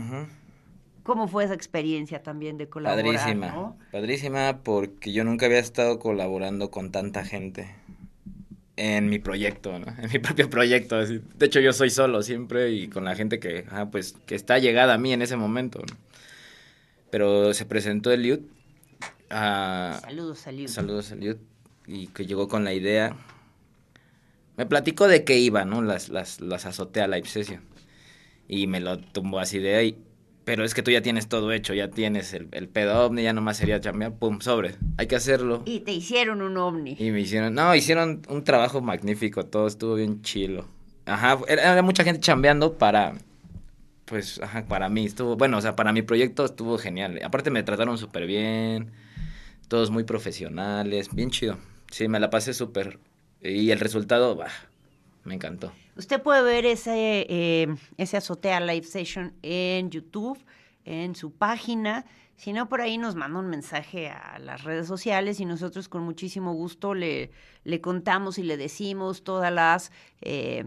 ¿Cómo 1.03 1.27
fue 1.27 1.43
esa 1.43 1.53
experiencia 1.53 2.21
también 2.23 2.57
de 2.57 2.67
colaborar, 2.69 3.03
Padrísima, 3.05 3.47
¿no? 3.47 3.77
padrísima 3.91 4.59
porque 4.63 5.11
yo 5.11 5.23
nunca 5.23 5.45
había 5.47 5.59
estado 5.59 5.99
colaborando 5.99 6.69
con 6.71 6.91
tanta 6.91 7.25
gente 7.25 7.75
en 8.75 9.09
mi 9.09 9.19
proyecto, 9.19 9.77
¿no? 9.79 9.87
En 10.01 10.09
mi 10.11 10.19
propio 10.19 10.49
proyecto. 10.49 10.95
así. 10.97 11.21
De 11.35 11.45
hecho, 11.45 11.59
yo 11.59 11.73
soy 11.73 11.89
solo 11.89 12.21
siempre 12.21 12.71
y 12.71 12.87
con 12.87 13.05
la 13.05 13.15
gente 13.15 13.39
que, 13.39 13.65
ah, 13.71 13.89
pues, 13.91 14.15
que 14.25 14.35
está 14.35 14.57
llegada 14.59 14.93
a 14.93 14.97
mí 14.97 15.11
en 15.13 15.21
ese 15.21 15.35
momento, 15.35 15.79
¿no? 15.79 15.97
Pero 17.11 17.53
se 17.53 17.65
presentó 17.65 18.11
Eliud. 18.11 18.39
ah, 19.29 19.99
Saludos, 20.01 20.39
saludos. 20.39 20.71
Saludos 20.71 21.11
a 21.11 21.15
Eliud. 21.15 21.37
Y 21.87 22.07
que 22.07 22.25
llegó 22.25 22.47
con 22.47 22.63
la 22.63 22.73
idea. 22.73 23.15
Me 24.57 24.65
platicó 24.65 25.07
de 25.07 25.23
qué 25.23 25.39
iba, 25.39 25.65
¿no? 25.65 25.81
Las, 25.81 26.09
las, 26.09 26.39
las 26.39 26.65
azotea 26.65 27.07
live 27.07 27.27
session. 27.27 27.61
Y 28.47 28.67
me 28.67 28.79
lo 28.79 28.99
tumbó 28.99 29.39
así 29.39 29.59
de 29.59 29.75
ahí. 29.75 29.97
Pero 30.49 30.65
es 30.65 30.73
que 30.73 30.81
tú 30.81 30.89
ya 30.89 31.03
tienes 31.03 31.27
todo 31.27 31.51
hecho, 31.51 31.75
ya 31.75 31.91
tienes 31.91 32.33
el, 32.33 32.47
el 32.53 32.67
pedo 32.67 33.05
ovni, 33.05 33.21
ya 33.21 33.33
nomás 33.33 33.57
sería 33.57 33.79
chambear, 33.79 34.15
pum, 34.15 34.41
sobre. 34.41 34.73
Hay 34.97 35.05
que 35.05 35.15
hacerlo. 35.15 35.61
Y 35.63 35.81
te 35.81 35.91
hicieron 35.91 36.41
un 36.41 36.57
ovni. 36.57 36.95
Y 36.97 37.11
me 37.11 37.19
hicieron, 37.19 37.53
no, 37.53 37.75
hicieron 37.75 38.23
un 38.29 38.43
trabajo 38.43 38.81
magnífico, 38.81 39.45
todo 39.45 39.67
estuvo 39.67 39.93
bien 39.93 40.23
chilo. 40.23 40.65
Ajá, 41.05 41.37
era, 41.47 41.73
era 41.73 41.83
mucha 41.83 42.03
gente 42.03 42.19
chambeando 42.19 42.79
para, 42.79 43.13
pues, 44.05 44.41
ajá, 44.41 44.65
para 44.65 44.89
mí 44.89 45.05
estuvo, 45.05 45.35
bueno, 45.35 45.59
o 45.59 45.61
sea, 45.61 45.75
para 45.75 45.93
mi 45.93 46.01
proyecto 46.01 46.45
estuvo 46.45 46.79
genial. 46.79 47.19
Aparte 47.23 47.51
me 47.51 47.61
trataron 47.61 47.99
súper 47.99 48.25
bien, 48.25 48.89
todos 49.67 49.91
muy 49.91 50.03
profesionales, 50.03 51.13
bien 51.13 51.29
chido. 51.29 51.59
Sí, 51.91 52.07
me 52.07 52.19
la 52.19 52.31
pasé 52.31 52.55
súper. 52.55 52.97
Y 53.39 53.69
el 53.69 53.79
resultado, 53.79 54.35
bah, 54.35 54.49
me 55.25 55.35
encantó. 55.35 55.71
Usted 55.99 56.21
puede 56.21 56.41
ver 56.43 56.65
ese, 56.65 57.25
eh, 57.27 57.67
ese 57.97 58.15
Azotea 58.15 58.61
Live 58.61 58.85
Session 58.85 59.33
en 59.41 59.89
YouTube, 59.89 60.41
en 60.85 61.13
su 61.13 61.33
página. 61.33 62.05
Si 62.37 62.53
no, 62.53 62.69
por 62.69 62.79
ahí 62.79 62.97
nos 62.97 63.15
manda 63.15 63.37
un 63.37 63.49
mensaje 63.49 64.07
a 64.09 64.39
las 64.39 64.63
redes 64.63 64.87
sociales 64.87 65.41
y 65.41 65.45
nosotros 65.45 65.89
con 65.89 66.03
muchísimo 66.03 66.53
gusto 66.53 66.93
le, 66.93 67.31
le 67.65 67.81
contamos 67.81 68.37
y 68.37 68.43
le 68.43 68.55
decimos 68.55 69.25
todas 69.25 69.51
las... 69.51 69.91
eh, 70.21 70.63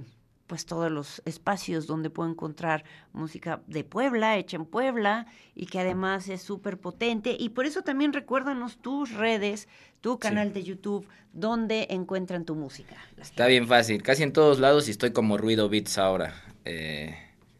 pues 0.52 0.66
todos 0.66 0.92
los 0.92 1.22
espacios 1.24 1.86
donde 1.86 2.10
puede 2.10 2.28
encontrar 2.28 2.84
música 3.14 3.62
de 3.68 3.84
Puebla, 3.84 4.36
hecha 4.36 4.58
en 4.58 4.66
Puebla, 4.66 5.24
y 5.54 5.64
que 5.64 5.80
además 5.80 6.28
es 6.28 6.42
súper 6.42 6.76
potente. 6.76 7.34
Y 7.40 7.48
por 7.48 7.64
eso 7.64 7.80
también 7.80 8.12
recuérdanos 8.12 8.76
tus 8.76 9.14
redes, 9.14 9.66
tu 10.02 10.18
canal 10.18 10.52
de 10.52 10.62
YouTube, 10.62 11.08
donde 11.32 11.86
encuentran 11.88 12.44
tu 12.44 12.54
música. 12.54 12.96
Está 13.16 13.46
bien 13.46 13.66
fácil, 13.66 14.02
casi 14.02 14.24
en 14.24 14.34
todos 14.34 14.60
lados 14.60 14.88
y 14.88 14.90
estoy 14.90 15.12
como 15.12 15.38
Ruido 15.38 15.70
Beats 15.70 15.96
ahora. 15.96 16.34
Eh, 16.66 17.16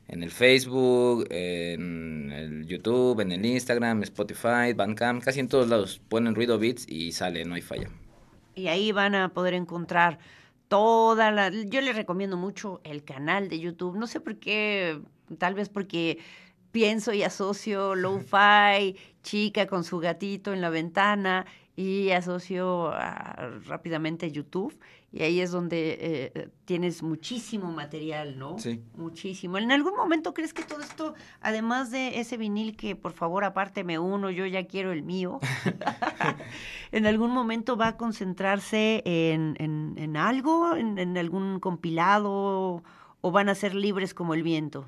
en 0.09 0.23
el 0.23 0.31
Facebook, 0.31 1.27
en 1.31 2.31
el 2.31 2.67
YouTube, 2.67 3.21
en 3.21 3.33
el 3.33 3.47
Instagram, 3.47 4.03
Spotify, 4.03 4.75
Bandcamp, 4.77 5.25
casi 5.25 5.41
en 5.41 5.49
todos 5.49 5.67
lados. 5.67 5.99
Ponen 6.11 6.35
Ruido 6.35 6.59
Beats 6.59 6.87
y 6.87 7.13
sale, 7.13 7.47
no 7.47 7.55
hay 7.55 7.63
falla. 7.63 7.89
Y 8.55 8.67
ahí 8.67 8.93
van 8.93 9.15
a 9.15 9.31
poder 9.31 9.55
encontrar 9.55 10.19
toda 10.73 11.31
la... 11.31 11.51
Yo 11.51 11.83
les 11.83 11.95
recomiendo 11.95 12.39
mucho 12.39 12.81
el 12.83 13.05
canal 13.05 13.51
de 13.51 13.61
YouTube. 13.61 13.99
No 13.99 14.07
sé 14.07 14.21
por 14.21 14.39
qué, 14.39 15.03
tal 15.37 15.53
vez 15.53 15.69
porque 15.69 16.19
pienso 16.71 17.13
y 17.13 17.23
asocio 17.25 17.95
lo-fi, 17.95 18.97
chica 19.23 19.67
con 19.67 19.85
su 19.85 19.99
gatito 19.99 20.51
en 20.55 20.63
la 20.63 20.71
ventana 20.71 21.45
y 21.77 22.13
asocio 22.13 22.89
a- 22.89 23.51
rápidamente 23.67 24.33
YouTube. 24.33 24.75
Y 25.15 25.23
ahí 25.25 25.41
es 25.41 25.51
donde 25.51 25.99
eh, 26.35 26.49
tienes 26.65 27.03
muchísimo 27.03 27.71
material, 27.71 28.39
¿no? 28.39 28.59
Sí. 28.59 28.81
Muchísimo. 28.97 29.59
¿En 29.59 29.71
algún 29.71 29.95
momento 29.95 30.33
crees 30.33 30.55
que 30.55 30.63
todo 30.63 30.81
esto, 30.81 31.13
además 31.43 31.91
de 31.91 32.19
ese 32.19 32.39
vinil 32.39 32.77
que 32.79 32.97
por 32.97 33.13
favor 33.13 33.45
aparte 33.45 33.85
me 33.85 33.99
uno, 33.99 34.31
yo 34.31 34.47
ya 34.47 34.67
quiero 34.67 34.91
el 34.91 35.03
mío, 35.03 35.39
en 36.93 37.07
algún 37.07 37.31
momento 37.31 37.77
va 37.77 37.89
a 37.89 37.97
concentrarse 37.99 39.03
en, 39.05 39.55
en- 39.59 39.95
en 39.99 40.17
algo, 40.17 40.77
en, 40.77 40.99
en 40.99 41.19
algún 41.19 41.61
compilado, 41.61 42.83
o 43.21 43.31
van 43.31 43.49
a 43.51 43.55
ser 43.55 43.75
libres 43.75 44.15
como 44.15 44.33
el 44.35 44.43
viento? 44.43 44.87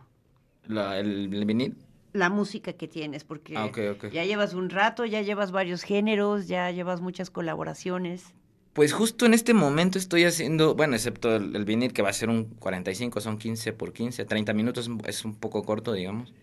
La- 0.66 0.98
el, 0.98 1.32
el 1.34 1.44
vinil, 1.44 1.76
La 2.14 2.30
música 2.30 2.72
que 2.72 2.88
tienes, 2.88 3.24
porque 3.24 3.56
Ah, 3.58 3.70
ya 4.10 4.24
llevas 4.24 4.54
un 4.54 4.70
rato, 4.70 5.04
ya 5.04 5.20
llevas 5.20 5.52
varios 5.52 5.82
géneros, 5.82 6.48
ya 6.48 6.70
llevas 6.70 7.00
muchas 7.02 7.28
colaboraciones. 7.30 8.32
Pues 8.74 8.92
justo 8.92 9.24
en 9.24 9.34
este 9.34 9.54
momento 9.54 9.98
estoy 9.98 10.24
haciendo, 10.24 10.74
bueno, 10.74 10.96
excepto 10.96 11.36
el, 11.36 11.54
el 11.54 11.64
vinil 11.64 11.92
que 11.92 12.02
va 12.02 12.10
a 12.10 12.12
ser 12.12 12.28
un 12.28 12.46
45, 12.46 13.20
son 13.20 13.38
15 13.38 13.72
por 13.72 13.92
15, 13.92 14.24
30 14.24 14.52
minutos, 14.52 14.90
es 15.06 15.24
un 15.24 15.36
poco 15.36 15.62
corto, 15.64 15.92
digamos. 15.92 16.34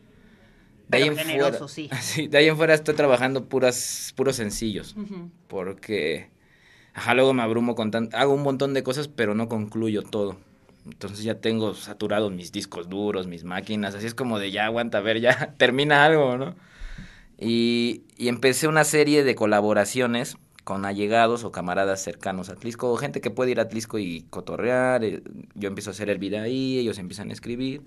De 0.87 0.99
Pero 0.99 1.05
en 1.05 1.17
generoso, 1.17 1.67
fuera, 1.67 1.67
sí. 1.67 1.89
sí, 2.01 2.27
de 2.27 2.37
ahí 2.37 2.47
en 2.47 2.57
fuera 2.57 2.73
estoy 2.73 2.95
trabajando 2.95 3.45
puras, 3.49 4.13
puros 4.15 4.37
sencillos, 4.37 4.95
porque, 5.47 6.29
ajá, 6.93 7.13
luego 7.15 7.33
me 7.33 7.43
abrumo 7.43 7.75
con 7.75 7.91
tanto, 7.91 8.15
hago 8.17 8.33
un 8.33 8.43
montón 8.43 8.73
de 8.73 8.83
cosas, 8.83 9.09
pero 9.09 9.35
no 9.35 9.49
concluyo 9.49 10.01
todo. 10.03 10.37
Entonces 10.85 11.23
ya 11.23 11.35
tengo 11.35 11.75
saturados 11.75 12.31
mis 12.31 12.51
discos 12.51 12.89
duros, 12.89 13.27
mis 13.27 13.43
máquinas, 13.43 13.93
así 13.93 14.07
es 14.07 14.15
como 14.15 14.39
de 14.39 14.51
ya 14.51 14.65
aguanta, 14.65 14.99
a 14.99 15.01
ver, 15.01 15.21
ya 15.21 15.53
termina 15.57 16.05
algo, 16.05 16.37
¿no? 16.37 16.55
Y, 17.37 18.03
y 18.17 18.27
empecé 18.29 18.67
una 18.67 18.83
serie 18.83 19.23
de 19.23 19.35
colaboraciones 19.35 20.37
con 20.63 20.85
allegados 20.85 21.43
o 21.43 21.51
camaradas 21.51 22.03
cercanos 22.03 22.49
a 22.49 22.53
Atlisco, 22.53 22.91
o 22.91 22.97
gente 22.97 23.21
que 23.21 23.31
puede 23.31 23.51
ir 23.51 23.59
a 23.59 23.63
Atlisco 23.63 23.99
y 23.99 24.21
cotorrear. 24.29 25.03
eh, 25.03 25.23
Yo 25.55 25.67
empiezo 25.67 25.89
a 25.89 25.93
hacer 25.93 26.09
el 26.09 26.17
video 26.17 26.43
ahí, 26.43 26.77
ellos 26.77 26.97
empiezan 26.99 27.29
a 27.29 27.33
escribir 27.33 27.81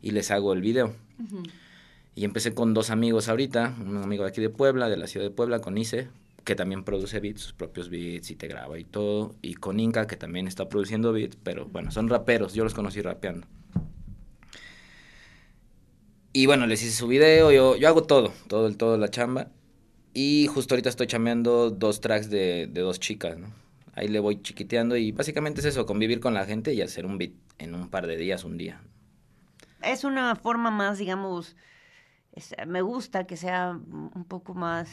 y 0.00 0.10
les 0.12 0.30
hago 0.30 0.52
el 0.52 0.60
video. 0.60 0.94
Y 2.14 2.24
empecé 2.24 2.54
con 2.54 2.74
dos 2.74 2.90
amigos 2.90 3.28
ahorita, 3.28 3.74
un 3.80 3.96
amigo 3.96 4.24
de 4.24 4.30
aquí 4.30 4.40
de 4.40 4.50
Puebla, 4.50 4.88
de 4.88 4.96
la 4.96 5.06
ciudad 5.06 5.26
de 5.26 5.30
Puebla, 5.30 5.60
con 5.60 5.76
Ice, 5.76 6.08
que 6.44 6.54
también 6.54 6.84
produce 6.84 7.20
beats, 7.20 7.40
sus 7.40 7.52
propios 7.52 7.88
beats 7.88 8.30
y 8.30 8.36
te 8.36 8.46
graba 8.46 8.78
y 8.78 8.84
todo, 8.84 9.34
y 9.42 9.54
con 9.54 9.80
Inca, 9.80 10.06
que 10.06 10.16
también 10.16 10.46
está 10.46 10.68
produciendo 10.68 11.12
beats, 11.12 11.36
pero 11.42 11.66
bueno, 11.66 11.90
son 11.90 12.08
raperos, 12.08 12.54
yo 12.54 12.64
los 12.64 12.74
conocí 12.74 13.00
rapeando. 13.00 13.46
Y 16.32 16.46
bueno, 16.46 16.66
les 16.66 16.82
hice 16.82 16.92
su 16.92 17.06
video, 17.06 17.50
yo, 17.52 17.76
yo 17.76 17.88
hago 17.88 18.02
todo, 18.02 18.32
todo, 18.48 18.66
el 18.66 18.76
todo 18.76 18.98
la 18.98 19.08
chamba. 19.08 19.48
Y 20.14 20.46
justo 20.46 20.74
ahorita 20.74 20.88
estoy 20.90 21.06
chameando 21.08 21.70
dos 21.70 22.00
tracks 22.00 22.30
de, 22.30 22.68
de 22.70 22.80
dos 22.80 23.00
chicas, 23.00 23.36
¿no? 23.36 23.48
Ahí 23.94 24.08
le 24.08 24.20
voy 24.20 24.40
chiquiteando 24.42 24.96
y 24.96 25.12
básicamente 25.12 25.60
es 25.60 25.66
eso, 25.66 25.86
convivir 25.86 26.20
con 26.20 26.34
la 26.34 26.46
gente 26.46 26.72
y 26.72 26.80
hacer 26.82 27.06
un 27.06 27.18
beat 27.18 27.32
en 27.58 27.74
un 27.74 27.88
par 27.88 28.06
de 28.06 28.16
días, 28.16 28.44
un 28.44 28.56
día. 28.56 28.80
Es 29.82 30.04
una 30.04 30.34
forma 30.36 30.70
más, 30.70 30.98
digamos, 30.98 31.56
es- 32.32 32.54
me 32.66 32.82
gusta 32.82 33.26
que 33.26 33.36
sea 33.36 33.70
un 33.72 34.24
poco 34.24 34.54
más, 34.54 34.88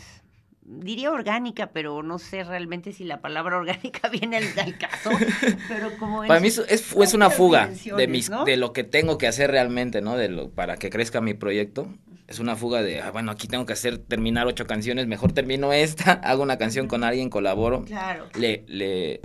diría 0.63 1.11
orgánica, 1.11 1.71
pero 1.71 2.03
no 2.03 2.19
sé 2.19 2.43
realmente 2.43 2.93
si 2.93 3.03
la 3.03 3.21
palabra 3.21 3.57
orgánica 3.61 4.09
viene 4.09 4.37
al, 4.37 4.45
al 4.59 4.77
caso, 4.77 5.11
pero 5.67 5.97
como 5.97 6.19
Para 6.21 6.39
mí 6.39 6.47
es, 6.49 6.59
es, 6.69 6.95
es 6.95 7.13
una 7.13 7.29
fuga 7.31 7.69
de, 7.97 8.07
mis, 8.07 8.29
¿no? 8.29 8.45
de 8.45 8.57
lo 8.57 8.73
que 8.73 8.83
tengo 8.83 9.17
que 9.17 9.27
hacer 9.27 9.49
realmente, 9.51 10.01
¿no? 10.01 10.15
De 10.17 10.29
lo, 10.29 10.49
para 10.49 10.77
que 10.77 10.89
crezca 10.89 11.21
mi 11.21 11.33
proyecto. 11.33 11.87
Es 12.31 12.39
una 12.39 12.55
fuga 12.55 12.81
de, 12.81 13.01
ah, 13.01 13.11
bueno, 13.11 13.29
aquí 13.31 13.47
tengo 13.47 13.65
que 13.65 13.73
hacer, 13.73 13.97
terminar 13.97 14.47
ocho 14.47 14.65
canciones, 14.65 15.05
mejor 15.05 15.33
termino 15.33 15.73
esta, 15.73 16.13
hago 16.23 16.41
una 16.43 16.57
canción 16.57 16.87
con 16.87 17.03
alguien, 17.03 17.29
colaboro. 17.29 17.83
Claro. 17.83 18.27
Le, 18.39 18.63
le, 18.67 19.19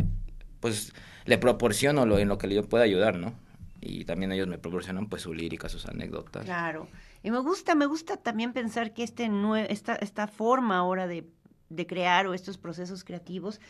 pues, 0.61 0.93
le 1.25 1.39
proporciono 1.39 2.05
lo 2.05 2.19
en 2.19 2.29
lo 2.29 2.37
que 2.37 2.53
yo 2.53 2.65
pueda 2.69 2.85
ayudar, 2.85 3.17
¿no? 3.17 3.33
Y 3.81 4.05
también 4.05 4.33
ellos 4.33 4.49
me 4.49 4.59
proporcionan, 4.59 5.07
pues, 5.09 5.23
su 5.23 5.33
lírica, 5.33 5.69
sus 5.69 5.87
anécdotas. 5.87 6.45
Claro. 6.45 6.89
Y 7.23 7.31
me 7.31 7.39
gusta, 7.39 7.75
me 7.77 7.87
gusta 7.87 8.17
también 8.17 8.53
pensar 8.53 8.93
que 8.93 9.05
este 9.05 9.29
nue- 9.29 9.67
esta, 9.71 9.95
esta 9.97 10.27
forma 10.27 10.77
ahora 10.79 11.07
de, 11.07 11.29
de 11.69 11.87
crear 11.87 12.27
o 12.27 12.35
estos 12.35 12.59
procesos 12.59 13.05
creativos, 13.05 13.61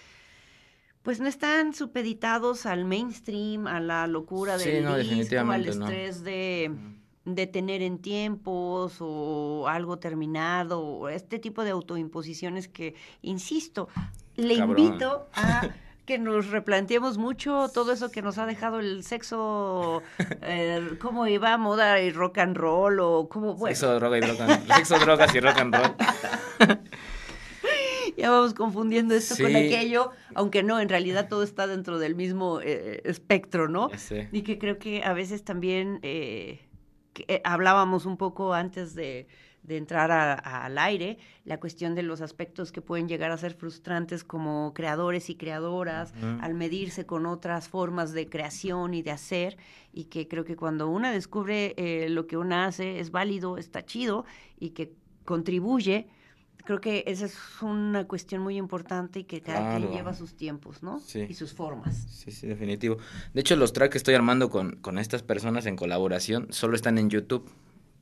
pues 1.03 1.21
no 1.21 1.29
están 1.29 1.75
supeditados 1.75 2.67
al 2.67 2.85
mainstream, 2.85 3.67
a 3.67 3.81
la 3.81 4.07
locura 4.07 4.59
Sí, 4.59 4.71
del 4.71 4.85
no, 4.85 4.97
disco, 4.97 5.01
al 5.01 5.07
definitivamente 5.09 5.75
no. 5.77 5.85
estrés 5.87 6.25
de, 6.25 6.71
de 7.27 7.47
tener 7.47 7.83
en 7.83 7.99
tiempos 7.99 8.97
o 9.01 9.67
algo 9.69 9.99
terminado, 9.99 10.81
o 10.81 11.09
este 11.11 11.39
tipo 11.39 11.63
de 11.65 11.71
autoimposiciones 11.73 12.69
que, 12.69 12.95
insisto, 13.21 13.89
le 14.37 14.57
Cabrón. 14.57 14.79
invito 14.79 15.29
a 15.35 15.69
que 16.07 16.19
nos 16.19 16.47
replanteemos 16.51 17.19
mucho 17.19 17.69
todo 17.75 17.91
eso 17.91 18.13
que 18.13 18.23
nos 18.23 18.39
ha 18.39 18.47
dejado 18.47 18.79
el 18.79 19.03
sexo, 19.03 20.03
eh, 20.43 20.97
cómo 21.01 21.27
iba 21.27 21.59
moda 21.59 22.01
y 22.01 22.11
rock 22.13 22.39
and 22.39 22.57
roll 22.57 23.01
o 23.01 23.29
cómo, 23.29 23.55
bueno, 23.55 23.75
Sexo, 23.75 23.93
droga 23.99 24.19
y 24.19 24.21
rock 24.21 24.41
and- 24.41 24.73
sexo, 24.73 24.99
drogas 25.01 25.35
y 25.35 25.41
rock 25.41 25.59
and 25.59 25.75
roll. 25.75 25.95
ya 28.17 28.31
vamos 28.31 28.55
confundiendo 28.55 29.15
esto 29.15 29.35
con 29.43 29.55
aquello, 29.57 30.13
aunque 30.35 30.63
no, 30.63 30.79
en 30.81 30.89
realidad 30.89 31.29
todo 31.29 31.43
está 31.43 31.67
dentro 31.67 31.99
del 31.99 32.15
mismo 32.15 32.61
eh, 32.63 33.01
espectro, 33.05 33.69
¿no? 33.69 33.91
Y 34.33 34.43
que 34.43 34.59
creo 34.59 34.79
que 34.79 35.03
a 35.03 35.13
veces 35.13 35.43
también 35.45 35.99
eh, 36.03 36.61
que, 37.17 37.25
eh, 37.35 37.41
hablábamos 37.45 38.05
un 38.07 38.17
poco 38.19 38.53
antes 38.53 38.95
de, 38.95 39.27
de 39.63 39.77
entrar 39.79 40.11
a- 40.13 40.35
a- 40.35 40.65
al 40.67 40.77
aire, 40.79 41.19
la 41.45 41.59
cuestión 41.59 41.95
de 41.95 42.03
los 42.03 42.21
aspectos 42.21 42.71
que 42.73 42.81
pueden 42.83 43.09
llegar 43.09 43.31
a 43.33 43.37
ser 43.39 43.55
frustrantes 43.55 44.23
como 44.23 44.73
creadores 44.75 45.29
y 45.31 45.35
creadoras, 45.35 46.13
al 46.41 46.55
medirse 46.55 47.05
con 47.07 47.27
otras 47.27 47.69
formas 47.69 48.13
de 48.13 48.29
creación 48.29 48.95
y 48.95 49.03
de 49.03 49.11
hacer, 49.13 49.57
y 49.93 50.05
que 50.05 50.29
creo 50.29 50.45
que 50.45 50.55
cuando 50.57 50.89
una 50.89 51.11
descubre 51.11 51.75
eh, 51.79 52.09
lo 52.11 52.27
que 52.27 52.37
una 52.37 52.67
hace 52.67 53.01
es 53.01 53.11
válido, 53.11 53.57
está 53.59 53.85
chido 53.85 54.25
y 54.61 54.71
que 54.71 54.93
contribuye. 55.25 56.07
Creo 56.67 56.81
que 56.81 57.05
esa 57.07 57.27
es 57.27 57.39
una 57.63 58.07
cuestión 58.07 58.43
muy 58.43 58.57
importante 58.57 59.21
y 59.21 59.25
que 59.25 59.41
cada 59.41 59.79
quien 59.79 59.93
lleva 59.93 60.15
sus 60.15 60.35
tiempos, 60.37 60.83
¿no? 60.83 60.99
Sí. 60.99 61.25
Y 61.29 61.35
sus 61.35 61.55
formas. 61.55 62.07
Sí, 62.11 62.33
sí, 62.33 62.47
definitivo. 62.49 62.99
De 63.33 63.41
hecho, 63.41 63.55
los 63.55 63.73
tracks 63.73 63.93
que 63.93 63.99
estoy 63.99 64.15
armando 64.15 64.51
con, 64.51 64.77
con 64.77 64.99
estas 64.99 65.23
personas 65.23 65.67
en 65.67 65.77
colaboración 65.77 66.49
solo 66.51 66.75
están 66.75 66.99
en 66.99 67.09
YouTube. 67.09 67.49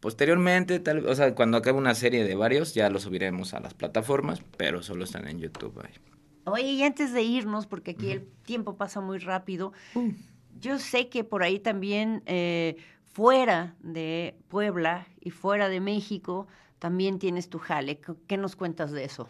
Posteriormente, 0.00 0.80
tal, 0.80 1.06
o 1.06 1.14
sea, 1.14 1.34
cuando 1.34 1.58
acabe 1.58 1.78
una 1.78 1.94
serie 1.94 2.24
de 2.24 2.34
varios, 2.34 2.74
ya 2.74 2.90
los 2.90 3.02
subiremos 3.02 3.54
a 3.54 3.60
las 3.60 3.74
plataformas, 3.74 4.42
pero 4.56 4.82
solo 4.82 5.04
están 5.04 5.28
en 5.28 5.38
YouTube. 5.38 5.78
ahí. 5.84 5.92
Oye, 6.46 6.72
y 6.72 6.82
antes 6.82 7.12
de 7.12 7.22
irnos, 7.22 7.66
porque 7.66 7.92
aquí 7.92 8.10
el 8.10 8.26
tiempo 8.44 8.76
pasa 8.76 9.00
muy 9.00 9.18
rápido, 9.18 9.72
yo 10.60 10.78
sé 10.78 11.08
que 11.08 11.24
por 11.24 11.42
ahí 11.42 11.58
también 11.58 12.22
eh, 12.26 12.76
fuera 13.12 13.76
de 13.80 14.36
Puebla 14.48 15.06
y 15.20 15.30
fuera 15.30 15.68
de 15.68 15.80
México 15.80 16.46
también 16.78 17.18
tienes 17.18 17.48
tu 17.50 17.58
jale. 17.58 18.00
¿Qué- 18.00 18.14
¿Qué 18.26 18.36
nos 18.36 18.56
cuentas 18.56 18.92
de 18.92 19.04
eso? 19.04 19.28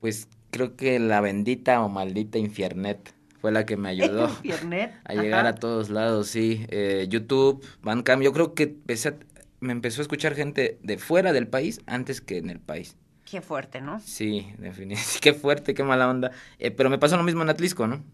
Pues 0.00 0.28
creo 0.50 0.76
que 0.76 0.98
la 0.98 1.20
bendita 1.20 1.82
o 1.82 1.88
maldita 1.88 2.38
Infiernet 2.38 3.14
fue 3.40 3.52
la 3.52 3.66
que 3.66 3.76
me 3.76 3.88
ayudó 3.88 4.28
Infiernet, 4.28 4.94
a 5.04 5.14
llegar 5.14 5.46
ajá. 5.46 5.48
a 5.48 5.54
todos 5.54 5.90
lados, 5.90 6.28
sí. 6.28 6.66
Eh, 6.68 7.06
YouTube, 7.08 7.64
Bandcamp, 7.82 8.22
yo 8.22 8.32
creo 8.32 8.54
que 8.54 8.64
empecé 8.64 9.10
a- 9.10 9.18
me 9.60 9.72
empezó 9.72 10.00
a 10.00 10.04
escuchar 10.04 10.34
gente 10.34 10.78
de 10.82 10.98
fuera 10.98 11.32
del 11.32 11.48
país 11.48 11.80
antes 11.86 12.20
que 12.20 12.38
en 12.38 12.50
el 12.50 12.60
país. 12.60 12.96
Qué 13.24 13.40
fuerte, 13.42 13.80
¿no? 13.80 14.00
Sí, 14.00 14.46
definitivamente. 14.58 15.18
Qué 15.20 15.32
fuerte, 15.34 15.74
qué 15.74 15.82
mala 15.84 16.08
onda. 16.08 16.30
Eh, 16.58 16.70
pero 16.70 16.90
me 16.90 16.98
pasó 16.98 17.16
lo 17.16 17.22
mismo 17.22 17.42
en 17.42 17.50
Atlisco, 17.50 17.86
¿no? 17.86 18.04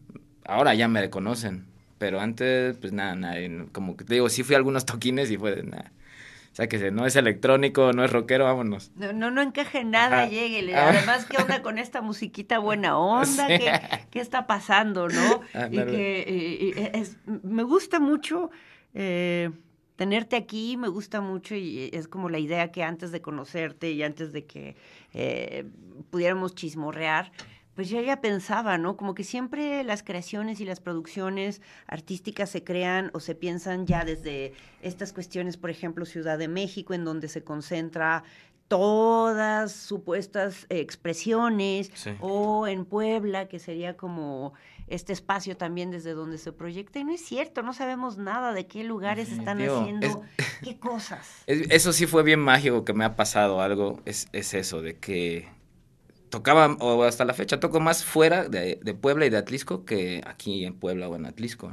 Ahora 0.45 0.75
ya 0.75 0.89
me 0.89 1.11
conocen. 1.11 1.67
Pero 1.99 2.21
antes, 2.21 2.77
pues 2.79 2.93
nada, 2.93 3.15
nada. 3.15 3.37
Como 3.73 3.97
que 3.97 4.05
te 4.05 4.15
digo, 4.15 4.29
sí 4.29 4.43
fui 4.43 4.55
a 4.55 4.59
algunos 4.59 4.85
toquines 4.87 5.31
y 5.31 5.37
fue 5.37 5.55
de 5.55 5.63
nada. 5.63 5.93
O 6.53 6.55
sea, 6.55 6.69
que 6.69 6.91
no 6.91 7.07
es 7.07 7.17
electrónico, 7.17 7.95
no 7.95 8.05
es 8.05 8.13
rockero, 8.13 8.45
vámonos. 8.45 8.93
No, 8.97 9.15
no, 9.15 9.31
no 9.31 9.41
encaje 9.41 9.79
en 9.79 9.91
nada, 9.91 10.29
lléguele. 10.29 10.75
Ah. 10.77 10.91
Además, 10.91 11.25
¿qué 11.25 11.39
onda 11.41 11.63
con 11.63 11.79
esta 11.79 12.03
musiquita 12.03 12.59
buena 12.59 12.99
onda? 12.99 13.47
Sí. 13.49 13.59
¿Qué, 13.59 13.73
qué 14.11 14.21
está 14.21 14.47
pasando, 14.47 15.09
no? 15.09 15.41
Y 15.71 15.77
que 15.77 16.21
eh, 16.21 16.73
eh, 16.77 16.91
es- 16.95 17.17
me 17.43 17.63
gusta 17.63 18.01
mucho 18.01 18.51
eh, 18.93 19.51
tenerte 19.97 20.37
aquí, 20.37 20.77
me 20.77 20.89
gusta 20.89 21.23
mucho 21.23 21.55
y 21.55 21.89
es 21.93 22.07
como 22.07 22.29
la 22.29 22.39
idea 22.39 22.71
que 22.71 22.83
antes 22.83 23.13
de 23.13 23.23
conocerte 23.23 23.91
y 23.93 24.03
antes 24.03 24.35
de 24.35 24.45
que 24.45 24.77
eh, 25.15 25.65
pudiéramos 26.11 26.55
chismorrear, 26.55 27.33
pues 27.75 27.89
yo 27.89 28.01
ya 28.03 28.21
pensaba, 28.21 28.77
¿no? 28.79 28.97
Como 28.97 29.15
que 29.15 29.25
siempre 29.25 29.83
las 29.85 30.03
creaciones 30.03 30.61
y 30.61 30.65
las 30.65 30.81
producciones 30.81 31.61
artísticas 31.87 32.51
se 32.51 32.63
crean 32.65 33.11
o 33.15 33.21
se 33.21 33.35
piensan 33.35 33.87
ya 33.87 34.05
desde 34.05 34.53
estas 34.83 35.13
cuestiones, 35.13 35.57
por 35.57 35.71
ejemplo, 35.71 36.05
Ciudad 36.05 36.39
de 36.39 36.49
México, 36.49 36.93
en 36.95 37.05
donde 37.05 37.29
se 37.29 37.43
concentra 37.45 38.25
todas 38.69 39.73
supuestas 39.73 40.67
expresiones, 40.71 41.91
Sí. 41.95 42.11
o 42.21 42.67
en 42.67 42.85
Puebla, 42.87 43.47
que 43.49 43.59
sería 43.59 43.97
como 43.97 44.55
este 44.87 45.13
espacio 45.13 45.57
también 45.57 45.91
desde 45.91 46.13
donde 46.13 46.39
se 46.39 46.53
proyecta. 46.53 46.99
Y 46.99 47.05
no 47.05 47.13
es 47.13 47.23
cierto, 47.25 47.63
no 47.63 47.73
sabemos 47.75 48.17
nada 48.19 48.53
de 48.53 48.67
qué 48.67 48.83
lugares 48.85 49.31
están 49.31 49.61
haciendo 49.61 50.23
qué 50.63 50.79
cosas. 50.79 51.27
Es- 51.47 51.67
eso 51.71 51.93
sí 51.93 52.07
fue 52.07 52.23
bien 52.23 52.41
mágico 52.41 52.85
que 52.85 52.93
me 52.95 53.05
ha 53.05 53.15
pasado 53.17 53.61
algo, 53.61 54.01
es, 54.07 54.29
es 54.33 54.55
eso, 54.55 54.81
de 54.83 54.97
que 54.99 55.49
tocaba, 56.33 56.77
o 56.81 57.05
hasta 57.05 57.27
la 57.27 57.35
fecha, 57.35 57.61
toco 57.61 57.79
más 57.79 58.05
fuera 58.05 58.49
de, 58.49 58.81
de 58.83 58.95
Puebla 58.95 59.27
y 59.27 59.31
de 59.31 59.37
Atlisco 59.37 59.85
que 59.85 60.23
aquí 60.27 60.65
en 60.65 60.75
Puebla 60.75 61.09
o 61.09 61.17
en 61.17 61.27
Atlisco. 61.27 61.71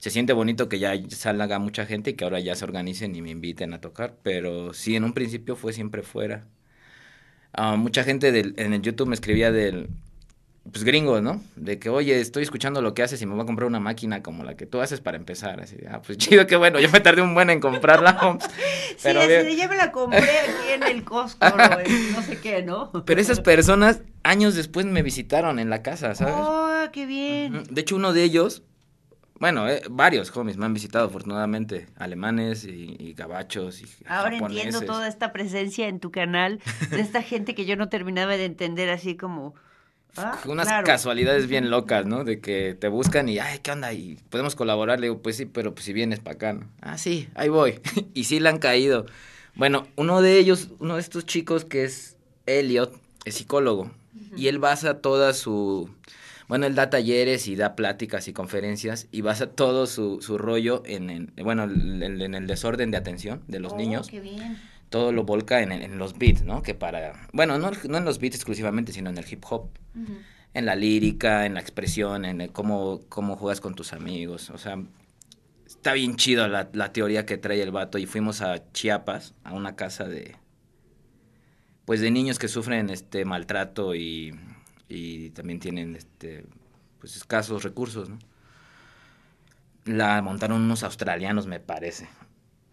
Se 0.00 0.10
siente 0.10 0.32
bonito 0.32 0.68
que 0.68 0.80
ya 0.80 0.94
salga 1.10 1.58
mucha 1.60 1.86
gente 1.86 2.10
y 2.10 2.14
que 2.14 2.24
ahora 2.24 2.40
ya 2.40 2.56
se 2.56 2.64
organicen 2.64 3.14
y 3.16 3.22
me 3.22 3.30
inviten 3.30 3.74
a 3.74 3.80
tocar, 3.80 4.16
pero 4.22 4.74
sí, 4.74 4.96
en 4.96 5.04
un 5.04 5.12
principio 5.14 5.56
fue 5.56 5.72
siempre 5.72 6.02
fuera. 6.02 6.48
Ah, 7.52 7.76
mucha 7.76 8.04
gente 8.04 8.28
en 8.28 8.72
el 8.74 8.82
YouTube 8.82 9.08
me 9.08 9.14
escribía 9.14 9.52
del, 9.52 9.88
pues 10.70 10.84
gringos, 10.84 11.22
¿no? 11.22 11.40
De 11.56 11.78
que, 11.78 11.88
oye, 11.88 12.20
estoy 12.20 12.42
escuchando 12.42 12.82
lo 12.82 12.94
que 12.94 13.02
haces 13.02 13.20
y 13.22 13.26
me 13.26 13.34
voy 13.34 13.42
a 13.42 13.46
comprar 13.46 13.66
una 13.66 13.80
máquina 13.80 14.22
como 14.22 14.44
la 14.44 14.56
que 14.56 14.66
tú 14.66 14.80
haces 14.80 15.00
para 15.00 15.16
empezar. 15.16 15.60
Así, 15.60 15.76
de, 15.76 15.88
ah, 15.88 16.02
pues 16.04 16.18
chido, 16.18 16.46
qué 16.46 16.56
bueno, 16.56 16.80
yo 16.80 16.90
me 16.90 17.00
tardé 17.00 17.22
un 17.22 17.34
buen 17.34 17.50
en 17.50 17.60
comprarla. 17.60 18.18
Pero 19.02 19.22
sí, 19.22 19.32
así 19.32 19.56
ya 19.56 19.68
me 19.68 19.76
la 19.76 19.92
compré 19.92 20.18
aquí 20.20 20.72
en 20.74 20.82
el 20.82 21.04
Costco, 21.04 21.46
¿no? 21.46 22.22
Sé 22.22 22.38
qué, 22.40 22.62
¿no? 22.62 22.90
Pero 23.04 23.20
esas 23.20 23.40
personas 23.40 24.02
años 24.22 24.54
después 24.54 24.84
me 24.86 25.02
visitaron 25.02 25.58
en 25.58 25.70
la 25.70 25.82
casa, 25.82 26.14
¿sabes? 26.14 26.34
¡Oh, 26.36 26.86
qué 26.92 27.06
bien! 27.06 27.62
De 27.70 27.80
hecho, 27.80 27.96
uno 27.96 28.12
de 28.12 28.24
ellos, 28.24 28.62
bueno, 29.38 29.68
eh, 29.68 29.82
varios 29.88 30.36
homies 30.36 30.56
me 30.56 30.66
han 30.66 30.74
visitado 30.74 31.06
afortunadamente, 31.06 31.86
alemanes 31.96 32.64
y, 32.64 32.96
y 32.98 33.14
gabachos 33.14 33.80
y 33.80 33.86
Ahora 34.06 34.32
japoneses. 34.32 34.64
entiendo 34.64 34.92
toda 34.92 35.08
esta 35.08 35.32
presencia 35.32 35.88
en 35.88 36.00
tu 36.00 36.10
canal 36.10 36.60
de 36.90 37.00
esta 37.00 37.22
gente 37.22 37.54
que 37.54 37.64
yo 37.64 37.76
no 37.76 37.88
terminaba 37.88 38.36
de 38.36 38.44
entender 38.44 38.90
así 38.90 39.16
como... 39.16 39.54
ah, 40.16 40.38
Unas 40.46 40.68
claro. 40.68 40.86
casualidades 40.86 41.46
bien 41.46 41.70
locas, 41.70 42.06
¿no? 42.06 42.24
De 42.24 42.40
que 42.40 42.74
te 42.78 42.88
buscan 42.88 43.28
y, 43.28 43.38
ay, 43.38 43.58
¿qué 43.60 43.70
onda? 43.72 43.92
Y 43.92 44.18
podemos 44.30 44.54
colaborar. 44.54 45.00
Le 45.00 45.06
digo, 45.08 45.22
pues 45.22 45.36
sí, 45.36 45.46
pero 45.46 45.74
pues 45.74 45.84
si 45.84 45.92
vienes 45.92 46.20
para 46.20 46.34
acá, 46.36 46.52
¿no? 46.54 46.68
Ah, 46.80 46.98
sí, 46.98 47.28
ahí 47.34 47.48
voy. 47.48 47.80
y 48.14 48.24
sí 48.24 48.40
le 48.40 48.48
han 48.48 48.58
caído. 48.58 49.06
Bueno, 49.54 49.86
uno 49.96 50.22
de 50.22 50.38
ellos, 50.38 50.70
uno 50.78 50.94
de 50.94 51.00
estos 51.00 51.26
chicos 51.26 51.64
que 51.64 51.84
es 51.84 52.16
Elliot, 52.46 52.94
es 53.24 53.34
psicólogo. 53.34 53.90
Y 54.36 54.46
él 54.48 54.58
basa 54.58 55.00
toda 55.00 55.32
su... 55.32 55.90
Bueno, 56.48 56.64
él 56.66 56.74
da 56.74 56.88
talleres 56.90 57.46
y 57.48 57.56
da 57.56 57.74
pláticas 57.76 58.26
y 58.28 58.32
conferencias 58.32 59.06
y 59.10 59.20
basa 59.20 59.48
todo 59.50 59.86
su, 59.86 60.22
su 60.22 60.38
rollo 60.38 60.82
en, 60.86 61.10
en- 61.10 61.32
bueno, 61.42 61.64
en, 61.64 62.02
en 62.22 62.34
el 62.34 62.46
desorden 62.46 62.90
de 62.90 62.96
atención 62.96 63.42
de 63.48 63.58
los 63.60 63.72
Oh, 63.74 63.76
niños 63.76 64.08
qué 64.08 64.20
bien. 64.20 64.56
Todo 64.90 65.12
lo 65.12 65.24
volca 65.24 65.62
en, 65.62 65.72
en 65.72 65.98
los 65.98 66.18
beats, 66.18 66.42
¿no? 66.42 66.62
Que 66.62 66.74
para, 66.74 67.28
bueno, 67.32 67.58
no, 67.58 67.70
no 67.88 67.98
en 67.98 68.04
los 68.04 68.18
beats 68.18 68.36
exclusivamente, 68.36 68.92
sino 68.92 69.10
en 69.10 69.18
el 69.18 69.24
hip 69.30 69.44
hop, 69.48 69.70
en 70.54 70.66
la 70.66 70.74
lírica, 70.74 71.46
en 71.46 71.54
la 71.54 71.60
expresión, 71.60 72.24
en 72.24 72.40
el 72.40 72.52
cómo, 72.52 73.00
cómo 73.08 73.36
juegas 73.36 73.60
con 73.60 73.74
tus 73.74 73.92
amigos, 73.92 74.50
o 74.50 74.58
sea, 74.58 74.78
está 75.66 75.92
bien 75.92 76.16
chido 76.16 76.48
la, 76.48 76.70
la 76.72 76.92
teoría 76.92 77.26
que 77.26 77.36
trae 77.36 77.62
el 77.62 77.70
vato 77.70 77.98
y 77.98 78.06
fuimos 78.06 78.40
a 78.40 78.72
Chiapas, 78.72 79.34
a 79.44 79.52
una 79.52 79.76
casa 79.76 80.04
de, 80.04 80.36
pues 81.84 82.00
de 82.00 82.10
niños 82.10 82.38
que 82.38 82.48
sufren 82.48 82.90
este 82.90 83.24
maltrato 83.24 83.94
y, 83.94 84.34
y 84.88 85.30
también 85.30 85.60
tienen 85.60 85.96
este, 85.96 86.46
pues 86.98 87.16
escasos 87.16 87.62
recursos, 87.62 88.08
¿no? 88.08 88.18
La 89.84 90.20
montaron 90.20 90.60
unos 90.60 90.82
australianos, 90.82 91.46
me 91.46 91.60
parece. 91.60 92.08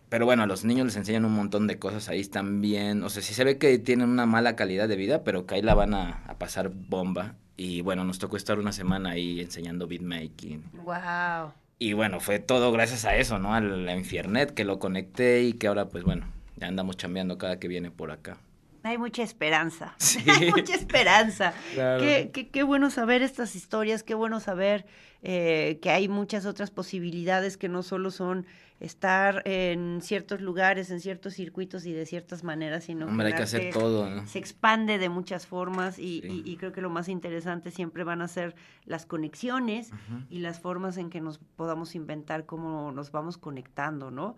Pero 0.10 0.26
bueno, 0.26 0.44
a 0.44 0.46
los 0.48 0.64
niños 0.66 0.86
les 0.86 0.96
enseñan 0.96 1.26
un 1.26 1.34
montón 1.34 1.68
de 1.68 1.80
cosas 1.80 2.10
ahí 2.10 2.24
también. 2.26 3.04
O 3.04 3.10
sea, 3.10 3.22
sí 3.22 3.34
se 3.34 3.44
ve 3.44 3.58
que 3.58 3.78
tienen 3.80 4.10
una 4.10 4.26
mala 4.26 4.56
calidad 4.56 4.88
de 4.88 4.96
vida, 4.96 5.24
pero 5.24 5.46
que 5.46 5.56
ahí 5.56 5.62
la 5.62 5.74
van 5.74 5.94
a, 5.94 6.24
a 6.28 6.38
pasar 6.38 6.70
bomba. 6.70 7.36
Y 7.58 7.82
bueno, 7.82 8.04
nos 8.04 8.20
tocó 8.20 8.38
estar 8.38 8.60
una 8.60 8.72
semana 8.72 9.12
ahí 9.12 9.40
enseñando 9.42 9.88
beatmaking. 9.88 10.64
Wow. 10.84 11.54
Y 11.80 11.94
bueno, 11.94 12.20
fue 12.20 12.40
todo 12.40 12.72
gracias 12.72 13.04
a 13.06 13.16
eso, 13.16 13.40
¿no? 13.40 13.54
Al 13.54 13.90
Infiernet, 13.90 14.52
que 14.54 14.64
lo 14.64 14.80
conecté 14.80 15.44
y 15.44 15.54
que 15.54 15.68
ahora, 15.68 15.90
pues 15.90 16.04
bueno, 16.04 16.28
ya 16.58 16.68
andamos 16.68 16.98
chambeando 16.98 17.38
cada 17.38 17.60
que 17.60 17.68
viene 17.68 17.92
por 17.92 18.12
acá. 18.12 18.38
Hay 18.84 18.98
mucha 18.98 19.24
esperanza. 19.24 19.96
Sí. 20.00 20.20
Hay 20.30 20.52
mucha 20.52 20.76
esperanza. 20.76 21.54
Claro. 21.74 22.02
Qué, 22.04 22.30
qué- 22.32 22.50
qué 22.50 22.64
bueno 22.64 22.92
saber 22.92 23.22
estas 23.24 23.56
historias, 23.56 24.04
qué 24.04 24.14
bueno 24.14 24.40
saber 24.40 24.86
eh, 25.24 25.80
que 25.82 25.90
hay 25.90 26.08
muchas 26.08 26.46
otras 26.46 26.70
posibilidades 26.72 27.58
que 27.58 27.68
no 27.68 27.82
solo 27.84 28.12
son 28.12 28.46
estar 28.80 29.42
en 29.46 30.00
ciertos 30.02 30.42
lugares, 30.42 30.92
en 30.92 31.00
ciertos 31.00 31.34
circuitos 31.34 31.86
y 31.86 31.94
de 31.94 32.06
ciertas 32.06 32.44
maneras, 32.44 32.84
sino 32.84 33.06
Hombre, 33.08 33.28
hay 33.28 33.32
el 33.34 33.38
que 33.38 33.44
hacer 33.44 33.62
arte 33.68 33.80
todo, 33.80 34.10
¿no? 34.10 34.28
Se 34.28 34.38
expande 34.38 34.98
de 34.98 35.08
muchas 35.10 35.48
formas 35.48 35.98
y, 35.98 36.22
Sí. 36.22 36.44
y- 36.46 36.52
y 36.52 36.58
creo 36.58 36.72
que 36.74 36.82
lo 36.82 36.90
más 36.90 37.08
interesante 37.08 37.72
siempre 37.72 38.04
van 38.04 38.22
a 38.22 38.28
ser 38.28 38.54
las 38.86 39.06
conexiones 39.06 39.92
y 40.30 40.40
las 40.40 40.60
formas 40.60 40.98
en 40.98 41.10
que 41.10 41.22
nos 41.22 41.38
podamos 41.38 41.96
inventar 41.96 42.46
cómo 42.46 42.92
nos 42.92 43.12
vamos 43.12 43.38
conectando, 43.38 44.12
¿no? 44.12 44.36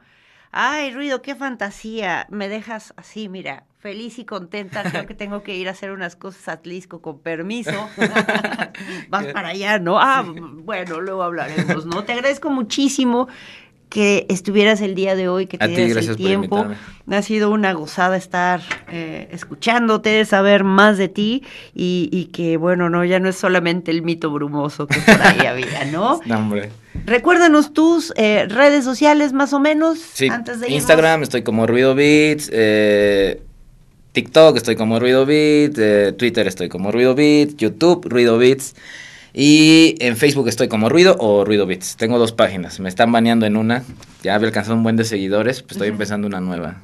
Ay, 0.51 0.91
Ruido, 0.93 1.21
qué 1.21 1.35
fantasía. 1.35 2.25
Me 2.29 2.47
dejas 2.47 2.93
así, 2.95 3.27
mira, 3.27 3.65
feliz 3.79 4.17
y 4.17 4.23
contenta. 4.23 4.81
Creo 4.89 5.05
que 5.05 5.13
tengo 5.13 5.43
que 5.43 5.57
ir 5.57 5.67
a 5.67 5.71
hacer 5.71 5.91
unas 5.91 6.15
cosas 6.15 6.47
a 6.47 6.53
Atlisco 6.53 7.01
con 7.01 7.19
permiso. 7.19 7.89
Vas 9.09 9.25
para 9.33 9.49
allá, 9.49 9.77
¿no? 9.79 9.99
Ah, 9.99 10.23
bueno, 10.25 11.01
luego 11.01 11.23
hablaremos, 11.23 11.85
¿no? 11.85 12.05
Te 12.05 12.13
agradezco 12.13 12.49
muchísimo 12.49 13.27
que 13.89 14.25
estuvieras 14.29 14.81
el 14.81 14.95
día 14.95 15.15
de 15.15 15.29
hoy, 15.29 15.47
que 15.47 15.57
te 15.57 15.67
dieras 15.67 16.07
el 16.07 16.17
tiempo. 16.17 16.65
Ha 17.09 17.21
sido 17.21 17.51
una 17.51 17.71
gozada 17.73 18.17
estar 18.17 18.61
eh, 18.91 19.29
escuchándote, 19.31 20.25
saber 20.25 20.65
más 20.65 20.97
de 20.97 21.07
ti 21.07 21.43
y, 21.73 22.09
y 22.11 22.25
que, 22.25 22.57
bueno, 22.57 22.89
no, 22.89 23.05
ya 23.05 23.19
no 23.19 23.29
es 23.29 23.37
solamente 23.37 23.91
el 23.91 24.01
mito 24.01 24.29
brumoso 24.29 24.87
que 24.87 24.99
por 24.99 25.21
ahí 25.21 25.39
había, 25.47 25.85
¿no? 25.85 26.19
No, 26.25 26.37
hombre. 26.37 26.69
Recuérdanos 27.05 27.73
tus 27.73 28.11
eh, 28.17 28.45
redes 28.49 28.83
sociales 28.83 29.31
más 29.31 29.53
o 29.53 29.59
menos 29.59 29.99
Sí, 29.99 30.27
antes 30.27 30.59
de 30.59 30.67
irnos. 30.67 30.81
Instagram 30.81 31.23
estoy 31.23 31.43
como 31.43 31.65
Ruido 31.65 31.95
Beats, 31.95 32.49
eh, 32.51 33.41
TikTok 34.11 34.57
estoy 34.57 34.75
como 34.75 34.99
Ruido 34.99 35.25
Beats, 35.25 35.79
Twitter 36.17 36.47
estoy 36.47 36.67
como 36.67 36.91
Ruido 36.91 37.15
Beats, 37.15 37.55
YouTube 37.55 38.05
Ruido 38.09 38.37
Beats 38.37 38.75
y 39.39 39.93
en 39.99 40.17
Facebook 40.17 40.47
estoy 40.47 40.67
como 40.67 40.89
Ruido 40.89 41.15
o 41.19 41.45
Ruido 41.45 41.67
Beats. 41.67 41.95
Tengo 41.95 42.17
dos 42.17 42.31
páginas, 42.31 42.79
me 42.79 42.89
están 42.89 43.11
baneando 43.11 43.45
en 43.45 43.55
una, 43.55 43.83
ya 44.23 44.33
había 44.33 44.47
alcanzado 44.47 44.75
un 44.75 44.81
buen 44.81 44.95
de 44.95 45.03
seguidores, 45.05 45.61
pues 45.61 45.73
estoy 45.73 45.89
empezando 45.89 46.25
una 46.27 46.39
nueva, 46.39 46.77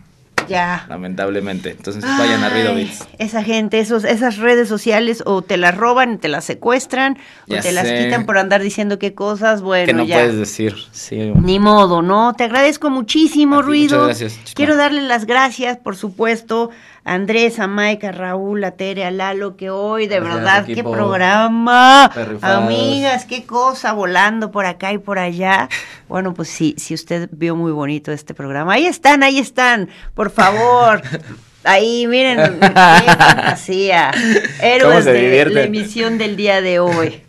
Ya. 0.47 0.85
lamentablemente. 0.87 1.71
Entonces 1.71 2.03
vayan 2.03 2.43
a 2.43 2.49
Ruido 2.49 2.75
Beats. 2.75 3.07
Esa 3.17 3.41
gente, 3.43 3.79
esos, 3.79 4.03
esas 4.03 4.37
redes 4.37 4.67
sociales 4.69 5.23
o 5.25 5.41
te 5.41 5.57
las 5.57 5.75
roban, 5.75 6.19
te 6.19 6.27
las 6.27 6.45
secuestran, 6.45 7.17
o 7.49 7.55
te 7.55 7.71
las 7.71 7.87
quitan 7.87 8.27
por 8.27 8.37
andar 8.37 8.61
diciendo 8.61 8.99
qué 8.99 9.15
cosas, 9.15 9.63
bueno, 9.63 9.87
que 9.87 9.93
no 9.93 10.03
ya. 10.05 10.17
puedes 10.17 10.37
decir, 10.37 10.75
sí. 10.91 11.31
Ni 11.33 11.57
modo, 11.59 12.03
¿no? 12.03 12.33
Te 12.35 12.43
agradezco 12.43 12.91
muchísimo, 12.91 13.63
Ruido. 13.63 14.03
muchas 14.03 14.19
gracias. 14.21 14.53
Quiero 14.53 14.75
darle 14.75 15.01
las 15.01 15.25
gracias, 15.25 15.77
por 15.77 15.95
supuesto, 15.95 16.69
Andrés, 17.05 17.59
a 17.59 17.67
Raúl, 18.11 18.63
a 18.63 18.71
Tere, 18.71 19.03
a 19.03 19.11
Lalo, 19.11 19.57
que 19.57 19.69
hoy, 19.69 20.07
de 20.07 20.19
Gracias, 20.19 20.35
verdad, 20.35 20.65
qué 20.65 20.83
programa. 20.83 22.05
Amigas, 22.41 23.25
qué 23.25 23.45
cosa, 23.45 23.91
volando 23.91 24.51
por 24.51 24.65
acá 24.65 24.93
y 24.93 24.97
por 24.97 25.19
allá. 25.19 25.67
Bueno, 26.07 26.33
pues 26.33 26.49
sí, 26.49 26.75
si 26.77 26.93
usted 26.93 27.29
vio 27.31 27.55
muy 27.55 27.71
bonito 27.71 28.11
este 28.11 28.33
programa. 28.33 28.73
Ahí 28.73 28.85
están, 28.85 29.21
ahí 29.21 29.39
están, 29.39 29.89
por 30.13 30.29
favor. 30.29 31.01
Ahí, 31.65 32.07
miren, 32.07 32.37
qué 32.59 32.67
fantasía. 32.67 34.11
Héroes 34.61 35.05
de 35.05 35.45
la 35.45 35.63
emisión 35.63 36.17
del 36.17 36.35
día 36.35 36.61
de 36.61 36.79
hoy. 36.79 37.22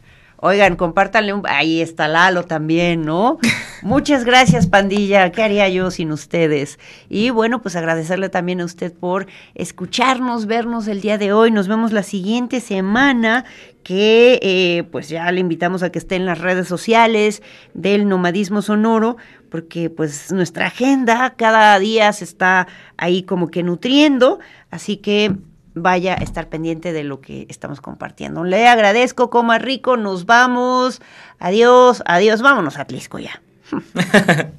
Oigan, 0.47 0.77
compártanle 0.77 1.33
un... 1.33 1.43
Ahí 1.49 1.81
está 1.81 2.07
Lalo 2.07 2.45
también, 2.45 3.01
¿no? 3.01 3.39
Muchas 3.83 4.27
gracias, 4.27 4.67
pandilla. 4.67 5.33
¿Qué 5.33 5.43
haría 5.43 5.71
yo 5.71 5.91
sin 5.91 6.13
ustedes? 6.13 6.79
Y 7.09 7.31
bueno, 7.31 7.63
pues 7.63 7.77
agradecerle 7.77 8.29
también 8.29 8.61
a 8.61 8.67
usted 8.67 8.93
por 8.93 9.27
escucharnos, 9.55 10.45
vernos 10.45 10.87
el 10.87 11.01
día 11.01 11.17
de 11.17 11.33
hoy. 11.33 11.51
Nos 11.51 11.67
vemos 11.67 11.93
la 11.93 12.03
siguiente 12.03 12.61
semana 12.61 13.47
que 13.85 14.39
eh, 14.43 14.83
pues 14.93 15.09
ya 15.09 15.33
le 15.33 15.41
invitamos 15.41 15.83
a 15.83 15.91
que 15.91 15.99
esté 15.99 16.17
en 16.17 16.27
las 16.27 16.39
redes 16.39 16.69
sociales 16.69 17.43
del 17.73 18.07
nomadismo 18.07 18.61
sonoro, 18.61 19.17
porque 19.49 19.89
pues 19.89 20.31
nuestra 20.31 20.67
agenda 20.67 21.37
cada 21.39 21.79
día 21.79 22.13
se 22.13 22.25
está 22.25 22.69
ahí 22.99 23.23
como 23.23 23.49
que 23.49 23.63
nutriendo, 23.63 24.41
así 24.71 24.99
que 24.99 25.39
vaya 25.75 26.15
a 26.15 26.23
estar 26.23 26.49
pendiente 26.49 26.93
de 26.93 27.05
lo 27.05 27.21
que 27.21 27.47
estamos 27.49 27.81
compartiendo. 27.81 28.45
Le 28.45 28.69
agradezco, 28.69 29.31
coma 29.31 29.59
rico, 29.59 29.97
nos 29.97 30.27
vamos. 30.27 31.01
Adiós, 31.39 32.03
adiós, 32.07 32.43
vámonos 32.43 32.79
a 32.79 32.83
Atlisco 32.83 33.19
ya. 33.19 33.43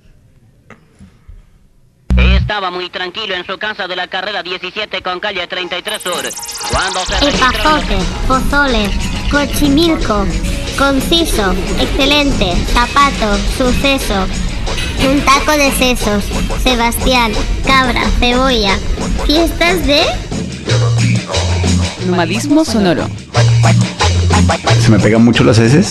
Estaba 2.17 2.69
muy 2.69 2.89
tranquilo 2.89 3.33
en 3.33 3.45
su 3.45 3.57
casa 3.57 3.87
de 3.87 3.95
la 3.95 4.07
carrera 4.07 4.43
17 4.43 5.01
con 5.01 5.19
calle 5.19 5.47
33 5.47 6.01
Sur. 6.01 6.23
Cuando 6.71 6.99
se 6.99 7.19
registró... 7.19 7.49
Epazote, 7.49 7.97
pozole, 8.27 8.89
cochimilco, 9.31 10.25
conciso, 10.77 11.53
excelente, 11.79 12.55
zapato, 12.67 13.35
suceso, 13.57 14.27
un 15.09 15.21
taco 15.21 15.53
de 15.53 15.71
sesos, 15.71 16.23
Sebastián, 16.61 17.31
cabra, 17.65 18.03
cebolla, 18.19 18.77
fiestas 19.25 19.85
de... 19.87 20.03
Nomadismo 22.07 22.63
sonoro. 22.63 23.07
¿Se 24.79 24.91
me 24.91 24.99
pegan 24.99 25.23
mucho 25.23 25.43
las 25.43 25.57
heces? 25.57 25.83